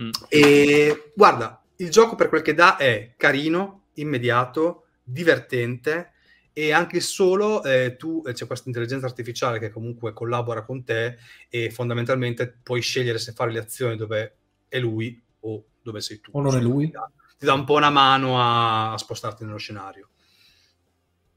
[0.00, 0.10] Mm.
[0.28, 6.12] E guarda, il gioco per quel che dà è carino, immediato, divertente
[6.52, 11.18] e anche solo eh, tu eh, c'è questa intelligenza artificiale che comunque collabora con te
[11.50, 14.36] e fondamentalmente puoi scegliere se fare le azioni dove
[14.68, 16.30] è lui o dove sei tu.
[16.32, 16.90] O non è lui?
[16.90, 20.10] Dà, ti dà un po' una mano a, a spostarti nello scenario.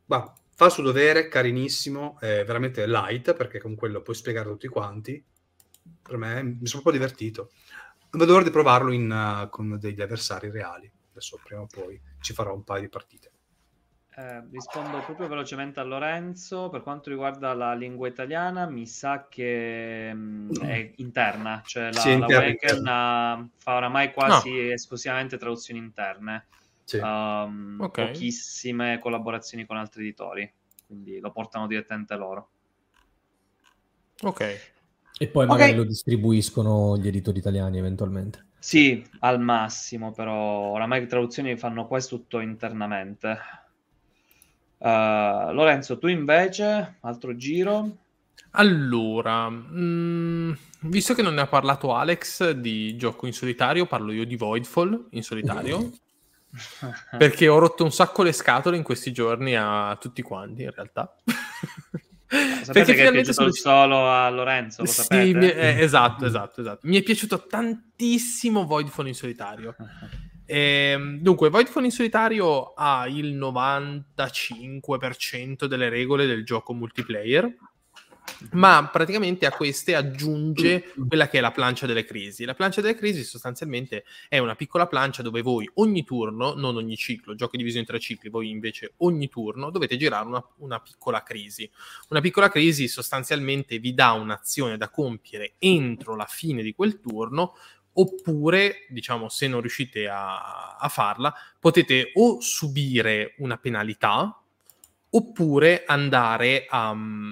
[0.06, 4.52] Ma fa il suo dovere, carinissimo, è veramente light, perché con quello puoi spiegare a
[4.52, 5.24] tutti quanti.
[6.02, 7.52] Per me mi sono un po' divertito.
[8.12, 10.92] Non vedo l'ora di provarlo in, uh, con degli avversari reali.
[11.12, 13.29] Adesso prima o poi ci farò un paio di partite.
[14.20, 16.68] Eh, rispondo proprio velocemente a Lorenzo.
[16.68, 22.20] Per quanto riguarda la lingua italiana, mi sa che mh, è interna, cioè la, Sì,
[22.82, 26.48] la fa oramai quasi esclusivamente traduzioni interne,
[26.84, 26.98] Sì.
[26.98, 28.08] Um, Ok.
[28.08, 30.52] pochissime collaborazioni con altri editori,
[30.86, 32.50] quindi lo portano direttamente loro.
[34.24, 34.42] Ok.
[35.18, 35.78] E poi magari Ok.
[35.78, 38.48] lo distribuiscono gli editori italiani eventualmente.
[38.60, 40.36] Sì, al massimo, però
[40.72, 43.38] oramai le traduzioni fanno quasi tutto internamente.
[44.82, 47.98] Uh, Lorenzo, tu invece, altro giro?
[48.52, 50.54] Allora, mm,
[50.84, 55.08] visto che non ne ha parlato Alex di gioco in solitario, parlo io di Voidfall
[55.12, 55.92] in solitario,
[57.18, 61.14] perché ho rotto un sacco le scatole in questi giorni a tutti quanti, in realtà.
[62.62, 66.62] Sapete che è piaciuto sono- il solo a Lorenzo, lo Sì, mi- eh, esatto, esatto,
[66.62, 66.88] esatto.
[66.88, 69.76] Mi è piaciuto tantissimo Voidfall in solitario.
[70.52, 77.56] Ehm, dunque, Voidfall in solitario ha il 95% delle regole del gioco multiplayer,
[78.54, 82.46] ma praticamente a queste aggiunge quella che è la plancia delle crisi.
[82.46, 86.96] La plancia delle crisi sostanzialmente è una piccola plancia dove voi ogni turno, non ogni
[86.96, 91.22] ciclo, gioco diviso in tre cicli, voi invece ogni turno dovete girare una, una piccola
[91.22, 91.70] crisi.
[92.10, 97.54] Una piccola crisi sostanzialmente vi dà un'azione da compiere entro la fine di quel turno
[98.00, 104.42] oppure, diciamo, se non riuscite a, a farla, potete o subire una penalità
[105.12, 107.32] oppure andare a mm,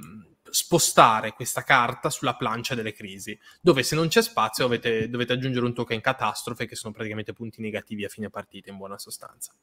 [0.50, 5.66] spostare questa carta sulla plancia delle crisi, dove se non c'è spazio avete- dovete aggiungere
[5.66, 9.54] un token catastrofe che sono praticamente punti negativi a fine partita in buona sostanza.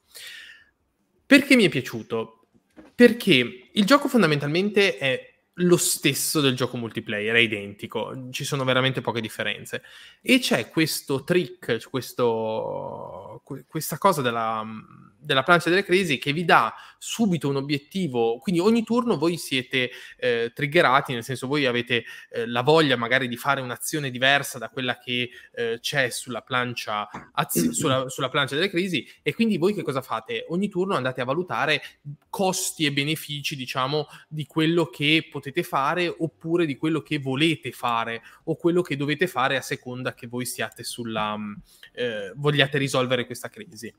[1.27, 2.47] Perché mi è piaciuto?
[2.95, 9.01] Perché il gioco fondamentalmente è lo stesso del gioco multiplayer, è identico, ci sono veramente
[9.01, 9.83] poche differenze.
[10.21, 14.65] E c'è questo trick, questo, que- questa cosa della,
[15.25, 18.39] della plancia delle crisi che vi dà subito un obiettivo.
[18.39, 23.29] Quindi ogni turno voi siete eh, triggerati, nel senso voi avete eh, la voglia magari
[23.29, 28.55] di fare un'azione diversa da quella che eh, c'è sulla plancia, azio- sulla, sulla plancia
[28.55, 30.47] delle crisi e quindi voi che cosa fate?
[30.49, 31.83] Ogni turno andate a valutare
[32.31, 38.23] costi e benefici, diciamo, di quello che potete fare oppure di quello che volete fare
[38.45, 43.27] o quello che dovete fare a seconda che voi siate sulla mh, eh, vogliate risolvere
[43.27, 43.93] questa crisi.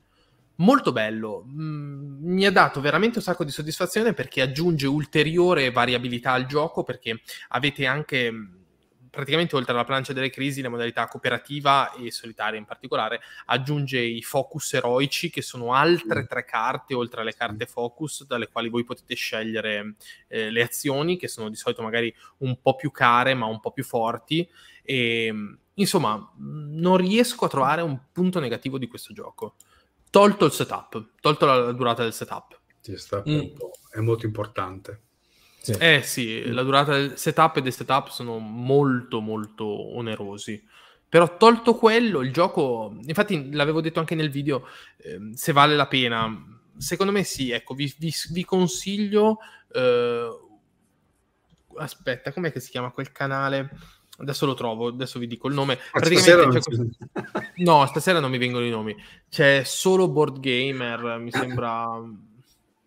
[0.56, 6.32] Molto bello, Mm, mi ha dato veramente un sacco di soddisfazione perché aggiunge ulteriore variabilità
[6.32, 8.64] al gioco perché avete anche mh,
[9.10, 14.22] praticamente oltre alla plancia delle crisi la modalità cooperativa e solitaria in particolare aggiunge i
[14.22, 19.14] focus eroici che sono altre tre carte oltre alle carte focus dalle quali voi potete
[19.14, 19.94] scegliere
[20.28, 23.72] eh, le azioni che sono di solito magari un po' più care ma un po'
[23.72, 24.48] più forti.
[24.82, 25.32] E
[25.74, 29.56] insomma non riesco a trovare un punto negativo di questo gioco
[30.10, 33.34] tolto il setup tolto la, durata del setup Ci sta Mm.
[33.38, 35.00] un po', è molto importante.
[35.60, 35.72] Sì.
[35.80, 39.64] eh sì la durata del setup e del setup sono molto molto
[39.96, 40.64] onerosi
[41.08, 44.64] però tolto quello il gioco infatti l'avevo detto anche nel video
[44.98, 46.32] ehm, se vale la pena
[46.78, 49.38] secondo me sì ecco vi, vi- vi consiglio
[49.72, 50.28] eh,
[51.78, 53.70] aspetta com'è che si chiama quel canale
[54.18, 56.86] adesso lo trovo adesso vi dico il nome Ma praticamente stasera
[57.56, 58.94] No, stasera non mi vengono i nomi.
[59.28, 62.02] C'è solo Board Gamer, mi sembra.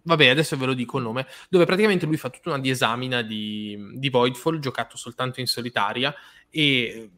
[0.02, 1.28] Vabbè, adesso ve lo dico il nome.
[1.50, 6.14] Dove praticamente lui fa tutta una disamina di, di Voidfall, giocato soltanto in solitaria.
[6.50, 7.10] E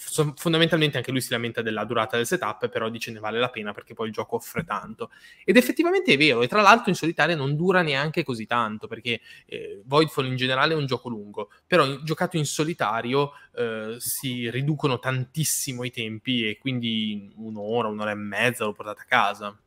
[0.00, 3.72] fondamentalmente anche lui si lamenta della durata del setup, però dice ne vale la pena
[3.72, 5.10] perché poi il gioco offre tanto.
[5.44, 9.20] Ed effettivamente è vero, e tra l'altro in solitaria non dura neanche così tanto, perché
[9.46, 14.48] eh, Voidfall in generale è un gioco lungo, però in- giocato in solitario eh, si
[14.50, 19.58] riducono tantissimo i tempi e quindi in un'ora, un'ora e mezza lo portate a casa.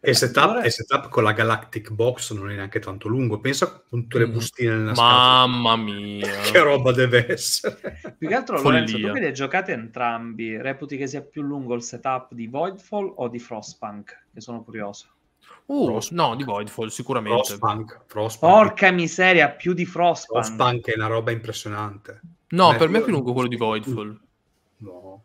[0.00, 3.08] E il setup, Allora- e il setup con la Galactic Box non è neanche tanto
[3.08, 3.40] lungo.
[3.40, 4.32] Pensa con tutte le Mm.
[4.32, 5.46] bustine nella scatola.
[5.46, 6.26] Mamma mia!
[6.52, 8.00] Che roba deve essere.
[8.16, 8.80] Più che altro, Follia.
[8.80, 12.46] Lorenzo, tu che li hai giocati entrambi, reputi che sia più lungo il setup di
[12.46, 14.26] Voidfall o di Frostpunk?
[14.32, 15.06] Che sono curioso.
[15.66, 17.42] Uh, Frost- no, di Voidfall sicuramente.
[17.56, 18.00] Frostpunk.
[18.06, 18.52] Frostpunk.
[18.52, 20.44] Porca miseria, più di Frostpunk.
[20.44, 22.20] Frostpunk è una roba impressionante.
[22.50, 24.18] No, Beh, per me è più lungo quello di Voidfall.
[24.78, 25.24] No.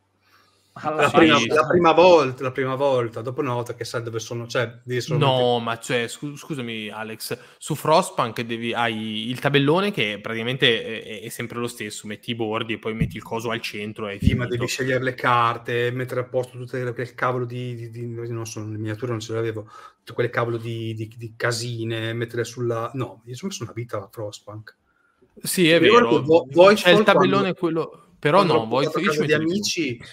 [0.81, 4.47] La prima, la, prima, volta, la prima volta, dopo una volta che sai dove sono,
[4.47, 4.79] cioè,
[5.09, 11.21] No, ma cioè, scu- scusami Alex, su Frostpunk devi, hai il tabellone che praticamente è,
[11.21, 14.17] è, sempre lo stesso, metti i bordi e poi metti il coso al centro e
[14.19, 18.31] sì, ma devi scegliere le carte, mettere a posto tutte quel cavolo di, di, di
[18.31, 19.69] non so, le miniature non ce l'avevo,
[19.99, 22.89] tutte quelle cavolo di, di, di casine, mettere sulla...
[22.95, 24.75] No, io sono messo una vita a Frostpunk.
[25.39, 28.07] Sì, è vero, vo- c'è il tabellone quando, quello...
[28.17, 29.03] Però no, Voidfall...
[29.03, 29.97] Io di amici...
[29.97, 30.05] Più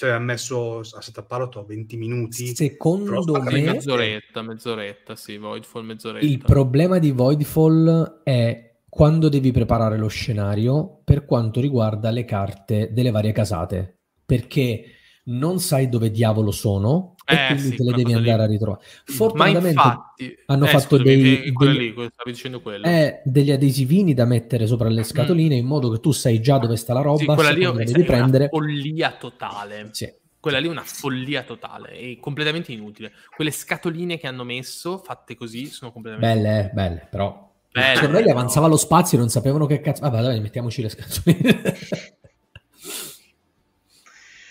[0.00, 2.54] cioè ha messo a setappato 20 minuti.
[2.54, 3.60] Secondo me...
[3.60, 6.24] Mezz'oretta, mezz'oretta, sì, Voidfall mezz'oretta.
[6.24, 12.94] Il problema di Voidfall è quando devi preparare lo scenario per quanto riguarda le carte
[12.94, 13.98] delle varie casate.
[14.24, 14.84] Perché
[15.24, 18.42] non sai dove diavolo sono e eh, quindi sì, te le devi andare lì.
[18.42, 18.80] a ritrovare.
[19.04, 21.94] Fortunatamente infatti, hanno eh, fatto scusami, dei, dei lì,
[22.24, 25.58] dicendo eh, degli adesivini da mettere sopra le scatoline mm.
[25.58, 28.04] in modo che tu sai già dove sta la roba, sì, quella lì è devi
[28.04, 28.48] prendere.
[28.50, 29.88] una follia totale.
[29.92, 30.12] Sì.
[30.40, 33.12] Quella lì è una follia totale, è completamente inutile.
[33.34, 36.40] Quelle scatoline che hanno messo, fatte così, sono completamente...
[36.40, 37.48] Belle, eh, belle, però...
[37.70, 40.00] Belle, cioè, noi gli avanzava lo spazio e non sapevano che cazzo...
[40.00, 41.76] Vabbè, dai, mettiamoci le scatoline.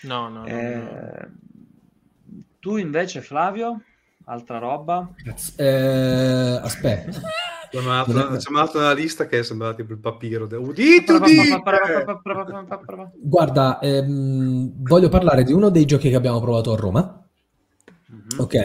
[0.02, 0.46] no, no, no.
[0.46, 0.74] Eh...
[0.76, 1.48] no.
[2.60, 3.80] Tu invece, Flavio,
[4.26, 5.10] altra roba?
[5.56, 7.20] Eh, aspetta.
[7.70, 10.44] C'è un'altra lista che sembra tipo il papiro.
[10.44, 11.62] Udito, udito.
[13.16, 17.24] Guarda, ehm, voglio parlare di uno dei giochi che abbiamo provato a Roma.
[18.12, 18.40] Mm-hmm.
[18.40, 18.56] Ok,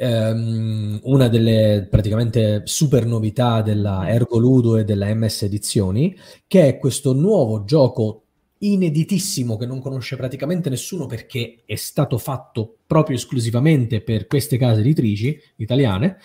[0.00, 6.14] um, una delle praticamente super novità della Ergo Ludo e della MS Edizioni,
[6.46, 8.23] che è questo nuovo gioco
[8.72, 14.80] ineditissimo che non conosce praticamente nessuno perché è stato fatto proprio esclusivamente per queste case
[14.80, 16.18] editrici italiane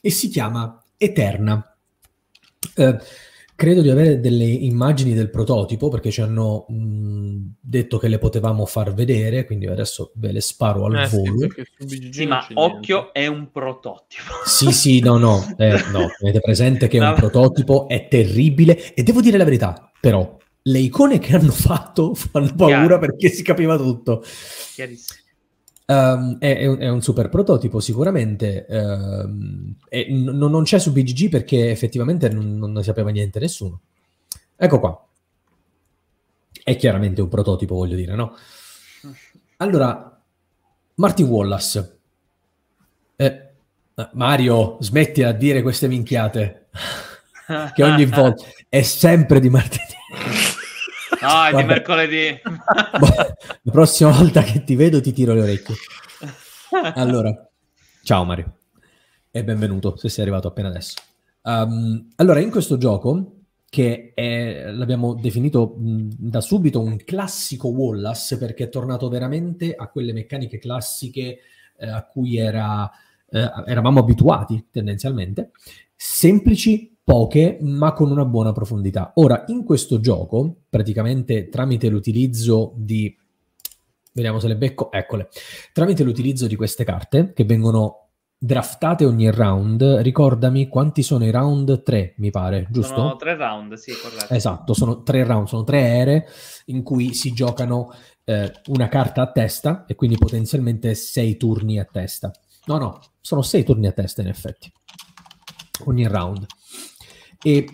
[0.00, 1.76] e si chiama Eterna.
[2.74, 2.98] Eh,
[3.54, 8.66] credo di avere delle immagini del prototipo perché ci hanno mh, detto che le potevamo
[8.66, 11.48] far vedere, quindi adesso ve le sparo al eh, volo.
[11.86, 14.32] Sì, sì ma occhio, è un prototipo.
[14.44, 19.02] Sì, sì, no, no, eh, no, avete presente che è un prototipo, è terribile e
[19.02, 20.36] devo dire la verità, però
[20.66, 22.98] le icone che hanno fatto fanno paura Chiaro.
[22.98, 24.22] perché si capiva tutto.
[25.88, 30.90] Um, è, è, un, è, un, super prototipo sicuramente um, e n- non c'è su
[30.90, 33.82] BGG perché effettivamente non, non, ne sapeva niente nessuno
[34.56, 35.06] ecco qua
[36.64, 38.34] è chiaramente un prototipo voglio dire no?
[39.58, 40.20] allora
[40.94, 41.98] Martin Wallace
[43.14, 43.52] eh,
[44.14, 46.66] Mario smetti a dire queste minchiate
[47.76, 49.94] che ogni volta è sempre di martedì
[51.26, 52.40] No, è di mercoledì.
[52.44, 55.74] La prossima volta che ti vedo ti tiro le orecchie.
[56.94, 57.48] Allora,
[58.04, 58.58] ciao Mario
[59.32, 60.94] e benvenuto se sei arrivato appena adesso.
[61.42, 68.38] Um, allora, in questo gioco, che è, l'abbiamo definito mh, da subito un classico Wallace,
[68.38, 71.38] perché è tornato veramente a quelle meccaniche classiche
[71.76, 72.88] eh, a cui era,
[73.28, 75.50] eh, eravamo abituati tendenzialmente,
[75.96, 79.12] semplici, poche, ma con una buona profondità.
[79.14, 83.16] Ora, in questo gioco, praticamente tramite l'utilizzo di...
[84.12, 85.28] Vediamo se le becco, eccole.
[85.72, 88.06] Tramite l'utilizzo di queste carte, che vengono
[88.38, 91.82] draftate ogni round, ricordami quanti sono i round?
[91.82, 92.94] Tre, mi pare, giusto?
[92.94, 94.34] Sono tre round, sì, corretto.
[94.34, 96.26] Esatto, sono tre round, sono tre ere
[96.66, 97.92] in cui si giocano
[98.24, 102.30] eh, una carta a testa e quindi potenzialmente sei turni a testa.
[102.66, 104.70] No, no, sono sei turni a testa in effetti,
[105.84, 106.46] ogni round
[107.42, 107.66] e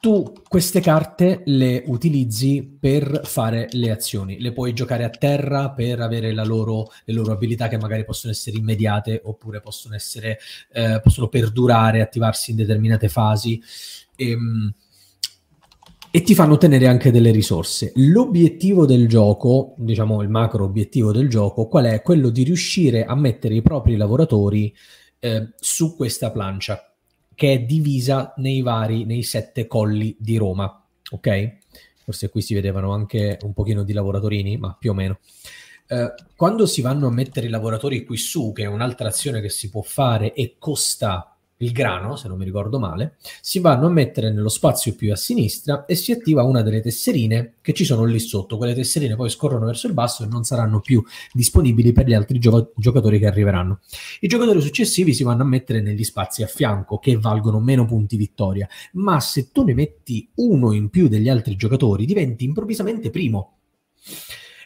[0.00, 6.00] tu queste carte le utilizzi per fare le azioni, le puoi giocare a terra per
[6.00, 10.38] avere loro, le loro abilità che magari possono essere immediate oppure possono, essere,
[10.72, 13.62] eh, possono perdurare, attivarsi in determinate fasi
[14.14, 14.74] e, ehm,
[16.10, 17.92] e ti fanno ottenere anche delle risorse.
[17.96, 22.02] L'obiettivo del gioco, diciamo il macro obiettivo del gioco, qual è?
[22.02, 24.72] Quello di riuscire a mettere i propri lavoratori
[25.18, 26.93] eh, su questa plancia
[27.34, 31.56] che è divisa nei vari, nei sette colli di Roma, ok?
[32.04, 35.18] Forse qui si vedevano anche un pochino di lavoratori, ma più o meno.
[35.86, 39.50] Eh, quando si vanno a mettere i lavoratori qui su, che è un'altra azione che
[39.50, 43.90] si può fare e costa il grano, se non mi ricordo male, si vanno a
[43.90, 48.04] mettere nello spazio più a sinistra e si attiva una delle tesserine che ci sono
[48.04, 48.56] lì sotto.
[48.56, 51.02] Quelle tesserine poi scorrono verso il basso e non saranno più
[51.32, 53.80] disponibili per gli altri gio- giocatori che arriveranno.
[54.20, 58.16] I giocatori successivi si vanno a mettere negli spazi a fianco che valgono meno punti
[58.16, 63.58] vittoria, ma se tu ne metti uno in più degli altri giocatori diventi improvvisamente primo.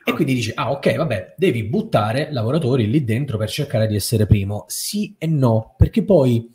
[0.09, 4.25] E quindi dici, ah ok, vabbè, devi buttare lavoratori lì dentro per cercare di essere
[4.25, 4.65] primo.
[4.67, 6.51] Sì e no, perché poi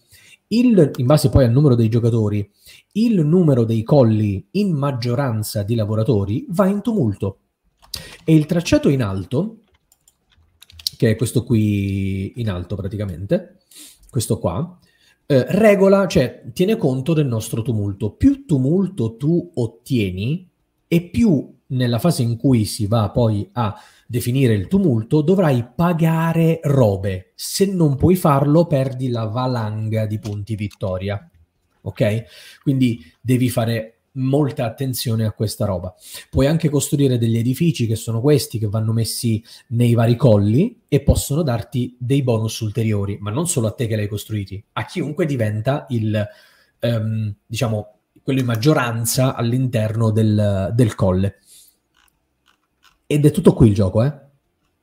[0.57, 2.49] il, in base poi al numero dei giocatori,
[2.93, 7.39] il numero dei colli in maggioranza di lavoratori va in tumulto.
[8.23, 9.59] E il tracciato in alto,
[10.97, 13.59] che è questo qui in alto praticamente,
[14.09, 14.79] questo qua,
[15.25, 18.11] eh, regola, cioè tiene conto del nostro tumulto.
[18.11, 20.49] Più tumulto tu ottieni
[20.87, 23.75] e più nella fase in cui si va poi a
[24.07, 27.33] definire il tumulto, dovrai pagare robe.
[27.35, 31.29] Se non puoi farlo, perdi la valanga di punti vittoria.
[31.81, 32.23] Ok?
[32.61, 35.93] Quindi devi fare molta attenzione a questa roba.
[36.29, 41.01] Puoi anche costruire degli edifici che sono questi che vanno messi nei vari colli e
[41.01, 44.85] possono darti dei bonus ulteriori, ma non solo a te che li hai costruiti, a
[44.85, 46.27] chiunque diventa il
[46.81, 47.87] um, diciamo
[48.21, 51.39] quello in maggioranza all'interno del, del colle.
[53.13, 54.11] Ed è tutto qui il gioco, eh?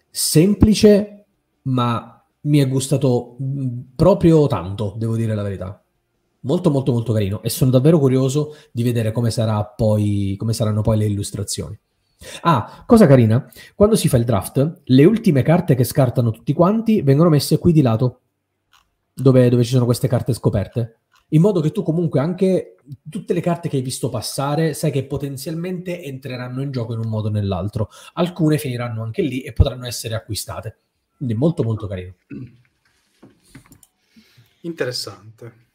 [0.09, 1.25] Semplice,
[1.63, 5.83] ma mi è gustato mm, proprio tanto, devo dire la verità.
[6.43, 9.33] Molto molto molto carino e sono davvero curioso di vedere come,
[9.77, 11.77] poi, come saranno poi le illustrazioni.
[12.43, 17.03] Ah, cosa carina, quando si fa il draft, le ultime carte che scartano tutti quanti
[17.03, 18.21] vengono messe qui di lato,
[19.13, 21.00] dove, dove ci sono queste carte scoperte
[21.31, 22.77] in modo che tu comunque anche
[23.09, 27.09] tutte le carte che hai visto passare sai che potenzialmente entreranno in gioco in un
[27.09, 27.89] modo o nell'altro.
[28.15, 30.77] Alcune finiranno anche lì e potranno essere acquistate.
[31.17, 32.15] Quindi molto molto carino.
[34.63, 35.69] Interessante.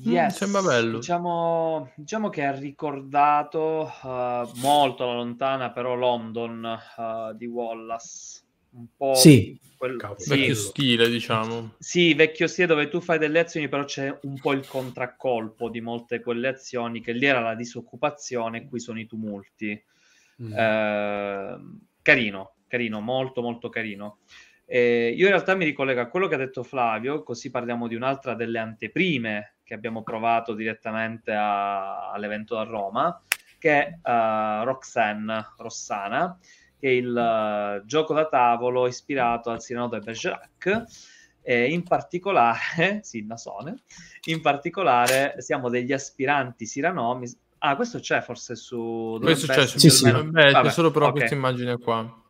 [0.00, 0.98] Yes, mm, sembra bello.
[0.98, 8.40] Diciamo, diciamo, che ha ricordato uh, molto la lontana, però London uh, di Wallace.
[8.74, 9.98] Un po' sì, quel...
[10.16, 10.30] sì.
[10.30, 11.74] vecchio stile, diciamo.
[11.78, 15.80] Sì, vecchio stile dove tu fai delle azioni, però c'è un po' il contraccolpo di
[15.80, 19.84] molte quelle azioni, che lì era la disoccupazione, qui sono i tumulti.
[20.42, 20.52] Mm.
[20.52, 21.60] Eh,
[22.00, 24.18] carino, carino, molto molto carino.
[24.64, 27.94] Eh, io in realtà mi ricollego a quello che ha detto Flavio, così parliamo di
[27.94, 33.22] un'altra delle anteprime che abbiamo provato direttamente a, all'evento a Roma,
[33.58, 36.38] che è uh, Roxanne, Rossana,
[36.82, 40.84] che è il uh, gioco da tavolo ispirato al Cyrano de Bergerac.
[41.40, 43.82] E in particolare, sì, Nasone,
[44.26, 47.20] in particolare siamo degli aspiranti Cyrano.
[47.58, 49.16] Ah, questo c'è forse su...
[49.22, 50.10] Questo c'è su sì, sì.
[50.10, 51.18] Beh, c'è solo però okay.
[51.18, 52.20] questa immagine qua.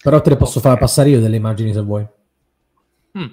[0.00, 0.70] Però te le posso okay.
[0.70, 2.06] far passare io delle immagini se vuoi.
[3.18, 3.26] Mm.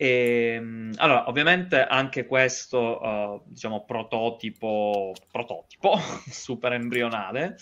[0.00, 5.98] E, ehm, allora, ovviamente anche questo, uh, diciamo, prototipo, prototipo
[6.30, 7.56] super embrionale.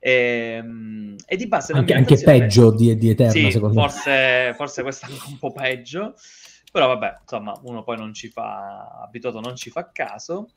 [0.00, 1.72] E, ehm, e di base...
[1.74, 4.54] Anche, anche peggio di, di Eterna, sì, secondo forse, me.
[4.56, 6.14] Forse questo è un po' peggio.
[6.72, 10.50] Però vabbè, insomma, uno poi non ci fa, abituato non ci fa caso.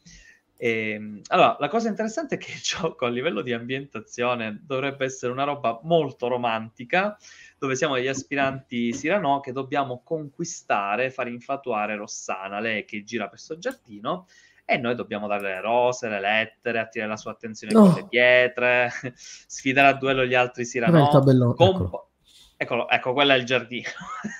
[0.58, 5.06] E, ehm, allora, la cosa interessante è che il gioco a livello di ambientazione dovrebbe
[5.06, 7.16] essere una roba molto romantica,
[7.62, 13.38] dove siamo degli aspiranti Sirano che dobbiamo conquistare, far infatuare Rossana, lei che gira per
[13.38, 14.26] sto giardino,
[14.66, 17.82] e noi dobbiamo dare le rose, le lettere, attirare la sua attenzione no.
[17.82, 21.08] con le pietre, sfidare a duello gli altri Sirano.
[21.10, 21.54] Tabello...
[21.54, 22.10] Comp- eccolo.
[22.58, 23.90] Eccolo, ecco, quello è il giardino.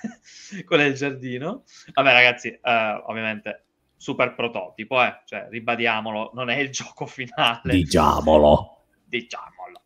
[0.66, 1.62] quello è il giardino.
[1.92, 3.66] Vabbè, ragazzi, eh, ovviamente
[3.96, 5.22] super prototipo, eh.
[5.26, 7.72] cioè, ribadiamolo, non è il gioco finale.
[7.72, 8.81] Diciamolo.
[9.12, 9.82] Diciamolo.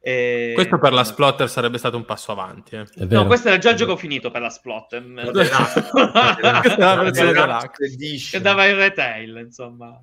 [0.00, 0.52] E...
[0.54, 2.74] Questo per la Splotter sarebbe stato un passo avanti.
[2.74, 2.86] Eh.
[3.04, 5.02] No, questo era già il gioco finito per la Splotter.
[8.30, 10.02] che dava il retail, insomma.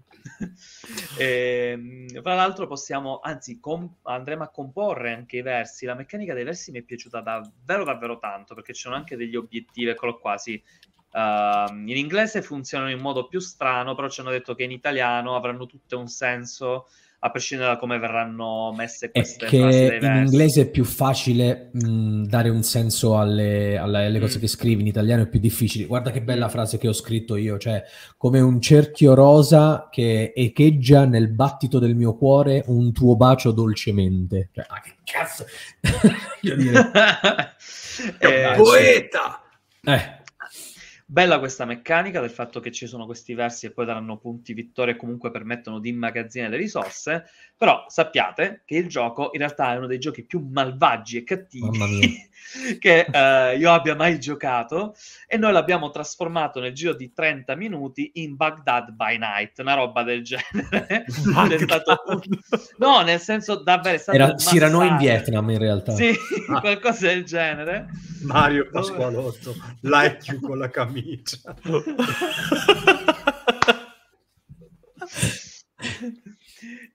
[1.17, 5.87] e, ehm, tra l'altro possiamo, anzi, com- andremo a comporre anche i versi.
[5.87, 9.35] La meccanica dei versi mi è piaciuta davvero, davvero tanto, perché ci sono anche degli
[9.35, 10.61] obiettivi, eccolo qua, sì.
[11.11, 15.35] Uh, in inglese funzionano in modo più strano, però ci hanno detto che in italiano
[15.35, 16.85] avranno tutte un senso
[17.21, 22.23] a prescindere da come verranno messe queste è che in inglese è più facile mh,
[22.23, 24.41] dare un senso alle, alle, alle cose mm.
[24.41, 24.81] che scrivi.
[24.81, 25.85] In italiano è più difficile.
[25.85, 27.83] Guarda che bella frase che ho scritto io cioè
[28.15, 34.49] come un cerchio rosa che echeggia nel battito del mio cuore un tuo bacio dolcemente.
[34.53, 35.45] Cioè, ah, che cazzo?
[36.41, 36.91] Voglio dire.
[38.17, 39.43] È un eh, poeta!
[39.83, 40.18] Eh
[41.11, 44.93] Bella questa meccanica del fatto che ci sono questi versi e poi daranno punti vittoria
[44.93, 47.25] e comunque permettono di immagazzinare le risorse,
[47.59, 52.29] però sappiate che il gioco in realtà è uno dei giochi più malvagi e cattivi
[52.79, 54.95] che uh, io abbia mai giocato
[55.27, 60.03] e noi l'abbiamo trasformato nel giro di 30 minuti in Baghdad by Night, una roba
[60.03, 61.03] del genere.
[61.25, 62.21] un...
[62.77, 65.93] No, nel senso davvero è stato Era, si erano in Vietnam in realtà.
[65.95, 66.15] Sì,
[66.47, 66.61] ah.
[66.61, 67.87] qualcosa del genere.
[68.21, 71.55] Mario Pasqualotto, like con la camicia.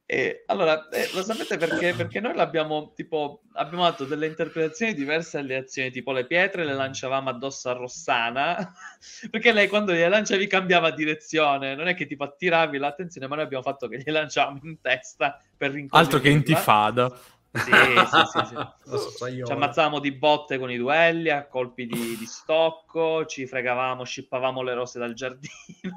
[0.07, 1.95] E, allora, eh, lo sapete perché?
[1.95, 6.75] Perché noi l'abbiamo tipo abbiamo fatto delle interpretazioni diverse alle azioni, tipo le pietre le
[6.75, 8.73] lanciavamo addosso a Rossana,
[9.31, 13.45] perché lei quando le lanciavi cambiava direzione, non è che tipo attiravi l'attenzione, ma noi
[13.45, 15.99] abbiamo fatto che gli lanciavamo in testa per rincoglierla.
[15.99, 17.19] Altro che intifada.
[17.65, 19.45] Sì, sì, sì, sì.
[19.45, 24.61] Ci ammazzavamo di botte con i duelli a colpi di, di stocco, ci fregavamo, scippavamo
[24.63, 25.53] le rose dal giardino.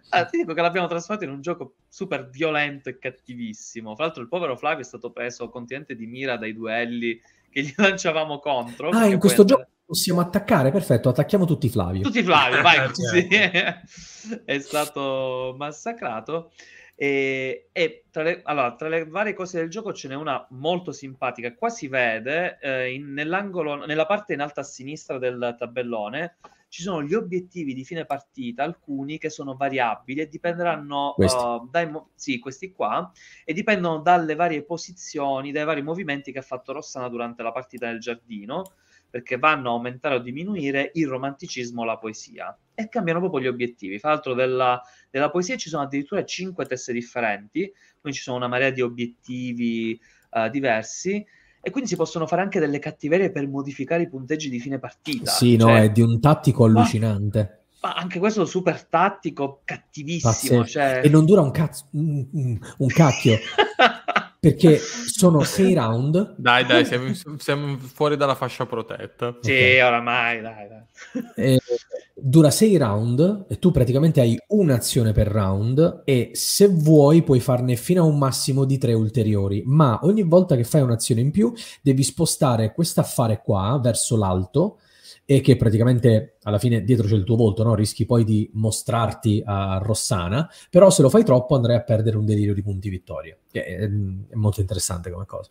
[0.08, 3.94] Ah, ti dico che l'abbiamo trasformato in un gioco super violento e cattivissimo.
[3.94, 7.20] Fra l'altro il povero Flavio è stato preso continente di mira dai duelli
[7.50, 8.90] che gli lanciavamo contro.
[8.90, 9.60] Ah, in questo andare...
[9.60, 10.70] gioco possiamo attaccare?
[10.70, 12.02] Perfetto, attacchiamo tutti Flavio.
[12.02, 13.28] Tutti Flavio, vai così.
[13.28, 14.42] Certo.
[14.44, 16.50] è stato massacrato.
[16.94, 20.92] E, e tra, le, allora, tra, le, varie cose del gioco ce n'è una molto
[20.92, 21.54] simpatica.
[21.54, 26.36] Qua si vede eh, in, nell'angolo, nella parte in alto a sinistra del tabellone
[26.72, 31.90] ci sono gli obiettivi di fine partita, alcuni che sono variabili e dipenderanno uh, dai
[31.90, 33.12] mo- sì, questi qua,
[33.44, 37.88] e dipendono dalle varie posizioni, dai vari movimenti che ha fatto Rossana durante la partita
[37.88, 38.72] del giardino
[39.12, 43.46] perché vanno a aumentare o diminuire il romanticismo o la poesia e cambiano proprio gli
[43.46, 43.98] obiettivi.
[43.98, 44.80] Fra l'altro della,
[45.10, 47.70] della poesia ci sono addirittura cinque teste differenti,
[48.00, 51.22] quindi ci sono una marea di obiettivi uh, diversi
[51.60, 55.30] e quindi si possono fare anche delle cattiverie per modificare i punteggi di fine partita.
[55.30, 57.64] Sì, cioè, no, è di un tattico allucinante.
[57.82, 60.64] Ma, ma anche questo super tattico, cattivissimo.
[60.64, 61.02] Cioè...
[61.04, 63.36] E non dura un cazzo, un, un cacchio.
[64.42, 66.34] perché sono sei round.
[66.36, 69.36] Dai, dai, siamo, siamo, fuori dalla fascia protetta.
[69.40, 69.80] Sì, okay.
[69.80, 71.24] oramai, dai, dai.
[71.36, 71.60] E,
[72.12, 77.76] dura sei round e tu praticamente hai un'azione per round e se vuoi puoi farne
[77.76, 81.52] fino a un massimo di tre ulteriori, ma ogni volta che fai un'azione in più
[81.80, 84.78] devi spostare quest'affare qua verso l'alto
[85.24, 87.74] e che praticamente alla fine dietro c'è il tuo volto, no?
[87.74, 92.24] rischi poi di mostrarti a Rossana, però se lo fai troppo andrai a perdere un
[92.24, 95.50] delirio di punti vittoria, che è, è molto interessante come cosa.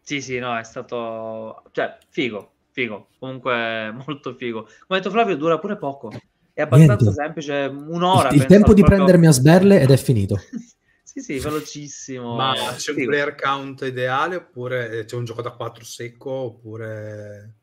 [0.00, 1.62] Sì, sì, no, è stato...
[1.72, 4.62] cioè, figo, figo, comunque molto figo.
[4.62, 6.10] Come ha detto Flavio, dura pure poco,
[6.52, 7.22] è abbastanza Niente.
[7.22, 8.28] semplice, un'ora.
[8.28, 8.98] Il, il tempo di proprio...
[8.98, 10.38] prendermi a sberle ed è finito.
[11.02, 12.36] sì, sì, velocissimo.
[12.36, 17.54] Ma c'è un player count ideale oppure c'è un gioco da 4 secco oppure...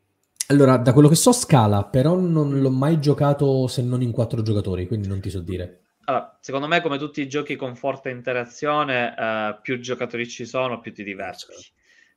[0.52, 4.42] Allora, da quello che so scala, però non l'ho mai giocato se non in quattro
[4.42, 5.84] giocatori, quindi non ti so dire.
[6.04, 10.82] Allora, secondo me, come tutti i giochi con forte interazione, eh, più giocatori ci sono,
[10.82, 11.54] più ti diverti.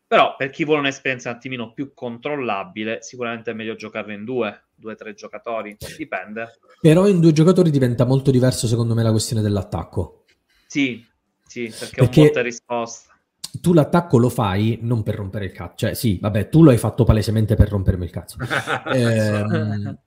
[0.05, 4.65] Però per chi vuole un'esperienza un attimino più controllabile, sicuramente è meglio giocarlo in due,
[4.75, 6.59] due o tre giocatori, dipende.
[6.81, 10.25] Però in due giocatori diventa molto diverso, secondo me, la questione dell'attacco.
[10.67, 11.07] Sì,
[11.47, 12.21] sì, perché, perché...
[12.21, 13.14] un botta risposta
[13.61, 16.79] tu l'attacco lo fai non per rompere il cazzo, cioè sì, vabbè, tu lo hai
[16.79, 18.37] fatto palesemente per rompermi il cazzo.
[18.93, 19.99] eh,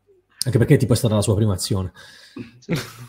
[0.48, 1.92] anche perché tipo è stata la sua prima azione.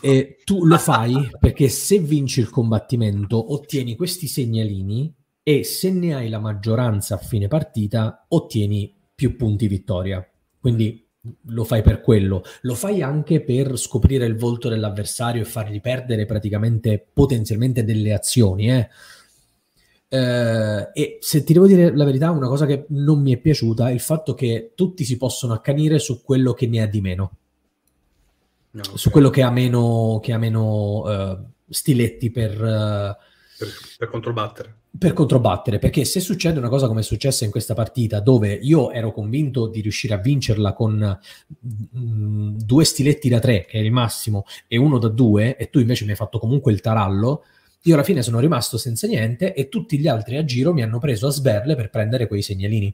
[0.01, 5.13] E tu lo fai perché se vinci il combattimento ottieni questi segnalini
[5.43, 10.25] e se ne hai la maggioranza a fine partita ottieni più punti vittoria.
[10.59, 11.05] Quindi
[11.47, 16.25] lo fai per quello, lo fai anche per scoprire il volto dell'avversario e fargli perdere
[16.25, 18.89] praticamente potenzialmente delle azioni, eh
[20.11, 23.89] eh, e se ti devo dire la verità, una cosa che non mi è piaciuta
[23.89, 27.31] è il fatto che tutti si possono accanire su quello che ne ha di meno,
[28.71, 28.97] no, okay.
[28.97, 31.37] su quello che ha meno, che ha meno uh,
[31.69, 33.15] stiletti per, uh,
[33.57, 33.67] per,
[33.99, 34.77] per controbattere.
[34.97, 38.89] Per controbattere, perché se succede una cosa come è successa in questa partita, dove io
[38.89, 41.19] ero convinto di riuscire a vincerla con
[41.95, 45.77] mm, due stiletti da tre, che è il massimo, e uno da due, e tu
[45.77, 47.43] invece mi hai fatto comunque il tarallo,
[47.83, 50.99] io alla fine sono rimasto senza niente e tutti gli altri a giro mi hanno
[50.99, 52.93] preso a sberle per prendere quei segnalini.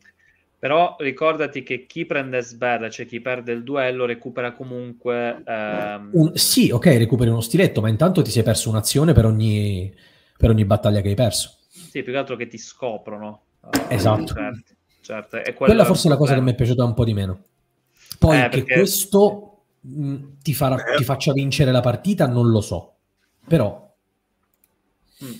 [0.57, 5.44] Però ricordati che chi prende sberle, cioè chi perde il duello, recupera comunque...
[5.45, 6.10] Ehm...
[6.14, 9.94] Un, sì, ok, recuperi uno stiletto, ma intanto ti sei perso un'azione per ogni,
[10.38, 11.57] per ogni battaglia che hai perso.
[11.70, 13.41] Sì, più che altro che ti scoprono.
[13.90, 14.34] Esatto.
[14.34, 15.38] Certo, certo.
[15.38, 17.44] Quella, quella forse è la cosa che mi è piaciuta un po' di meno.
[18.18, 18.74] Poi eh, che perché...
[18.76, 22.94] questo mh, ti, farà, ti faccia vincere la partita, non lo so.
[23.48, 23.85] Però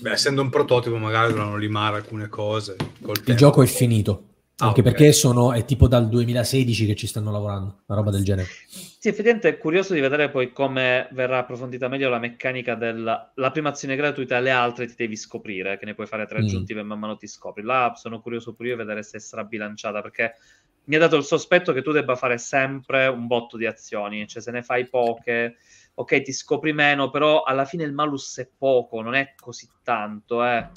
[0.00, 2.76] Beh, essendo un prototipo, magari dovranno limare alcune cose.
[3.24, 4.34] Il gioco è finito.
[4.58, 4.92] Ah, anche okay.
[4.92, 8.48] perché sono, è tipo dal 2016 che ci stanno lavorando, una roba del genere.
[8.68, 13.50] Sì, effettivamente è curioso di vedere poi come verrà approfondita meglio la meccanica della la
[13.50, 16.44] prima azione gratuita, le altre ti devi scoprire, che ne puoi fare tre mm.
[16.44, 16.86] aggiuntive mm.
[16.86, 17.62] man mano ti scopri.
[17.62, 20.32] Là sono curioso pure io di vedere se sarà bilanciata, perché
[20.84, 24.40] mi ha dato il sospetto che tu debba fare sempre un botto di azioni, cioè
[24.40, 25.56] se ne fai poche
[25.98, 30.44] ok, ti scopri meno, però alla fine il malus è poco, non è così tanto
[30.44, 30.68] eh,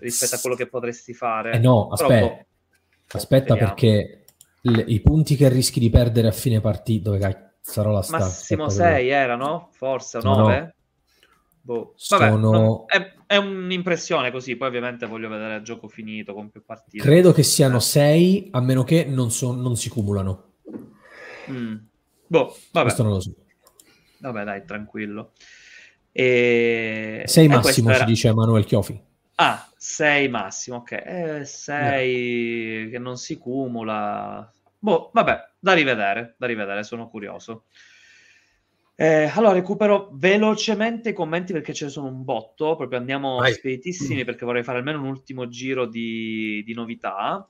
[0.00, 1.52] rispetto a quello che potresti fare.
[1.52, 2.44] Eh no, aspetta, boh,
[3.12, 3.74] aspetta vediamo.
[3.74, 4.24] perché
[4.60, 8.18] le, i punti che rischi di perdere a fine partita, dove cazzarola la sta?
[8.18, 10.60] Massimo 6 erano, forse, o 9?
[10.60, 10.74] No.
[11.62, 11.94] Boh.
[12.10, 12.50] Vabbè, Sono...
[12.50, 17.02] no, è, è, un'impressione così, poi ovviamente voglio vedere il gioco finito con più partite.
[17.02, 20.52] Credo che siano 6, a meno che non, so, non si cumulano.
[21.50, 21.76] Mm.
[22.26, 22.84] Boh, vabbè.
[22.84, 23.34] Questo non lo so.
[24.18, 25.32] Vabbè, dai, tranquillo.
[26.12, 27.22] E...
[27.26, 27.98] Sei massimo, era...
[27.98, 28.98] ci dice Emanuele Chiofi.
[29.36, 31.42] Ah, 6 massimo, ok.
[31.44, 34.50] 6 eh, che non si cumula.
[34.78, 37.64] Boh, vabbè, da rivedere, da rivedere, sono curioso.
[38.94, 43.52] Eh, allora, recupero velocemente i commenti perché ce ne sono un botto, proprio andiamo Vai.
[43.52, 47.46] speditissimi perché vorrei fare almeno un ultimo giro di, di novità.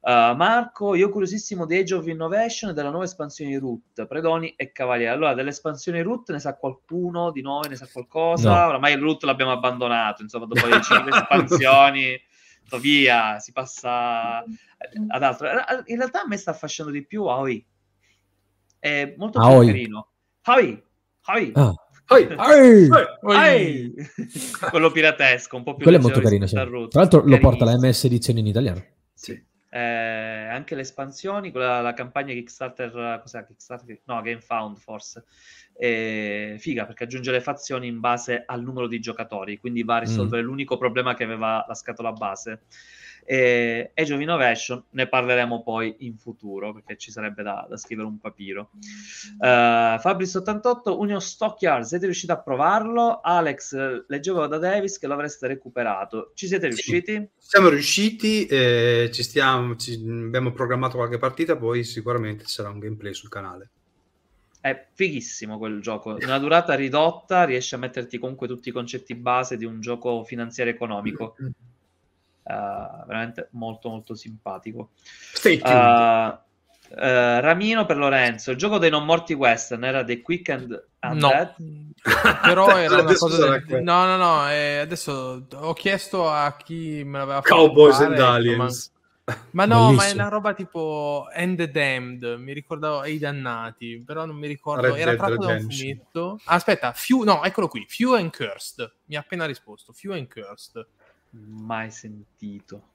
[0.00, 4.54] Uh, Marco, io curiosissimo di Age of Innovation e della nuova espansione di Root, Predoni
[4.56, 5.12] e Cavaliere.
[5.12, 7.68] Allora, dell'espansione Root ne sa qualcuno di noi?
[7.68, 8.50] Ne sa qualcosa?
[8.50, 8.68] No.
[8.68, 12.18] Oramai il Root l'abbiamo abbandonato, insomma, dopo le 5 espansioni,
[12.80, 15.48] via, si passa ad altro.
[15.86, 17.66] In realtà a me sta affascinando di più Aoi.
[18.78, 20.08] È molto più carino.
[20.42, 20.80] Hai,
[21.22, 21.52] hai.
[21.54, 21.74] Ah.
[24.70, 26.46] Quello piratesco, un po' più Quello è molto carino.
[26.46, 26.54] Sì.
[26.54, 28.82] Tra l'altro lo porta la MS edizione in italiano.
[29.12, 29.38] Sì.
[29.70, 34.00] Eh, anche le espansioni, quella, la campagna Kickstarter, cos'è Kickstarter?
[34.04, 35.24] No, GameFound forse.
[35.74, 40.00] Eh, figa perché aggiunge le fazioni in base al numero di giocatori, quindi va a
[40.00, 40.46] risolvere mm.
[40.46, 42.62] l'unico problema che aveva la scatola base.
[43.30, 48.08] E Age of Innovation ne parleremo poi in futuro perché ci sarebbe da, da scrivere
[48.08, 48.70] un papiro.
[49.38, 53.20] Uh, Fabris88, Union Stockyard, siete riusciti a provarlo?
[53.20, 56.32] Alex, leggevo da Davis che l'avreste recuperato.
[56.32, 57.12] Ci siete riusciti?
[57.36, 62.70] Sì, siamo riusciti, eh, ci stiamo, ci, abbiamo programmato qualche partita, poi sicuramente ci sarà
[62.70, 63.68] un gameplay sul canale.
[64.58, 69.58] È fighissimo quel gioco, una durata ridotta, riesce a metterti comunque tutti i concetti base
[69.58, 71.36] di un gioco finanziario economico.
[72.48, 74.92] Uh, veramente molto molto simpatico.
[75.44, 76.38] Uh, uh,
[76.88, 81.54] Ramino per Lorenzo, il gioco dei non morti western era The Quick and Undead?
[81.58, 81.92] No,
[82.42, 83.82] però era una cosa del...
[83.82, 88.92] no no no eh, adesso ho chiesto a chi me l'aveva fatto Cowboys and Aliens
[89.26, 89.36] ma...
[89.50, 89.96] ma no, Bellissimo.
[89.96, 94.46] ma è una roba tipo End the Damned, mi ricordavo i dannati, però non mi
[94.46, 96.40] ricordo, Red era tratto da un fumetto.
[96.44, 100.86] Aspetta, Few, no, eccolo qui, Few and Cursed, mi ha appena risposto, Few and Cursed.
[101.30, 102.92] Mai sentito.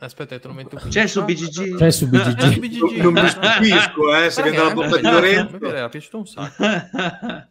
[0.00, 0.90] Aspetta, te lo metto qui.
[0.90, 1.76] C'è su BGG.
[1.76, 3.00] C'è su BGG.
[3.02, 5.58] non, mi stupisco, eh, se vedo la bomba di Lorenzo.
[5.60, 6.64] Mi era piaciuto un sacco.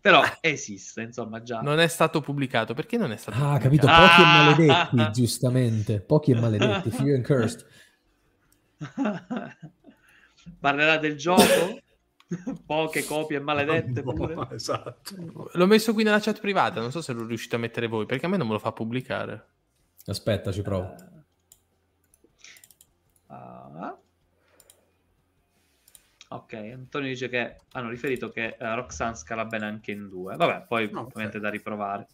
[0.00, 1.60] Però esiste, insomma, già.
[1.60, 2.74] Non è stato pubblicato.
[2.74, 4.20] Perché non è stato Ah, capito, pochi ah!
[4.20, 6.00] e maledetti, giustamente.
[6.00, 7.66] Pochi e maledetti, few and cursed.
[10.60, 11.80] Parlerà del gioco?
[12.66, 14.48] Poche copie maledette pure.
[14.52, 15.50] esatto.
[15.52, 18.26] L'ho messo qui nella chat privata, non so se lo riuscite a mettere voi, perché
[18.26, 19.46] a me non me lo fa pubblicare.
[20.06, 20.94] Aspetta, ci provo.
[23.28, 23.98] Uh, uh.
[26.28, 30.36] Ok, Antonio dice che hanno riferito che uh, Roxanne scala bene anche in due.
[30.36, 30.96] Vabbè, poi okay.
[30.96, 32.06] ovviamente da riprovare.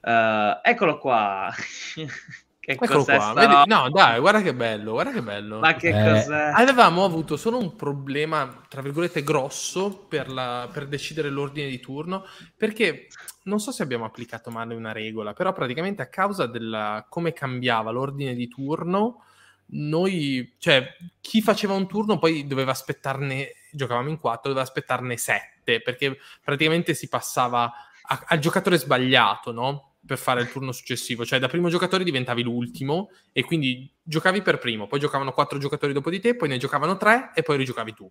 [0.00, 1.52] Uh, eccolo qua.
[2.60, 3.54] Che Eccolo qua, vedi?
[3.64, 5.60] No, dai, guarda che bello, guarda che bello.
[5.60, 6.12] Ma che eh.
[6.12, 6.52] cos'è?
[6.54, 12.26] Avevamo avuto solo un problema, tra virgolette, grosso per, la, per decidere l'ordine di turno,
[12.54, 13.08] perché
[13.44, 17.90] non so se abbiamo applicato male una regola, però praticamente a causa della come cambiava
[17.90, 19.24] l'ordine di turno,
[19.72, 25.80] noi, cioè, chi faceva un turno poi doveva aspettarne, giocavamo in quattro, doveva aspettarne sette,
[25.80, 27.72] perché praticamente si passava
[28.02, 29.89] a, al giocatore sbagliato, no?
[30.04, 34.58] Per fare il turno successivo, cioè da primo giocatore diventavi l'ultimo e quindi giocavi per
[34.58, 37.94] primo, poi giocavano quattro giocatori dopo di te, poi ne giocavano tre e poi rigiocavi
[37.94, 38.10] tu.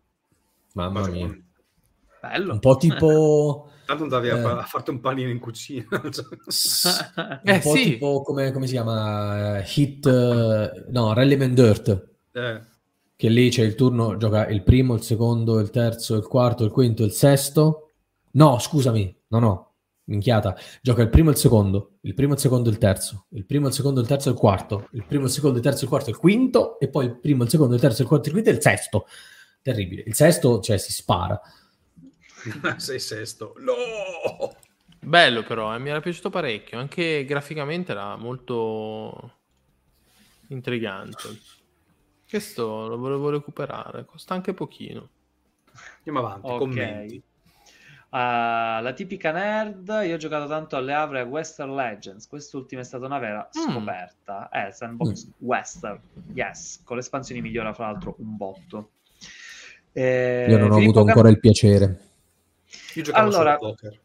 [0.74, 1.36] Mamma mia.
[2.22, 2.54] Bello.
[2.54, 3.72] Un po' tipo...
[3.90, 4.32] Tanto andavi eh.
[4.32, 5.88] a, farti un panino in cucina.
[5.90, 7.84] un eh, po' sì.
[7.84, 9.64] tipo come, come, si chiama?
[9.64, 10.88] Hit...
[10.90, 12.10] no, Rallyman Dirt.
[12.32, 12.62] Eh.
[13.16, 16.72] Che lì c'è il turno, gioca il primo, il secondo, il terzo, il quarto, il
[16.72, 17.90] quinto, il sesto.
[18.34, 19.69] No, scusami, no, no,
[20.10, 23.68] minchiata, gioca il primo e il secondo, il primo, il secondo, il terzo, il primo,
[23.68, 26.18] il secondo, il terzo, il quarto, il primo, il secondo, il terzo, il quarto, il
[26.18, 28.62] quinto, e poi il primo, il secondo, il terzo, il quarto, il quinto e il
[28.62, 29.08] sesto.
[29.62, 30.04] Terribile.
[30.06, 31.40] Il sesto, cioè, si spara.
[32.78, 33.54] Sei sesto.
[33.58, 34.56] No!
[35.02, 39.38] Bello però, eh, mi era piaciuto parecchio, anche graficamente era molto
[40.50, 41.40] intrigante.
[42.28, 45.10] Questo lo volevo recuperare, costa anche pochino.
[45.98, 46.60] Andiamo avanti, okay.
[46.60, 47.24] commenti.
[48.12, 52.84] Uh, la tipica nerd, io ho giocato tanto alle Avre a Western Legends, quest'ultima è
[52.84, 53.70] stata una vera mm.
[53.70, 54.50] scoperta.
[54.50, 55.32] Eh, sandbox mm.
[55.38, 56.02] Western,
[56.34, 58.92] yes, con le espansioni migliora fra l'altro un botto.
[59.92, 61.34] Eh, io non ho Filippo avuto ancora Cam...
[61.34, 62.00] il piacere.
[62.96, 64.00] Io giocavo allora, poker.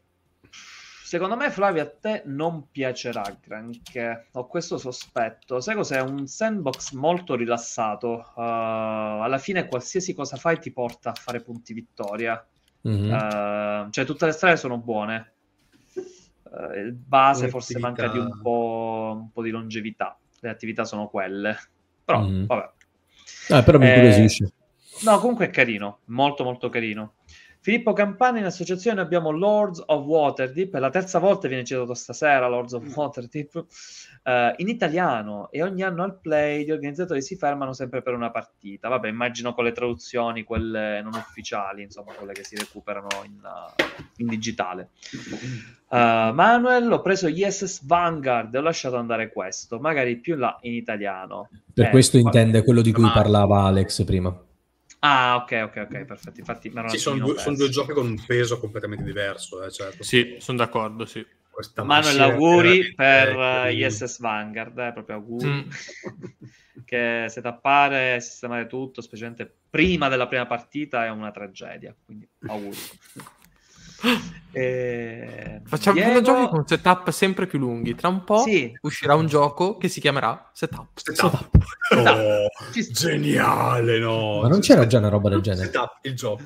[1.05, 4.27] Secondo me, Flavio, a te non piacerà granché.
[4.33, 5.61] Ho questo sospetto.
[5.61, 6.01] Sai cos'è?
[6.01, 8.31] Un sandbox molto rilassato.
[8.35, 8.41] Uh,
[9.21, 12.43] alla fine, qualsiasi cosa fai ti porta a fare punti vittoria.
[12.87, 13.11] Mm-hmm.
[13.11, 15.33] Uh, cioè, tutte le strade sono buone.
[16.43, 20.17] Uh, base forse manca di un po', un po', di longevità.
[20.39, 21.57] Le attività sono quelle.
[22.03, 22.45] Però, mm-hmm.
[22.45, 22.69] vabbè.
[23.49, 24.43] Ah, però mi incuriosisce.
[24.45, 24.51] Eh,
[25.03, 25.99] no, comunque è carino.
[26.05, 27.14] Molto, molto carino.
[27.65, 32.47] Filippo Campani in associazione abbiamo Lords of Waterdeep, per la terza volta viene citato stasera
[32.47, 33.65] Lords of Waterdeep,
[34.21, 38.29] eh, in italiano e ogni anno al play gli organizzatori si fermano sempre per una
[38.29, 38.87] partita.
[38.87, 43.93] Vabbè, immagino con le traduzioni, quelle non ufficiali, insomma, quelle che si recuperano in, uh,
[44.17, 44.89] in digitale.
[45.89, 50.73] Uh, Manuel, ho preso ISS Vanguard e ho lasciato andare questo, magari più là in
[50.73, 51.49] italiano.
[51.73, 54.44] Per eh, questo intende quello di cui parlava Alex prima.
[55.07, 56.39] Ah, ok, ok, ok, perfetto.
[56.39, 59.63] Infatti, sì, sono due, sono due, giochi con un peso completamente diverso.
[59.63, 60.01] Eh, certo.
[60.03, 61.23] Sì, sono d'accordo, sì.
[61.47, 65.47] Questa Manuel, auguri per uh, ISS Vanguard, eh, proprio auguri.
[65.47, 65.69] Mm.
[66.85, 71.95] che se tappare, sistemare tutto, specialmente prima della prima partita, è una tragedia.
[72.03, 72.77] Quindi auguri.
[74.57, 76.21] Eh, Facciamo Diego...
[76.21, 77.93] giochi con setup sempre più lunghi.
[77.93, 78.73] Tra un po' sì.
[78.83, 80.87] uscirà un gioco che si chiamerà Setup.
[80.93, 81.49] Setup.
[81.89, 82.07] setup.
[82.07, 82.47] Oh,
[82.93, 84.39] geniale, no?
[84.43, 85.65] Ma non c'era già una roba del genere?
[85.65, 86.43] Setup, il gioco.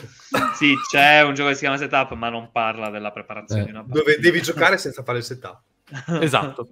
[0.55, 3.65] Sì, c'è un gioco che si chiama Setup, ma non parla della preparazione eh.
[3.65, 5.59] di una Dove devi giocare senza fare il setup.
[6.22, 6.68] esatto.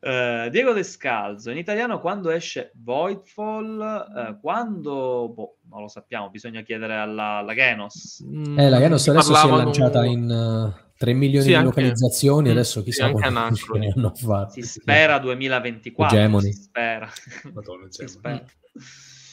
[0.00, 3.78] uh, Diego Descalzo, in italiano quando esce Voidfall,
[4.14, 8.24] uh, quando, boh, non lo sappiamo, bisogna chiedere alla, alla Genos.
[8.56, 12.50] Eh, la Genos adesso si è lanciata in uh, eh, 3 milioni sì, di localizzazioni,
[12.50, 14.62] adesso chissà sì, quanti ne hanno fatti.
[14.62, 16.52] Si spera 2024, Hegemony.
[16.52, 17.08] si spera.
[17.52, 18.44] Madonna, si spera.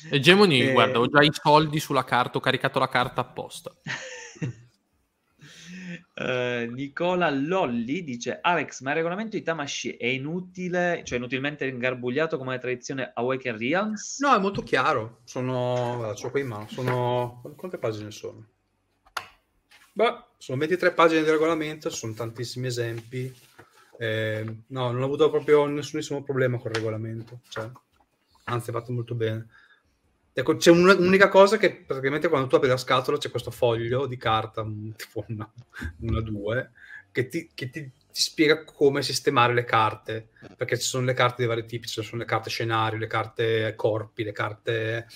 [0.09, 0.71] E...
[0.71, 3.71] guarda, ho già i soldi sulla carta, ho caricato la carta apposta.
[6.19, 11.03] Uh, Nicola Lolli dice Alex ma il regolamento di Tamashi è inutile?
[11.03, 14.19] Cioè inutilmente ingarbugliato come la tradizione Awaken Realms?
[14.21, 15.19] no è molto chiaro.
[15.25, 16.67] Sono guarda, qui in mano.
[16.69, 18.47] Sono quante pagine sono?
[19.93, 23.31] Beh, sono 23 pagine di regolamento sono tantissimi esempi.
[23.99, 27.67] Eh, no non ho avuto proprio nessunissimo problema con il regolamento cioè,
[28.43, 29.47] anzi è fatto molto bene
[30.39, 34.17] Ecco, c'è un'unica cosa che praticamente quando tu apri la scatola c'è questo foglio di
[34.17, 34.63] carta,
[34.95, 35.51] tipo una,
[36.01, 36.73] una due,
[37.11, 41.41] che, ti, che ti, ti, spiega come sistemare le carte, perché ci sono le carte
[41.41, 45.07] di vari tipi, ci sono le carte scenario, le carte corpi, le carte...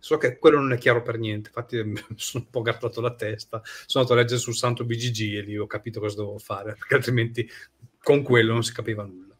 [0.00, 3.14] So che quello non è chiaro per niente, infatti mi sono un po' grattato la
[3.14, 6.74] testa, sono andato a leggere sul santo BGG e lì ho capito cosa dovevo fare,
[6.74, 7.48] perché altrimenti
[8.02, 9.33] con quello non si capiva nulla.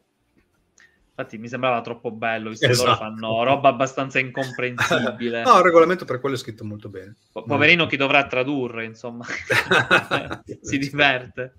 [1.16, 2.81] Infatti mi sembrava troppo bello, visto esatto.
[2.82, 3.20] che loro esatto.
[3.20, 5.43] fanno roba abbastanza incomprensibile.
[5.47, 7.15] no, il regolamento per quello è scritto molto bene.
[7.31, 9.24] Po- poverino chi dovrà tradurre, insomma.
[10.61, 11.55] si diverte.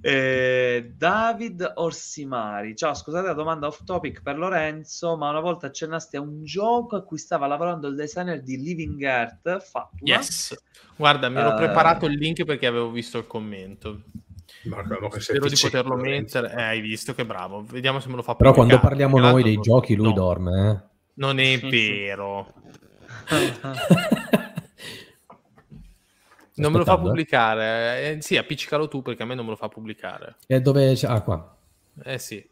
[0.00, 6.16] Eh, David Orsimari, ciao, scusate la domanda off topic per Lorenzo, ma una volta accennasti
[6.16, 9.98] a un gioco a cui stava lavorando il designer di Living Earth, Fatma.
[10.00, 10.56] Yes,
[10.96, 11.56] guarda, mi ero uh...
[11.56, 14.04] preparato il link perché avevo visto il commento.
[14.64, 16.52] Marco, Spero di poterlo mettere.
[16.52, 17.62] Eh, hai visto che bravo.
[17.62, 20.12] Vediamo se me lo fa Però quando parliamo noi dei giochi, lui no.
[20.12, 20.70] dorme.
[20.70, 20.88] Eh?
[21.14, 22.52] Non è vero.
[26.56, 28.16] non me lo fa pubblicare.
[28.16, 30.36] Eh, sì, appiccicalo tu perché a me non me lo fa pubblicare.
[30.46, 31.08] E dove c'è?
[31.08, 31.56] Ah, qua.
[32.04, 32.46] Eh sì.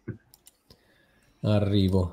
[1.42, 2.12] Arrivo.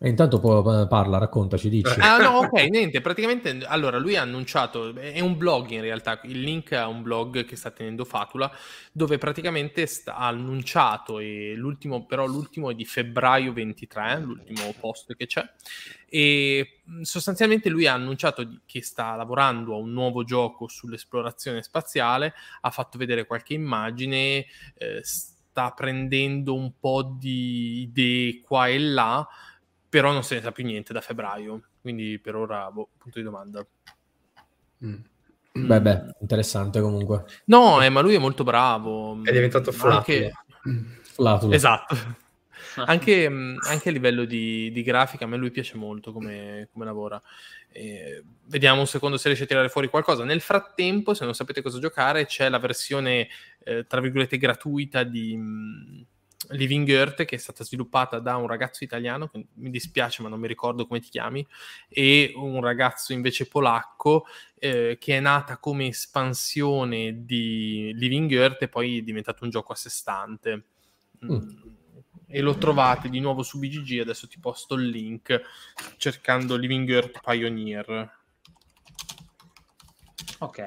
[0.00, 1.92] E intanto parla, raccontaci, dici.
[1.98, 6.40] Ah no, ok, niente, praticamente, allora lui ha annunciato, è un blog in realtà, il
[6.40, 8.48] link a un blog che sta tenendo Fatula,
[8.92, 15.16] dove praticamente sta, ha annunciato, e l'ultimo, però l'ultimo è di febbraio 23, l'ultimo post
[15.16, 15.44] che c'è,
[16.08, 22.70] e sostanzialmente lui ha annunciato che sta lavorando a un nuovo gioco sull'esplorazione spaziale, ha
[22.70, 24.46] fatto vedere qualche immagine,
[24.76, 29.28] eh, sta prendendo un po' di idee qua e là,
[29.88, 33.24] però non se ne sa più niente da febbraio, quindi per ora, boh, punto di
[33.24, 33.66] domanda.
[34.84, 34.96] Mm.
[35.52, 37.24] Beh, beh, interessante comunque.
[37.46, 39.22] No, eh, ma lui è molto bravo.
[39.22, 39.96] È diventato flatulo.
[39.96, 40.32] Anche...
[41.02, 41.54] flatulo.
[41.54, 41.96] Esatto.
[42.84, 47.20] anche, anche, a livello di, di, grafica, a me lui piace molto come, come lavora.
[47.70, 50.24] Eh, vediamo un secondo se riesce a tirare fuori qualcosa.
[50.24, 53.28] Nel frattempo, se non sapete cosa giocare, c'è la versione,
[53.64, 56.06] eh, tra virgolette, gratuita di
[56.50, 60.38] Living Earth che è stata sviluppata da un ragazzo italiano, che mi dispiace ma non
[60.38, 61.46] mi ricordo come ti chiami,
[61.88, 64.24] e un ragazzo invece polacco
[64.54, 69.72] eh, che è nata come espansione di Living Earth e poi è diventato un gioco
[69.72, 70.64] a sé stante.
[71.24, 71.32] Mm.
[71.32, 71.48] Mm.
[72.30, 75.40] E lo trovate di nuovo su BGG, adesso ti posto il link
[75.96, 78.16] cercando Living Earth Pioneer.
[80.38, 80.58] Ok.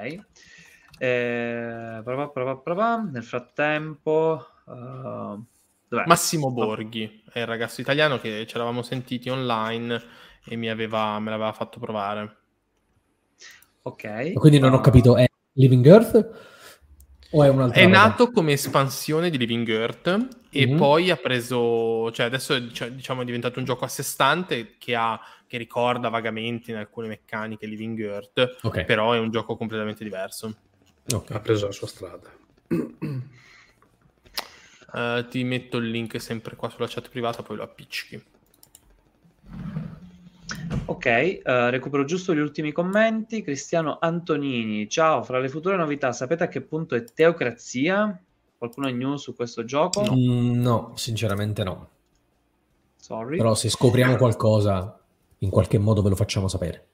[0.98, 2.98] Eh, prova, prova, prova.
[2.98, 4.48] Nel frattempo...
[4.66, 5.46] Uh
[5.92, 6.06] Dov'è?
[6.08, 10.02] Massimo Borghi è il ragazzo italiano che ci eravamo sentiti online
[10.46, 12.38] e mi aveva, me l'aveva fatto provare.
[13.82, 14.32] Ok.
[14.32, 16.30] Quindi non ho capito, è Living Earth
[17.32, 17.82] o è un'altra?
[17.82, 17.98] È roba?
[17.98, 20.78] nato come espansione di Living Earth e Mhm.
[20.78, 24.78] poi ha preso, cioè adesso è, cioè, diciamo, è diventato un gioco a sé stante
[24.78, 28.86] che, ha, che ricorda vagamente in alcune meccaniche Living Earth, Ok.
[28.86, 30.56] però è un gioco completamente diverso.
[31.14, 31.32] ok.
[31.32, 32.32] Ha preso la sua strada.
[34.94, 38.24] Eh, ti metto il link sempre qua sulla chat privata, poi lo appiccichi.
[40.86, 43.42] Ok, eh, recupero giusto gli ultimi commenti.
[43.42, 48.20] Cristiano Antonini, ciao, fra le future novità sapete a che punto è Teocrazia?
[48.58, 50.04] Qualcuno ha news su questo gioco?
[50.14, 51.90] No, sinceramente no.
[52.98, 53.38] Sorry.
[53.38, 55.00] Però se scopriamo qualcosa,
[55.40, 56.88] in qualche modo ve lo facciamo sapere.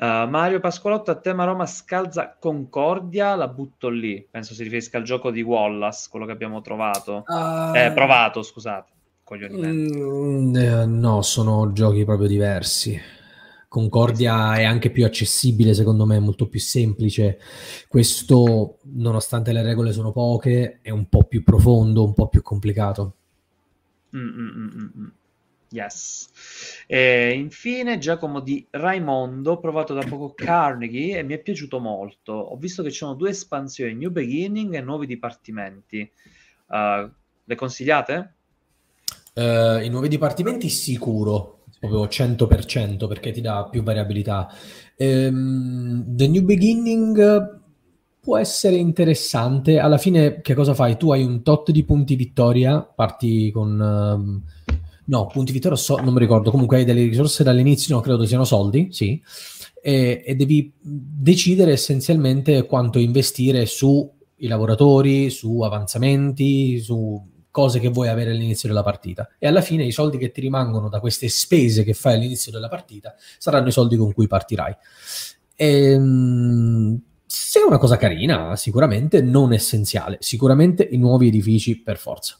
[0.00, 4.24] Uh, Mario Pascolotto a tema Roma scalza Concordia, la butto lì.
[4.30, 7.24] Penso si riferisca al gioco di Wallace, quello che abbiamo trovato.
[7.74, 8.92] Eh, provato, scusate.
[9.34, 12.98] Mm, eh, no, sono giochi proprio diversi.
[13.66, 17.38] Concordia è anche più accessibile, secondo me, è molto più semplice.
[17.88, 23.14] Questo, nonostante le regole sono poche, è un po' più profondo, un po' più complicato.
[24.16, 25.06] Mm, mm, mm, mm, mm.
[25.70, 26.30] Yes.
[26.86, 32.32] E infine Giacomo di Raimondo, provato da poco Carnegie e mi è piaciuto molto.
[32.32, 36.10] Ho visto che ci sono due espansioni, New Beginning e nuovi dipartimenti.
[36.68, 37.10] Uh,
[37.44, 38.34] le consigliate?
[39.34, 44.48] Eh, I nuovi dipartimenti sicuro, proprio 100% perché ti dà più variabilità.
[44.96, 47.60] Ehm, The New Beginning
[48.20, 49.78] può essere interessante.
[49.78, 50.96] Alla fine, che cosa fai?
[50.96, 53.80] Tu hai un tot di punti vittoria, parti con...
[53.80, 54.42] ehm,
[55.08, 56.50] no, punti vittoria so- non mi ricordo.
[56.50, 59.20] Comunque hai delle risorse dall'inizio, no, credo siano soldi, sì.
[59.80, 64.08] E, e devi decidere essenzialmente quanto investire sui
[64.38, 69.28] lavoratori, su avanzamenti, su cose che vuoi avere all'inizio della partita.
[69.38, 72.68] E alla fine i soldi che ti rimangono da queste spese che fai all'inizio della
[72.68, 74.76] partita saranno i soldi con cui partirai.
[75.56, 80.18] Ehm, se è una cosa carina, sicuramente non essenziale.
[80.20, 82.38] Sicuramente i nuovi edifici per forza.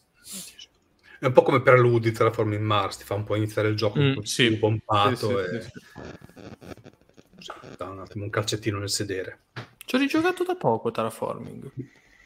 [1.21, 4.11] È un po' come preludi Terraforming Mars, ti fa un po' iniziare il gioco un
[4.11, 4.57] Mm, po' sì.
[4.57, 5.81] pompato Sì, sì, e sì, sì.
[7.39, 9.47] sì, dà un attimo un calcettino nel sedere.
[9.85, 11.73] Ci ho rigiocato da poco Terraforming.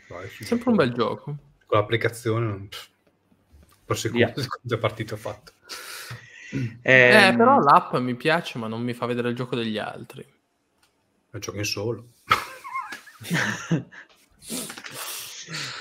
[0.08, 1.24] Vai, Sempre un bel gioco.
[1.64, 2.68] Con l'applicazione non...
[3.86, 3.98] per
[4.46, 5.52] quante partite ho fatto.
[6.82, 10.22] Eh, Ehm, però l'app mi piace, ma non mi fa vedere il gioco degli altri.
[11.30, 12.08] È gioco in solo.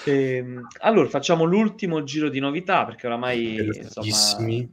[0.06, 4.70] Ehm, allora, facciamo l'ultimo giro di novità perché oramai insomma.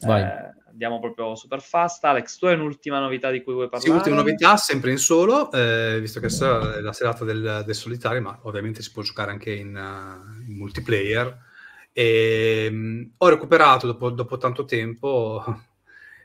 [0.00, 0.22] Vai.
[0.22, 2.04] eh, andiamo proprio super fast.
[2.04, 3.96] Alex, tu hai un'ultima novità di cui vuoi Sì, parlare?
[3.96, 8.38] ultima novità, sempre in solo, eh, visto che sarà la serata del, del solitario, ma
[8.42, 11.50] ovviamente si può giocare anche in, uh, in multiplayer.
[11.92, 15.44] E, mh, ho recuperato dopo, dopo tanto tempo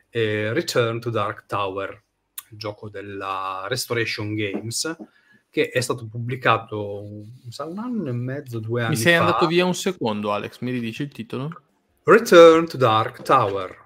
[0.09, 2.03] eh, Return to Dark Tower,
[2.51, 4.95] il gioco della Restoration Games,
[5.49, 7.25] che è stato pubblicato un,
[7.77, 9.21] anno e mezzo, due anni Mi sei fa.
[9.21, 10.59] andato via un secondo, Alex.
[10.59, 11.61] Mi ridici il titolo?
[12.03, 13.85] Return to Dark Tower.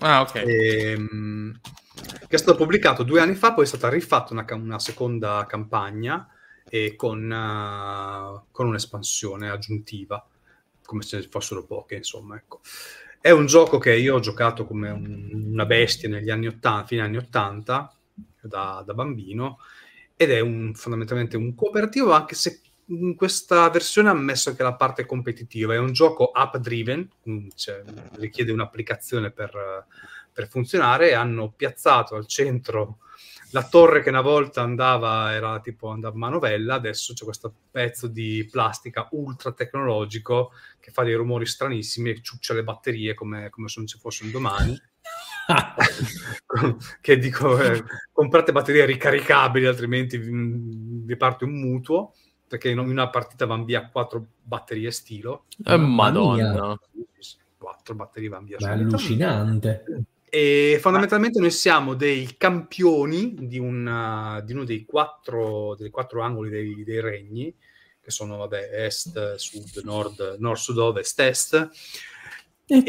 [0.00, 0.34] Ah, ok.
[0.34, 1.60] ehm,
[2.28, 6.28] che è stato pubblicato due anni fa, poi è stata rifatta una, una seconda campagna
[6.68, 10.24] e con, eh, con un'espansione aggiuntiva,
[10.84, 12.36] come se ne fossero poche, insomma.
[12.36, 12.60] Ecco.
[13.20, 17.02] È un gioco che io ho giocato come un- una bestia negli anni 80, fine
[17.02, 17.92] anni 80,
[18.40, 19.58] da, da bambino,
[20.20, 24.74] ed è un, fondamentalmente un cooperativo, anche se in questa versione ha messo anche la
[24.74, 25.74] parte competitiva.
[25.74, 27.84] È un gioco app-driven, quindi, cioè,
[28.14, 29.86] richiede un'applicazione per,
[30.32, 31.14] per funzionare.
[31.14, 32.98] Hanno piazzato al centro
[33.52, 38.08] la torre che una volta andava, era tipo andava a manovella, adesso c'è questo pezzo
[38.08, 40.50] di plastica ultra tecnologico
[40.80, 44.24] che fa dei rumori stranissimi e ciuccia le batterie come, come se non ci fosse
[44.24, 44.78] un domani.
[47.00, 52.12] che dico, eh, comprate batterie ricaricabili, altrimenti vi, vi parte un mutuo,
[52.46, 55.44] perché in una partita vanno via quattro batterie stilo.
[55.64, 55.76] Eh.
[55.76, 56.78] Madonna.
[57.56, 58.58] Quattro batterie vanno via.
[58.58, 58.78] Subito.
[58.78, 59.84] allucinante.
[60.30, 66.50] E fondamentalmente noi siamo dei campioni di, una- di uno dei quattro, dei quattro angoli
[66.50, 67.54] dei, dei regni,
[68.00, 71.70] che sono vabbè, est, sud, nord, nord, sud, ovest, est.
[72.68, 72.82] E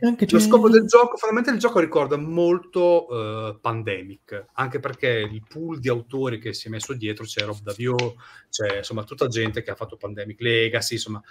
[0.00, 5.08] E anche lo scopo del gioco, fondamentalmente il gioco ricorda molto eh, Pandemic, anche perché
[5.08, 8.16] il pool di autori che si è messo dietro c'è Rob Davio,
[8.50, 11.22] c'è insomma tutta gente che ha fatto Pandemic Legacy, insomma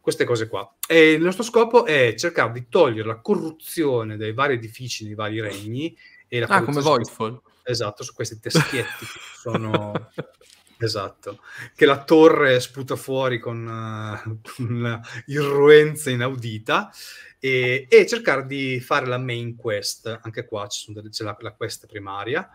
[0.00, 0.72] queste cose qua.
[0.86, 5.40] E il nostro scopo è cercare di togliere la corruzione dai vari edifici, dei vari
[5.40, 5.96] regni.
[6.28, 7.40] E la Ah, come Voidfall.
[7.62, 9.92] Esatto, su questi teschietti che sono...
[10.84, 11.40] esatto,
[11.74, 16.90] che la torre sputa fuori con eh, una irruenza inaudita
[17.38, 21.86] e, e cercare di fare la main quest, anche qua delle- c'è la, la quest
[21.86, 22.48] primaria,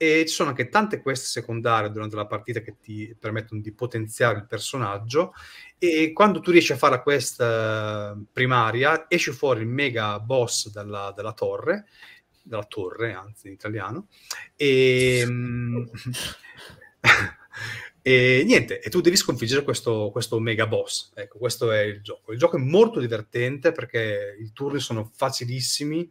[0.00, 4.38] e ci sono anche tante quest secondarie durante la partita che ti permettono di potenziare
[4.38, 5.34] il personaggio
[5.76, 10.70] e quando tu riesci a fare la quest eh, primaria esce fuori il mega boss
[10.70, 11.86] dalla, dalla torre
[12.48, 14.06] dalla torre, anzi in italiano
[14.54, 15.26] e,
[18.02, 22.32] e niente, e tu devi sconfiggere questo, questo mega boss ecco, questo è il gioco
[22.32, 26.10] il gioco è molto divertente perché i turni sono facilissimi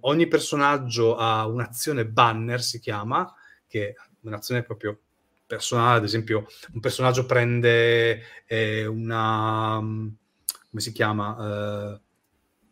[0.00, 3.32] ogni personaggio ha un'azione banner, si chiama,
[3.66, 4.98] che è un'azione proprio
[5.46, 9.78] personale, ad esempio un personaggio prende eh, una...
[9.80, 11.36] come si chiama?
[11.38, 12.00] Eh,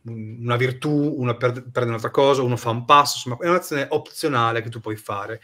[0.08, 4.70] una virtù, uno prende un'altra cosa, uno fa un passo, insomma è un'azione opzionale che
[4.70, 5.40] tu puoi fare.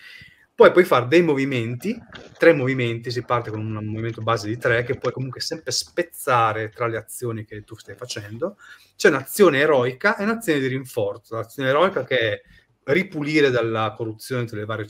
[0.63, 2.01] Poi puoi fare dei movimenti,
[2.39, 6.69] tre movimenti, si parte con un movimento base di tre, che puoi comunque sempre spezzare
[6.69, 8.57] tra le azioni che tu stai facendo.
[8.95, 11.35] C'è un'azione eroica e un'azione di rinforzo.
[11.35, 12.41] L'azione eroica che è
[12.85, 14.87] ripulire dalla corruzione delle varie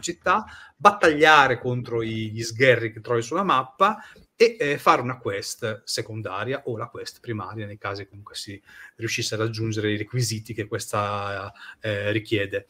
[0.00, 3.98] città, battagliare contro gli sgherri che trovi sulla mappa
[4.34, 8.58] e eh, fare una quest secondaria o la quest primaria nei casi comunque si
[8.96, 12.66] riuscisse a raggiungere i requisiti che questa eh, richiede.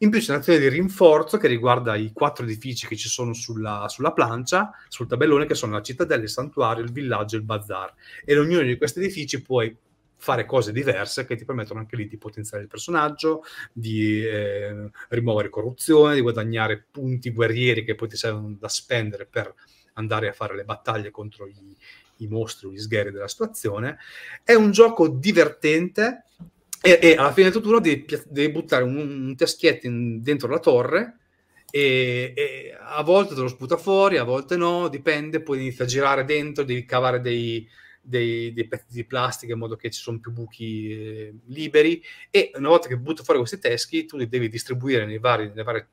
[0.00, 3.86] In più c'è un'azione di rinforzo che riguarda i quattro edifici che ci sono sulla,
[3.88, 7.92] sulla plancia, sul tabellone, che sono la cittadella, il santuario, il villaggio e il bazar.
[8.24, 9.76] E ognuno di questi edifici puoi
[10.14, 13.42] fare cose diverse che ti permettono anche lì di potenziare il personaggio,
[13.72, 19.52] di eh, rimuovere corruzione, di guadagnare punti guerrieri che poi ti servono da spendere per
[19.94, 21.76] andare a fare le battaglie contro i,
[22.18, 23.98] i mostri o gli sgheri della situazione.
[24.44, 26.22] È un gioco divertente
[26.80, 30.60] e, e, alla fine del tutto devi, devi buttare un, un teschietto in, dentro la
[30.60, 31.18] torre
[31.70, 35.88] e, e, a volte te lo sputa fuori, a volte no, dipende, poi inizia a
[35.88, 37.68] girare dentro, devi cavare dei,
[38.00, 42.52] dei, dei pezzi di plastica in modo che ci sono più buchi eh, liberi e
[42.54, 45.84] una volta che butta fuori questi teschi tu li devi distribuire nei vari, nei vari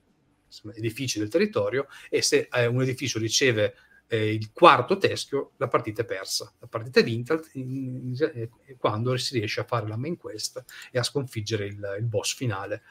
[0.45, 3.75] insomma, edifici del territorio e se eh, un edificio riceve
[4.07, 6.51] eh, il quarto teschio, la partita è persa.
[6.59, 10.63] La partita è vinta in, in, in, quando si riesce a fare la main quest
[10.91, 12.83] e a sconfiggere il, il boss finale.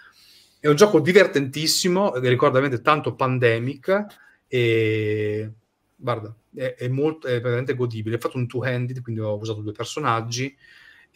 [0.58, 4.06] È un gioco divertentissimo, ricorda veramente tanto Pandemic
[4.48, 5.52] e
[5.94, 8.16] guarda, è, è, molto, è veramente godibile.
[8.16, 10.56] Ho fatto un two-handed, quindi ho usato due personaggi.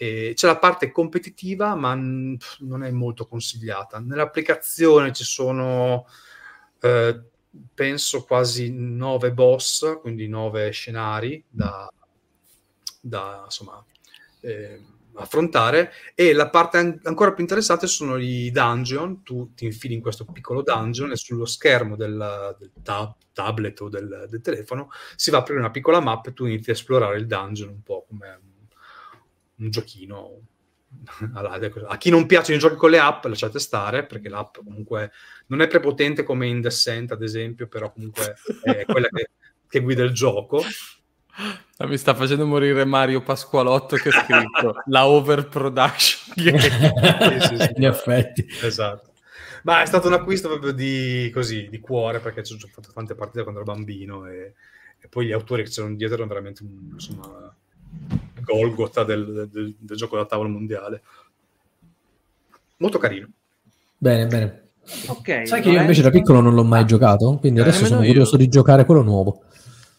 [0.01, 3.99] E c'è la parte competitiva, ma non è molto consigliata.
[3.99, 6.07] Nell'applicazione ci sono
[6.81, 7.21] eh,
[7.75, 11.91] penso quasi nove boss, quindi nove scenari da,
[13.01, 13.85] da insomma,
[14.41, 14.81] eh,
[15.15, 15.93] affrontare.
[16.15, 20.25] E la parte an- ancora più interessante sono i dungeon, tu ti infili in questo
[20.25, 25.39] piccolo dungeon e sullo schermo del, del tab- tablet o del, del, telefono si va
[25.39, 28.29] a aprire una piccola mappa e tu inizi a esplorare il dungeon un po' come
[28.31, 30.41] un, un giochino
[31.87, 35.13] a chi non piacciono i giochi con le app, lasciate stare, perché l'app comunque
[35.47, 39.31] non è prepotente come in Descent, ad esempio, però comunque è quella che,
[39.69, 40.63] che guida il gioco.
[41.77, 46.35] Ah, mi sta facendo morire Mario Pasqualotto che ha scritto la overproduction.
[46.35, 47.73] sì, sì, sì.
[47.77, 48.47] In effetti.
[48.63, 49.13] Esatto.
[49.63, 53.15] Ma è stato un acquisto proprio di, così, di cuore, perché ci ho fatto tante
[53.15, 54.55] partite quando ero bambino e,
[54.99, 57.55] e poi gli autori che c'erano dietro erano veramente, insomma,
[58.43, 61.03] Golgotha del, del, del gioco da tavola mondiale.
[62.79, 63.29] Molto carino.
[63.97, 64.63] Bene, bene.
[65.07, 68.01] Okay, Sai che io invece da piccolo non l'ho mai giocato, quindi eh, adesso sono
[68.01, 68.07] io.
[68.07, 69.43] curioso di giocare quello nuovo.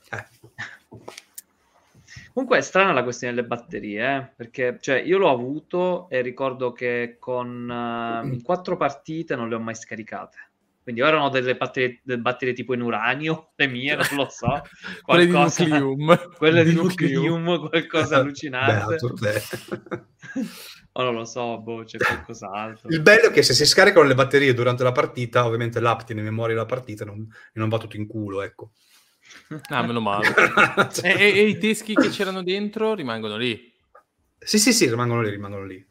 [0.09, 0.25] Eh.
[2.33, 4.29] Comunque è strana la questione delle batterie, eh?
[4.35, 9.59] perché cioè, io l'ho avuto e ricordo che con uh, quattro partite non le ho
[9.59, 10.48] mai scaricate.
[10.89, 14.59] Quindi ora erano delle batterie, delle batterie, tipo in uranio, le mie, non lo so.
[15.03, 16.29] quelle di nucleum.
[16.35, 18.97] Quelle di, di nucleum, nucleum, qualcosa allucinante.
[20.93, 22.89] o non lo so, boh, c'è qualcos'altro.
[22.89, 26.23] Il bello è che se si scaricano le batterie durante la partita, ovviamente l'app tiene
[26.23, 28.71] memoria della partita non, e non va tutto in culo, ecco.
[29.67, 30.33] Ah, meno male.
[31.03, 33.71] e, e, e, i teschi che c'erano dentro rimangono lì?
[34.39, 35.88] Sì, sì, sì, rimangono lì, rimangono lì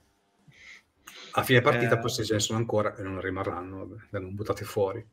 [1.38, 1.98] a fine partita eh...
[1.98, 5.06] poi se ce ne sono ancora e non rimarranno, vengono buttati fuori.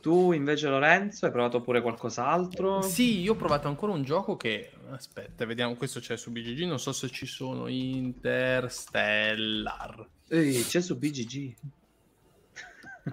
[0.00, 2.82] Tu invece Lorenzo hai provato pure qualcos'altro?
[2.82, 4.70] Sì, io ho provato ancora un gioco che...
[4.90, 10.06] Aspetta, vediamo, questo c'è su BGG, non so se ci sono Interstellar.
[10.28, 11.54] Ehi, c'è su BGG.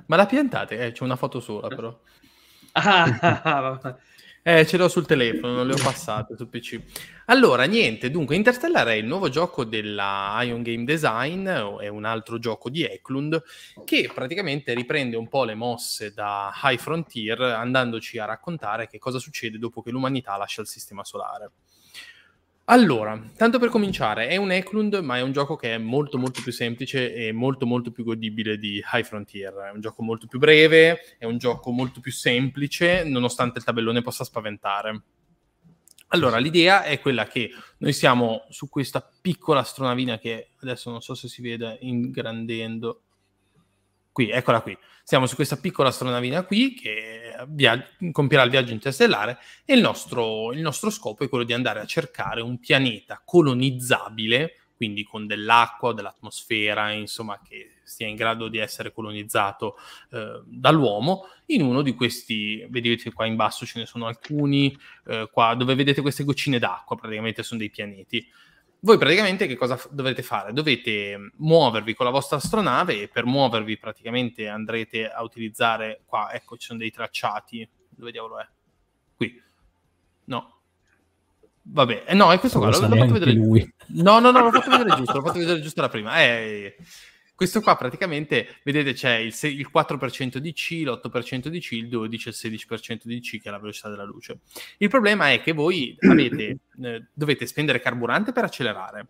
[0.08, 0.86] Ma la piantate?
[0.86, 1.98] Eh, c'è una foto sola però.
[2.74, 3.98] ah,
[4.44, 6.80] eh, ce l'ho sul telefono, non le ho passate sul PC.
[7.26, 12.40] Allora, niente, dunque, Interstellar è il nuovo gioco della Ion Game Design, è un altro
[12.40, 13.42] gioco di Eklund,
[13.86, 19.20] che praticamente riprende un po' le mosse da High Frontier, andandoci a raccontare che cosa
[19.20, 21.52] succede dopo che l'umanità lascia il sistema solare.
[22.72, 26.42] Allora, tanto per cominciare, è un Eklund, ma è un gioco che è molto molto
[26.42, 29.54] più semplice e molto molto più godibile di High Frontier.
[29.54, 34.02] È un gioco molto più breve, è un gioco molto più semplice, nonostante il tabellone
[34.02, 35.02] possa spaventare.
[36.14, 41.14] Allora, l'idea è quella che noi siamo su questa piccola astronavina che adesso non so
[41.14, 43.02] se si vede ingrandendo.
[44.12, 44.78] Qui, eccola qui.
[45.04, 47.82] Siamo su questa piccola astronavina qui che via-
[48.12, 51.86] compierà il viaggio interstellare e il nostro, il nostro scopo è quello di andare a
[51.86, 58.92] cercare un pianeta colonizzabile, quindi con dell'acqua, dell'atmosfera, insomma, che sia in grado di essere
[58.92, 59.78] colonizzato
[60.12, 64.78] eh, dall'uomo, in uno di questi, vedete qua in basso ce ne sono alcuni,
[65.08, 68.28] eh, qua dove vedete queste goccine d'acqua, praticamente sono dei pianeti
[68.84, 70.54] voi praticamente che cosa f- dovete fare?
[70.54, 76.58] Dovete muovervi con la vostra astronave e per muovervi praticamente andrete a utilizzare qua, ecco
[76.58, 78.48] ci sono dei tracciati, dove diavolo è?
[79.16, 79.42] Qui.
[80.26, 80.62] No.
[81.64, 83.74] Vabbè, eh, no, è questo qua, l'ho, l'ho fatto vedere lui.
[83.90, 86.20] No, no, no, l'ho fatto vedere giusto, l'ho fatto vedere giusto la prima.
[86.20, 86.76] Eh,
[87.42, 92.28] questo qua praticamente, vedete, c'è il, il 4% di C, l'8% di C, il 12
[92.28, 94.42] e il 16% di C, che è la velocità della luce.
[94.78, 99.08] Il problema è che voi avete, eh, dovete spendere carburante per accelerare.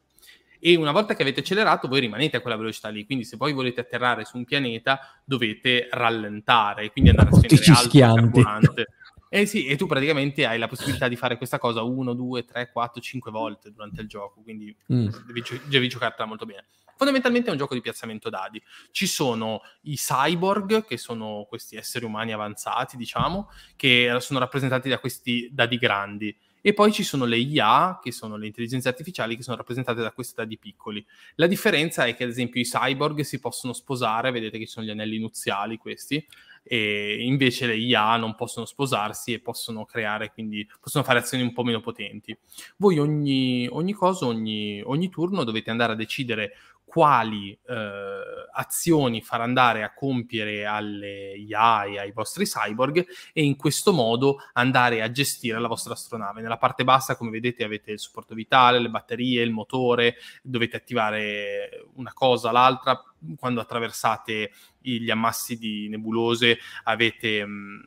[0.62, 3.06] E una volta che avete accelerato, voi rimanete a quella velocità lì.
[3.06, 8.00] Quindi, se poi volete atterrare su un pianeta, dovete rallentare, quindi andare a spendere altro
[8.00, 8.88] carburante.
[9.34, 12.70] Eh sì, e tu praticamente hai la possibilità di fare questa cosa 1, 2, 3,
[12.70, 15.08] 4, 5 volte durante il gioco, quindi mm.
[15.26, 16.66] devi, devi giocartela molto bene.
[16.98, 18.62] Fondamentalmente è un gioco di piazzamento dadi.
[18.92, 25.00] Ci sono i cyborg, che sono questi esseri umani avanzati, diciamo, che sono rappresentati da
[25.00, 26.38] questi dadi grandi.
[26.60, 30.12] E poi ci sono le IA, che sono le intelligenze artificiali, che sono rappresentate da
[30.12, 31.04] questi dadi piccoli.
[31.36, 34.86] La differenza è che, ad esempio, i cyborg si possono sposare, vedete che ci sono
[34.86, 36.24] gli anelli nuziali questi,
[36.64, 41.54] e invece le IA non possono sposarsi e possono creare, quindi possono fare azioni un
[41.54, 42.38] po' meno potenti.
[42.78, 46.54] Voi ogni, ogni cosa, ogni, ogni turno dovete andare a decidere
[46.92, 48.20] quali eh,
[48.52, 55.02] azioni far andare a compiere alle e ai vostri cyborg e in questo modo andare
[55.02, 56.42] a gestire la vostra astronave.
[56.42, 61.86] Nella parte bassa, come vedete, avete il supporto vitale, le batterie, il motore, dovete attivare
[61.94, 63.02] una cosa, l'altra.
[63.38, 64.52] Quando attraversate
[64.82, 67.80] gli ammassi di nebulose avete, mh, mm,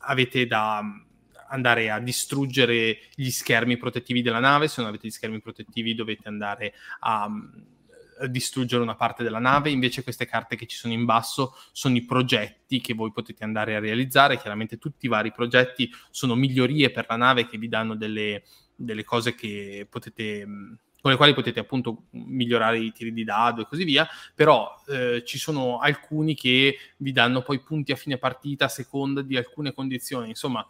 [0.00, 0.82] avete da
[1.48, 6.28] andare a distruggere gli schermi protettivi della nave, se non avete gli schermi protettivi dovete
[6.28, 7.71] andare a mm,
[8.28, 12.04] distruggere una parte della nave, invece queste carte che ci sono in basso sono i
[12.04, 17.06] progetti che voi potete andare a realizzare, chiaramente tutti i vari progetti sono migliorie per
[17.08, 18.44] la nave che vi danno delle,
[18.74, 20.46] delle cose che potete
[21.02, 25.24] con le quali potete appunto migliorare i tiri di dado e così via, però eh,
[25.26, 29.74] ci sono alcuni che vi danno poi punti a fine partita a seconda di alcune
[29.74, 30.64] condizioni, insomma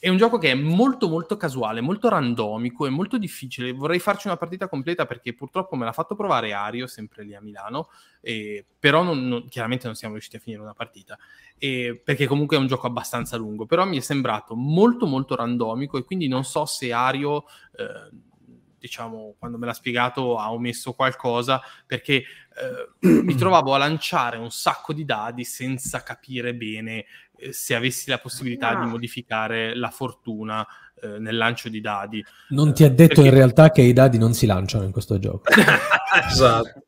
[0.00, 3.72] è un gioco che è molto molto casuale, molto randomico e molto difficile.
[3.72, 7.40] Vorrei farci una partita completa perché purtroppo me l'ha fatto provare Ario, sempre lì a
[7.40, 7.88] Milano,
[8.20, 11.18] e, però non, non, chiaramente non siamo riusciti a finire una partita,
[11.58, 15.98] e, perché comunque è un gioco abbastanza lungo, però mi è sembrato molto molto randomico
[15.98, 17.44] e quindi non so se Ario...
[17.76, 18.26] Eh,
[18.78, 22.88] diciamo, quando me l'ha spiegato ha omesso qualcosa perché eh,
[23.22, 27.06] mi trovavo a lanciare un sacco di dadi senza capire bene eh,
[27.50, 28.80] se avessi la possibilità no.
[28.80, 28.88] di ah.
[28.88, 30.66] modificare la fortuna
[31.02, 32.24] eh, nel lancio di dadi.
[32.50, 33.28] Non ti ha detto perché...
[33.28, 35.44] in realtà che i dadi non si lanciano in questo gioco.
[36.26, 36.82] esatto.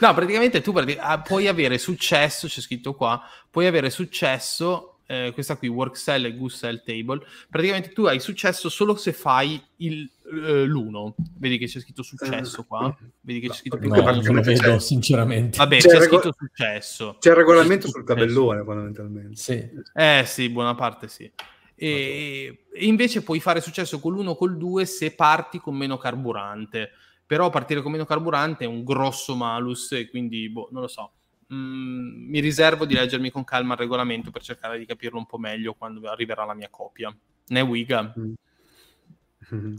[0.00, 5.56] No, praticamente tu ah, puoi avere successo, c'è scritto qua, puoi avere successo, eh, questa
[5.56, 7.20] qui, Work Cell e Goose Cell Table,
[7.50, 11.14] praticamente tu hai successo solo se fai il, uh, l'uno.
[11.36, 12.96] Vedi che c'è scritto successo qua?
[13.20, 13.78] Vedi che c'è scritto...
[13.78, 15.58] No, no non lo vedo, sinceramente.
[15.58, 17.16] Vabbè, c'è, c'è rego- scritto successo.
[17.20, 19.36] C'è il regolamento sul tabellone, fondamentalmente.
[19.36, 19.68] Sì.
[19.92, 21.30] Eh sì, buona parte sì.
[21.74, 25.98] E, e invece puoi fare successo con l'uno o col due se parti con meno
[25.98, 26.90] carburante.
[27.26, 31.12] Però partire con meno carburante è un grosso malus e quindi, boh, non lo so.
[31.52, 35.38] Mm, mi riservo di leggermi con calma il regolamento per cercare di capirlo un po'
[35.38, 37.14] meglio quando arriverà la mia copia.
[37.48, 38.14] Ne Wiga.
[38.18, 39.74] Mm.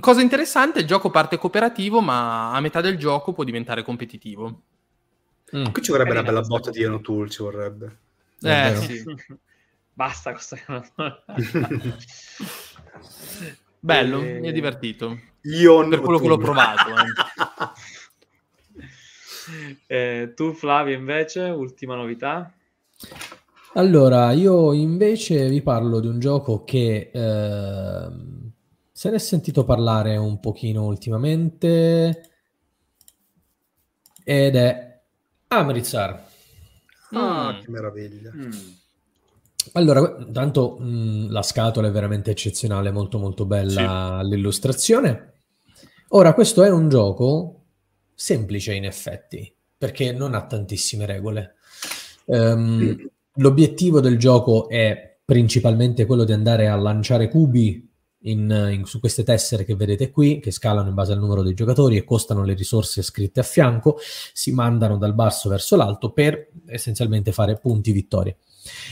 [0.00, 4.62] Cosa interessante, il gioco parte cooperativo, ma a metà del gioco può diventare competitivo.
[5.56, 5.66] Mm.
[5.72, 7.98] Qui ci vorrebbe una bella botta di Eno Tool, ci vorrebbe.
[8.42, 9.04] Eh, sì.
[9.94, 10.56] Basta questa
[13.80, 14.40] Bello, e...
[14.40, 15.18] mi è divertito.
[15.42, 16.90] Io per quello che l'ho provato.
[16.90, 17.72] Eh.
[19.86, 22.52] eh, tu Flavio invece, ultima novità?
[23.74, 28.08] Allora, io invece vi parlo di un gioco che eh,
[28.90, 32.30] se ne è sentito parlare un pochino ultimamente
[34.24, 35.00] ed è
[35.48, 36.26] Amritsar.
[37.12, 37.60] Ah, mm.
[37.60, 38.32] che meraviglia.
[38.34, 38.50] Mm.
[39.72, 44.28] Allora, intanto mh, la scatola è veramente eccezionale, molto molto bella sì.
[44.28, 45.32] l'illustrazione.
[46.08, 47.57] Ora, questo è un gioco
[48.20, 51.54] semplice in effetti, perché non ha tantissime regole.
[52.24, 57.88] Um, l'obiettivo del gioco è principalmente quello di andare a lanciare cubi
[58.22, 61.54] in, in, su queste tessere che vedete qui, che scalano in base al numero dei
[61.54, 63.98] giocatori e costano le risorse scritte a fianco,
[64.32, 68.34] si mandano dal basso verso l'alto per essenzialmente fare punti vittoria.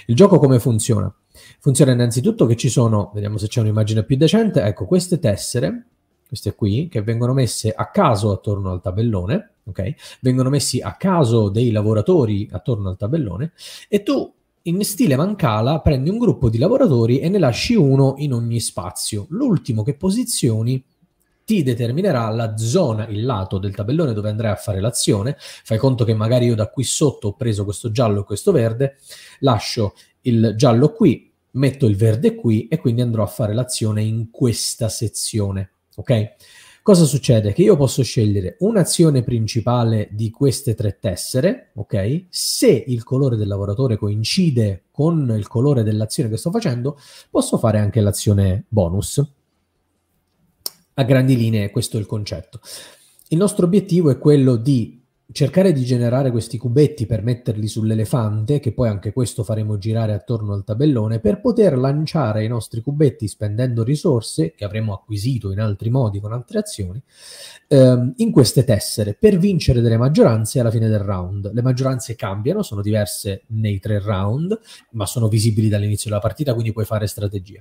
[0.07, 1.12] Il gioco come funziona?
[1.59, 5.86] Funziona innanzitutto che ci sono, vediamo se c'è un'immagine più decente, ecco queste tessere,
[6.27, 9.94] queste qui, che vengono messe a caso attorno al tabellone, ok?
[10.20, 13.53] Vengono messi a caso dei lavoratori attorno al tabellone
[13.89, 14.32] e tu
[14.62, 19.27] in stile Mancala prendi un gruppo di lavoratori e ne lasci uno in ogni spazio.
[19.31, 20.82] L'ultimo che posizioni
[21.44, 25.36] ti determinerà la zona, il lato del tabellone dove andrai a fare l'azione.
[25.39, 28.97] Fai conto che magari io da qui sotto ho preso questo giallo e questo verde,
[29.40, 34.31] lascio il giallo qui, metto il verde qui e quindi andrò a fare l'azione in
[34.32, 35.70] questa sezione.
[35.97, 36.35] Ok?
[36.86, 37.52] Cosa succede?
[37.52, 42.27] Che io posso scegliere un'azione principale di queste tre tessere, ok?
[42.28, 46.97] Se il colore del lavoratore coincide con il colore dell'azione che sto facendo,
[47.28, 49.20] posso fare anche l'azione bonus.
[50.94, 52.60] A grandi linee questo è il concetto.
[53.31, 55.02] Il nostro obiettivo è quello di
[55.32, 60.53] cercare di generare questi cubetti per metterli sull'elefante, che poi anche questo faremo girare attorno
[60.55, 65.90] al tabellone, per poter lanciare i nostri cubetti spendendo risorse che avremo acquisito in altri
[65.90, 67.03] modi con altre azioni,
[67.69, 71.53] ehm, in queste tessere per vincere delle maggioranze alla fine del round.
[71.53, 74.59] Le maggioranze cambiano, sono diverse nei tre round,
[74.93, 77.61] ma sono visibili dall'inizio della partita, quindi puoi fare strategia.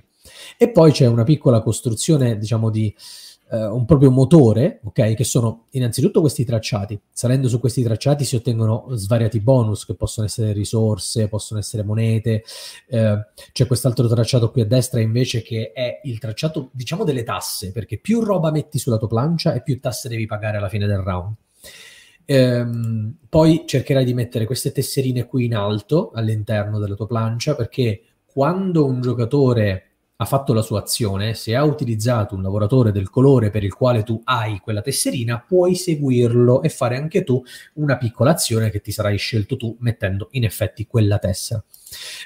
[0.56, 2.94] E poi c'è una piccola costruzione, diciamo, di
[3.50, 5.14] eh, un proprio motore, ok?
[5.14, 6.98] Che sono innanzitutto questi tracciati.
[7.10, 12.42] Salendo su questi tracciati si ottengono svariati bonus che possono essere risorse, possono essere monete.
[12.88, 13.18] Eh,
[13.52, 17.98] c'è quest'altro tracciato qui a destra invece che è il tracciato, diciamo, delle tasse, perché
[17.98, 21.34] più roba metti sulla tua plancia e più tasse devi pagare alla fine del round.
[22.28, 28.02] Ehm, poi cercherai di mettere queste tesserine qui in alto all'interno della tua plancia perché
[28.26, 29.85] quando un giocatore
[30.18, 34.02] ha fatto la sua azione, se ha utilizzato un lavoratore del colore per il quale
[34.02, 37.42] tu hai quella tesserina, puoi seguirlo e fare anche tu
[37.74, 41.62] una piccola azione che ti sarai scelto tu mettendo in effetti quella tessera.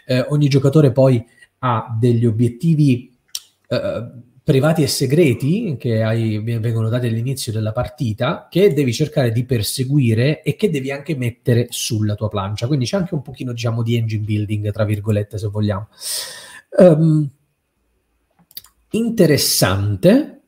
[0.07, 1.25] Eh, ogni giocatore poi
[1.59, 3.13] ha degli obiettivi
[3.67, 4.09] eh,
[4.43, 10.43] privati e segreti che hai, vengono dati all'inizio della partita che devi cercare di perseguire
[10.43, 12.67] e che devi anche mettere sulla tua plancia.
[12.67, 15.89] Quindi c'è anche un pochino, diciamo, di engine building, tra virgolette, se vogliamo.
[16.79, 17.31] Um,
[18.91, 20.43] interessante,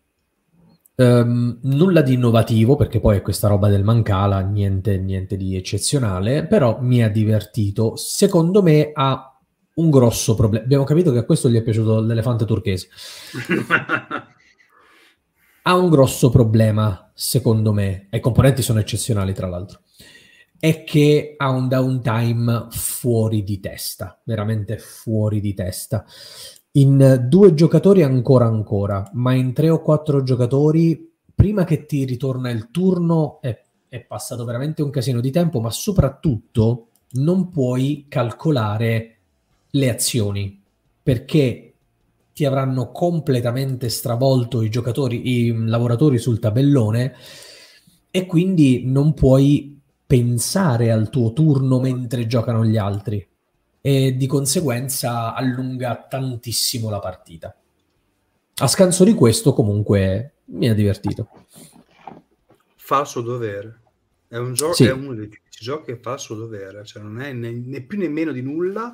[0.97, 6.47] um, nulla di innovativo perché poi è questa roba del Mancala, niente, niente di eccezionale,
[6.47, 7.97] però mi ha divertito.
[7.97, 9.33] Secondo me ha
[9.75, 10.65] un grosso problema.
[10.65, 12.89] Abbiamo capito che a questo gli è piaciuto l'elefante turchese.
[15.63, 19.83] ha un grosso problema, secondo me, e i componenti sono eccezionali tra l'altro,
[20.59, 26.05] è che ha un downtime fuori di testa, veramente fuori di testa.
[26.75, 32.49] In due giocatori ancora ancora, ma in tre o quattro giocatori, prima che ti ritorna
[32.49, 39.17] il turno, è, è passato veramente un casino di tempo, ma soprattutto non puoi calcolare
[39.69, 40.63] le azioni
[41.03, 41.75] perché
[42.33, 47.15] ti avranno completamente stravolto i giocatori, i lavoratori sul tabellone
[48.11, 53.27] e quindi non puoi pensare al tuo turno mentre giocano gli altri
[53.85, 57.55] e di conseguenza allunga tantissimo la partita.
[58.55, 61.29] A scanso di questo, comunque, mi ha divertito.
[62.77, 63.81] Fa il suo dovere.
[64.29, 64.85] È, un gioco, sì.
[64.85, 67.99] è uno dei giochi che fa il suo dovere, cioè non è né, né più
[67.99, 68.93] né meno di nulla,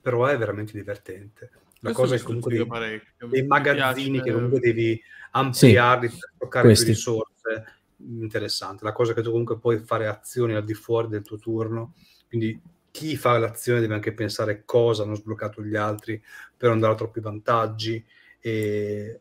[0.00, 1.50] però è veramente divertente.
[1.80, 5.00] La Questo cosa è comunque dei, dei magazzini piace, che comunque devi
[5.32, 7.64] ampliarli sì, per toccare più risorse.
[7.96, 8.84] Interessante.
[8.84, 11.94] La cosa che tu comunque puoi fare azioni al di fuori del tuo turno,
[12.28, 12.58] quindi
[12.92, 16.22] chi fa l'azione deve anche pensare cosa hanno sbloccato gli altri
[16.56, 18.04] per non dare troppi vantaggi.
[18.38, 19.20] E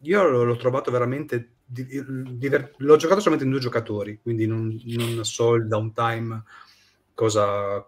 [0.00, 5.24] io l'ho, l'ho trovato veramente diver- l'ho giocato solamente in due giocatori, quindi non, non
[5.24, 6.44] so il downtime
[7.14, 7.84] cosa,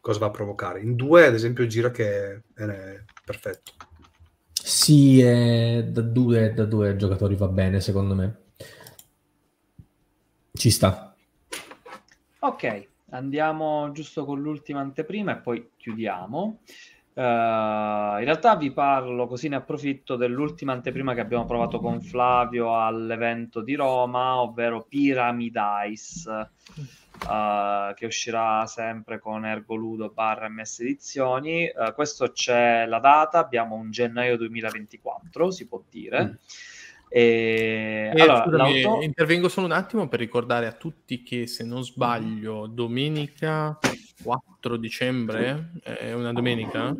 [0.00, 0.80] cosa va a provocare.
[0.80, 3.72] In due, ad esempio, gira che è, è perfetto.
[4.52, 8.42] Sì, è da, due, da due giocatori va bene, secondo me.
[10.52, 11.16] Ci sta.
[12.40, 16.60] Ok, andiamo giusto con l'ultima anteprima e poi chiudiamo.
[17.18, 22.78] Uh, in realtà vi parlo, così ne approfitto, dell'ultima anteprima che abbiamo provato con Flavio
[22.78, 31.68] all'evento di Roma, ovvero Pyramidice, uh, che uscirà sempre con Ergoludo barra MS Edizioni.
[31.74, 36.24] Uh, questo c'è la data, abbiamo un gennaio 2024, si può dire.
[36.24, 36.32] Mm.
[37.10, 41.64] E, E, allora, scusami, l'auto- intervengo solo un attimo per ricordare a tutti che se
[41.64, 43.78] non sbaglio domenica
[44.22, 46.94] 4 dicembre è una domenica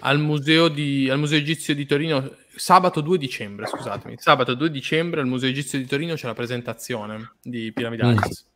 [0.00, 5.20] al museo, di, al museo egizio di Torino sabato 2 dicembre scusatemi sabato 2 dicembre
[5.20, 8.46] al museo egizio di Torino c'è la presentazione di Pyramidalis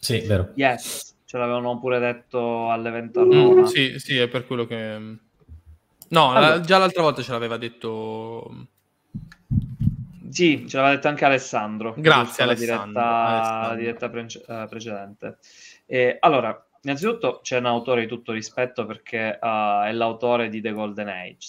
[0.00, 0.52] Sì, vero.
[0.56, 3.66] Yes, ce l'avevano pure detto all'evento a Mm, Roma.
[3.66, 5.18] sì sì è per quello che no
[6.08, 6.60] la- Allora.
[6.60, 8.68] già l'altra volta ce l'aveva detto
[10.28, 11.94] Sì, ce l'aveva detto anche Alessandro.
[11.96, 13.68] Grazie, la Alessandro, diretta, Alessandro.
[13.68, 15.38] la diretta prece- eh, precedente.
[15.86, 20.72] E, allora, innanzitutto c'è un autore di tutto rispetto perché eh, è l'autore di The
[20.72, 21.48] Golden Age.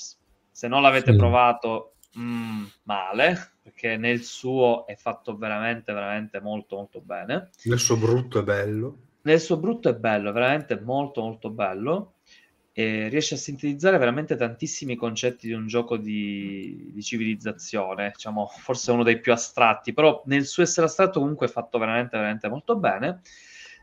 [0.51, 1.17] Se non l'avete Sì.
[1.17, 7.49] provato, mm, male, perché nel suo è fatto veramente, veramente molto, molto bene.
[7.63, 8.97] Nel suo brutto e bello.
[9.23, 12.13] Nel suo brutto è bello, veramente molto molto bello.
[12.79, 18.91] E riesce a sintetizzare veramente tantissimi concetti di un gioco di, di civilizzazione, diciamo, forse
[18.91, 22.75] uno dei più astratti, però nel suo essere astratto comunque è fatto veramente, veramente molto
[22.75, 23.21] bene.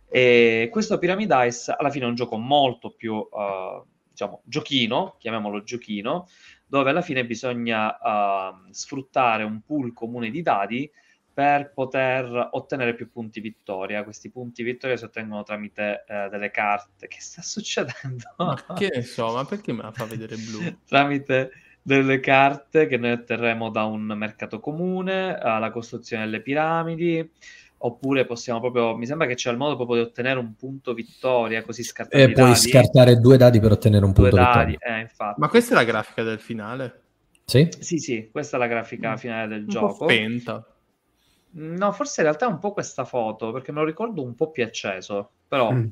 [0.09, 5.65] E questo Pyramid Ice alla fine è un gioco molto più, eh, diciamo, giochino, chiamiamolo
[5.65, 6.29] giochino,
[6.65, 10.89] dove alla fine bisogna eh, sfruttare un pool comune di dadi
[11.35, 14.05] per poter ottenere più punti vittoria.
[14.05, 17.09] Questi punti vittoria si ottengono tramite eh, delle carte.
[17.09, 18.24] Che sta succedendo?
[18.36, 21.51] ma che ne so ma perché me la fa vedere blu tramite
[21.82, 27.31] delle carte che noi otterremo da un mercato comune, alla costruzione delle piramidi.
[27.78, 31.62] Oppure possiamo proprio, mi sembra che c'è il modo proprio di ottenere un punto vittoria,
[31.62, 32.56] così scartare E i puoi dadi.
[32.56, 34.78] scartare due dadi per ottenere un due punto dadi, vittoria.
[34.78, 35.40] eh, infatti.
[35.40, 37.02] ma questa è la grafica del finale
[37.44, 37.69] Sì?
[37.78, 39.90] Sì, sì, questa è la grafica finale del un po' gioco.
[39.90, 40.66] spenta
[41.56, 44.51] No, forse in realtà è un po' questa foto, perché me lo ricordo un po'
[44.51, 45.86] più acceso, però, Mm.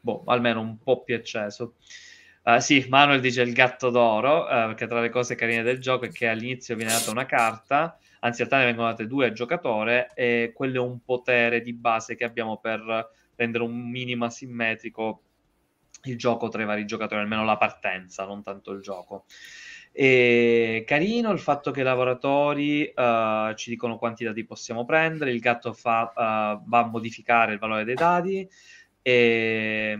[0.00, 1.74] boh, almeno un po' più acceso.
[2.42, 6.04] Eh, sì, Manuel dice il gatto d'oro, eh, perché tra le cose carine del gioco
[6.06, 9.32] è che all'inizio viene data una carta, anzi in realtà ne vengono date due al
[9.32, 15.22] giocatore, e quello è un potere di base che abbiamo per rendere un minimo asimmetrico
[16.04, 19.24] il gioco tra i vari giocatori, almeno la partenza, non tanto il gioco.
[19.96, 25.38] E carino il fatto che i lavoratori eh, ci dicono quanti dati possiamo prendere, il
[25.38, 28.48] gatto fa, eh, va a modificare il valore dei dati
[29.00, 29.98] e,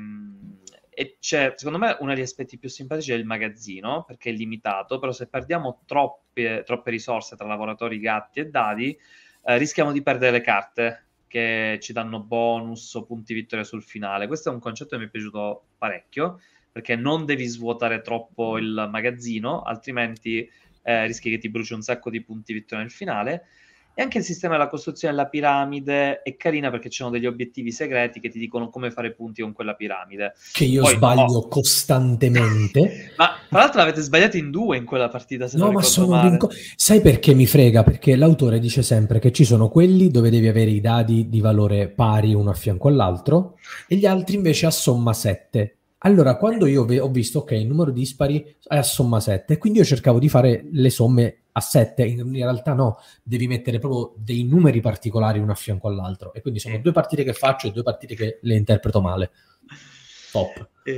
[0.91, 4.99] e c'è, secondo me, uno degli aspetti più simpatici è il magazzino, perché è limitato,
[4.99, 8.99] però se perdiamo troppe, troppe risorse tra lavoratori, gatti e dadi,
[9.45, 14.27] eh, rischiamo di perdere le carte che ci danno bonus o punti vittoria sul finale.
[14.27, 16.41] Questo è un concetto che mi è piaciuto parecchio,
[16.75, 20.39] perché non devi svuotare troppo il magazzino, altrimenti
[20.83, 23.45] eh, rischi che ti bruci un sacco di punti vittoria nel finale.
[23.95, 27.71] E anche il sistema della costruzione della piramide è carina perché ci sono degli obiettivi
[27.71, 30.33] segreti che ti dicono come fare punti con quella piramide.
[30.53, 31.47] Che io Poi, sbaglio no.
[31.47, 33.13] costantemente.
[33.17, 36.31] Ma tra l'altro l'avete sbagliato in due in quella partita, se No, ma sono male.
[36.31, 37.85] rinco- Sai perché mi frega?
[37.85, 41.87] Perché l'autore dice sempre che ci sono quelli dove devi avere i dadi di valore
[41.89, 45.77] pari uno a fianco all'altro e gli altri invece a somma 7.
[46.07, 49.85] Allora, quando io ho visto, ok, il numero dispari è a somma 7, quindi io
[49.87, 54.81] cercavo di fare le somme a 7, in, realtà no, devi mettere proprio dei numeri
[54.81, 56.35] particolari uno a fianco all'altro.
[56.35, 56.83] E quindi sono Sì.
[56.83, 59.31] due partite che faccio e due partite che le interpreto male.
[60.31, 60.69] Top.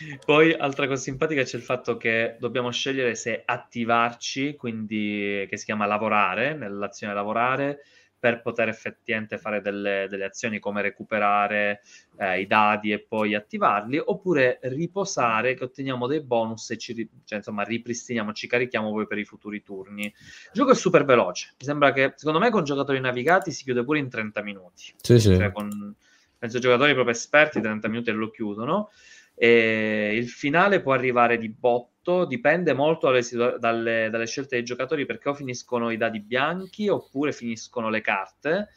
[0.00, 5.56] E- Poi, altra cosa simpatica c'è il fatto che dobbiamo scegliere se attivarci, quindi che
[5.56, 7.80] si chiama lavorare, nell'azione lavorare,
[8.18, 11.82] per poter effettivamente fare delle, delle azioni come recuperare
[12.18, 17.38] eh, i dadi e poi attivarli, oppure riposare che otteniamo dei bonus e ci, cioè,
[17.38, 20.04] insomma, ripristiniamo, ci carichiamo poi per i futuri turni.
[20.04, 23.84] Il gioco è super veloce, mi sembra che secondo me con giocatori navigati si chiude
[23.84, 25.36] pure in 30 minuti Sì, sì.
[25.36, 25.94] cioè con
[26.38, 28.90] penso giocatori proprio esperti 30 minuti e lo chiudono
[29.38, 35.06] e il finale può arrivare di botto dipende molto dalle, dalle- dalle scelte dei giocatori
[35.06, 38.68] perché o finiscono i dadi bianchi oppure finiscono le carte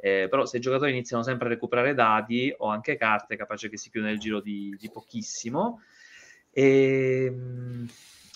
[0.00, 3.76] Eh, però se i giocatori iniziano sempre a recuperare dadi o anche carte capace che
[3.76, 5.82] si chiude nel giro di, di pochissimo
[6.52, 7.32] e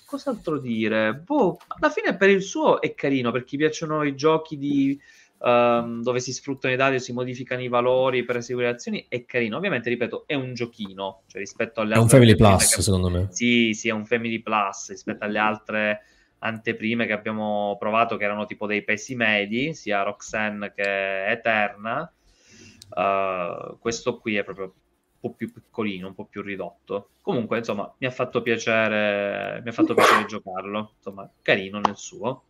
[0.05, 1.15] cos'altro dire?
[1.15, 5.01] Boh, alla fine per il suo è carino per chi piacciono i giochi di
[5.45, 9.25] ehm, dove si sfruttano i dati o si modificano i valori per eseguire azioni è
[9.25, 9.57] carino.
[9.57, 12.83] Ovviamente, ripeto, è un giochino, cioè rispetto alle È un altre Family anteprime Plus, che-
[12.83, 13.29] secondo me.
[13.31, 16.03] Sì, sì, è un Family Plus rispetto alle altre
[16.39, 22.13] anteprime che abbiamo provato, che erano tipo dei pesi medi, sia Roxanne che Eterna.
[22.95, 24.73] Uh, questo qui è proprio un
[25.19, 27.11] po' più piccolino, un po' più ridotto.
[27.23, 30.95] Comunque, insomma, mi ha fatto piacere, mi ha fatto piacere giocarlo.
[30.97, 32.45] Insomma, carino nel suo.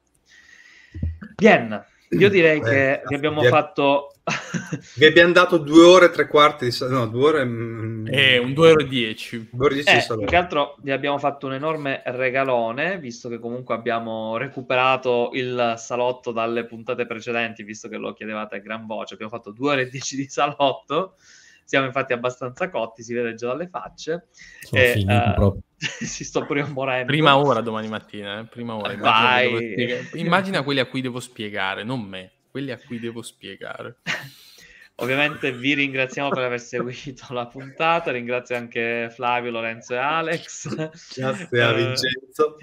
[1.37, 1.85] Bien,
[2.19, 4.09] Io direi eh, che vi abbiamo vi fatto...
[4.97, 6.77] vi abbiamo dato due ore e tre quarti di...
[6.89, 7.45] No, due ore...
[7.45, 9.49] Mm, eh, un due ore e dieci.
[9.51, 13.29] Due ore e dieci eh, più che altro vi abbiamo fatto un enorme regalone, visto
[13.29, 18.87] che comunque abbiamo recuperato il salotto dalle puntate precedenti, visto che lo chiedevate a gran
[18.87, 19.15] voce.
[19.15, 21.15] Abbiamo fatto due ore e dieci di salotto.
[21.65, 24.29] Siamo infatti abbastanza cotti, si vede già dalle facce.
[24.61, 27.07] Sono e, uh, si sto pure morendo.
[27.07, 28.45] Prima ora domani mattina, eh?
[28.45, 28.93] prima ora.
[28.93, 33.97] Immagina, immagina quelli a cui devo spiegare, non me, quelli a cui devo spiegare.
[35.03, 40.69] Ovviamente vi ringraziamo per aver seguito la puntata, ringrazio anche Flavio, Lorenzo e Alex.
[41.13, 42.57] Grazie a eh, Vincenzo.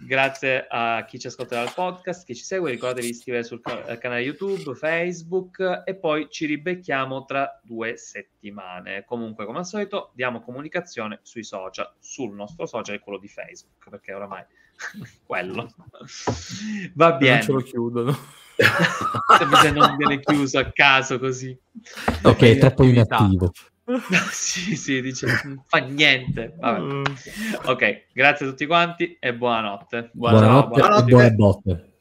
[0.00, 4.22] grazie a chi ci ascolterà il podcast, chi ci segue, ricordatevi di iscrivervi sul canale
[4.22, 9.04] YouTube, Facebook e poi ci ribecchiamo tra due settimane.
[9.04, 13.90] Comunque, come al solito, diamo comunicazione sui social, sul nostro social e quello di Facebook,
[13.90, 14.42] perché oramai
[15.26, 15.72] quello.
[16.94, 17.32] Va bene.
[17.32, 18.18] Non ce lo chiudono
[19.62, 21.56] se non viene chiuso a caso così.
[22.22, 23.52] Ok, è troppo inattivo.
[24.30, 26.54] sì, sì, dice, non fa niente.
[26.58, 26.80] Vabbè.
[26.80, 27.04] Mm.
[27.64, 30.10] Ok, grazie a tutti quanti e buonanotte.
[30.12, 31.00] Buonanotte, buonanotte.
[31.00, 31.93] e buone botte.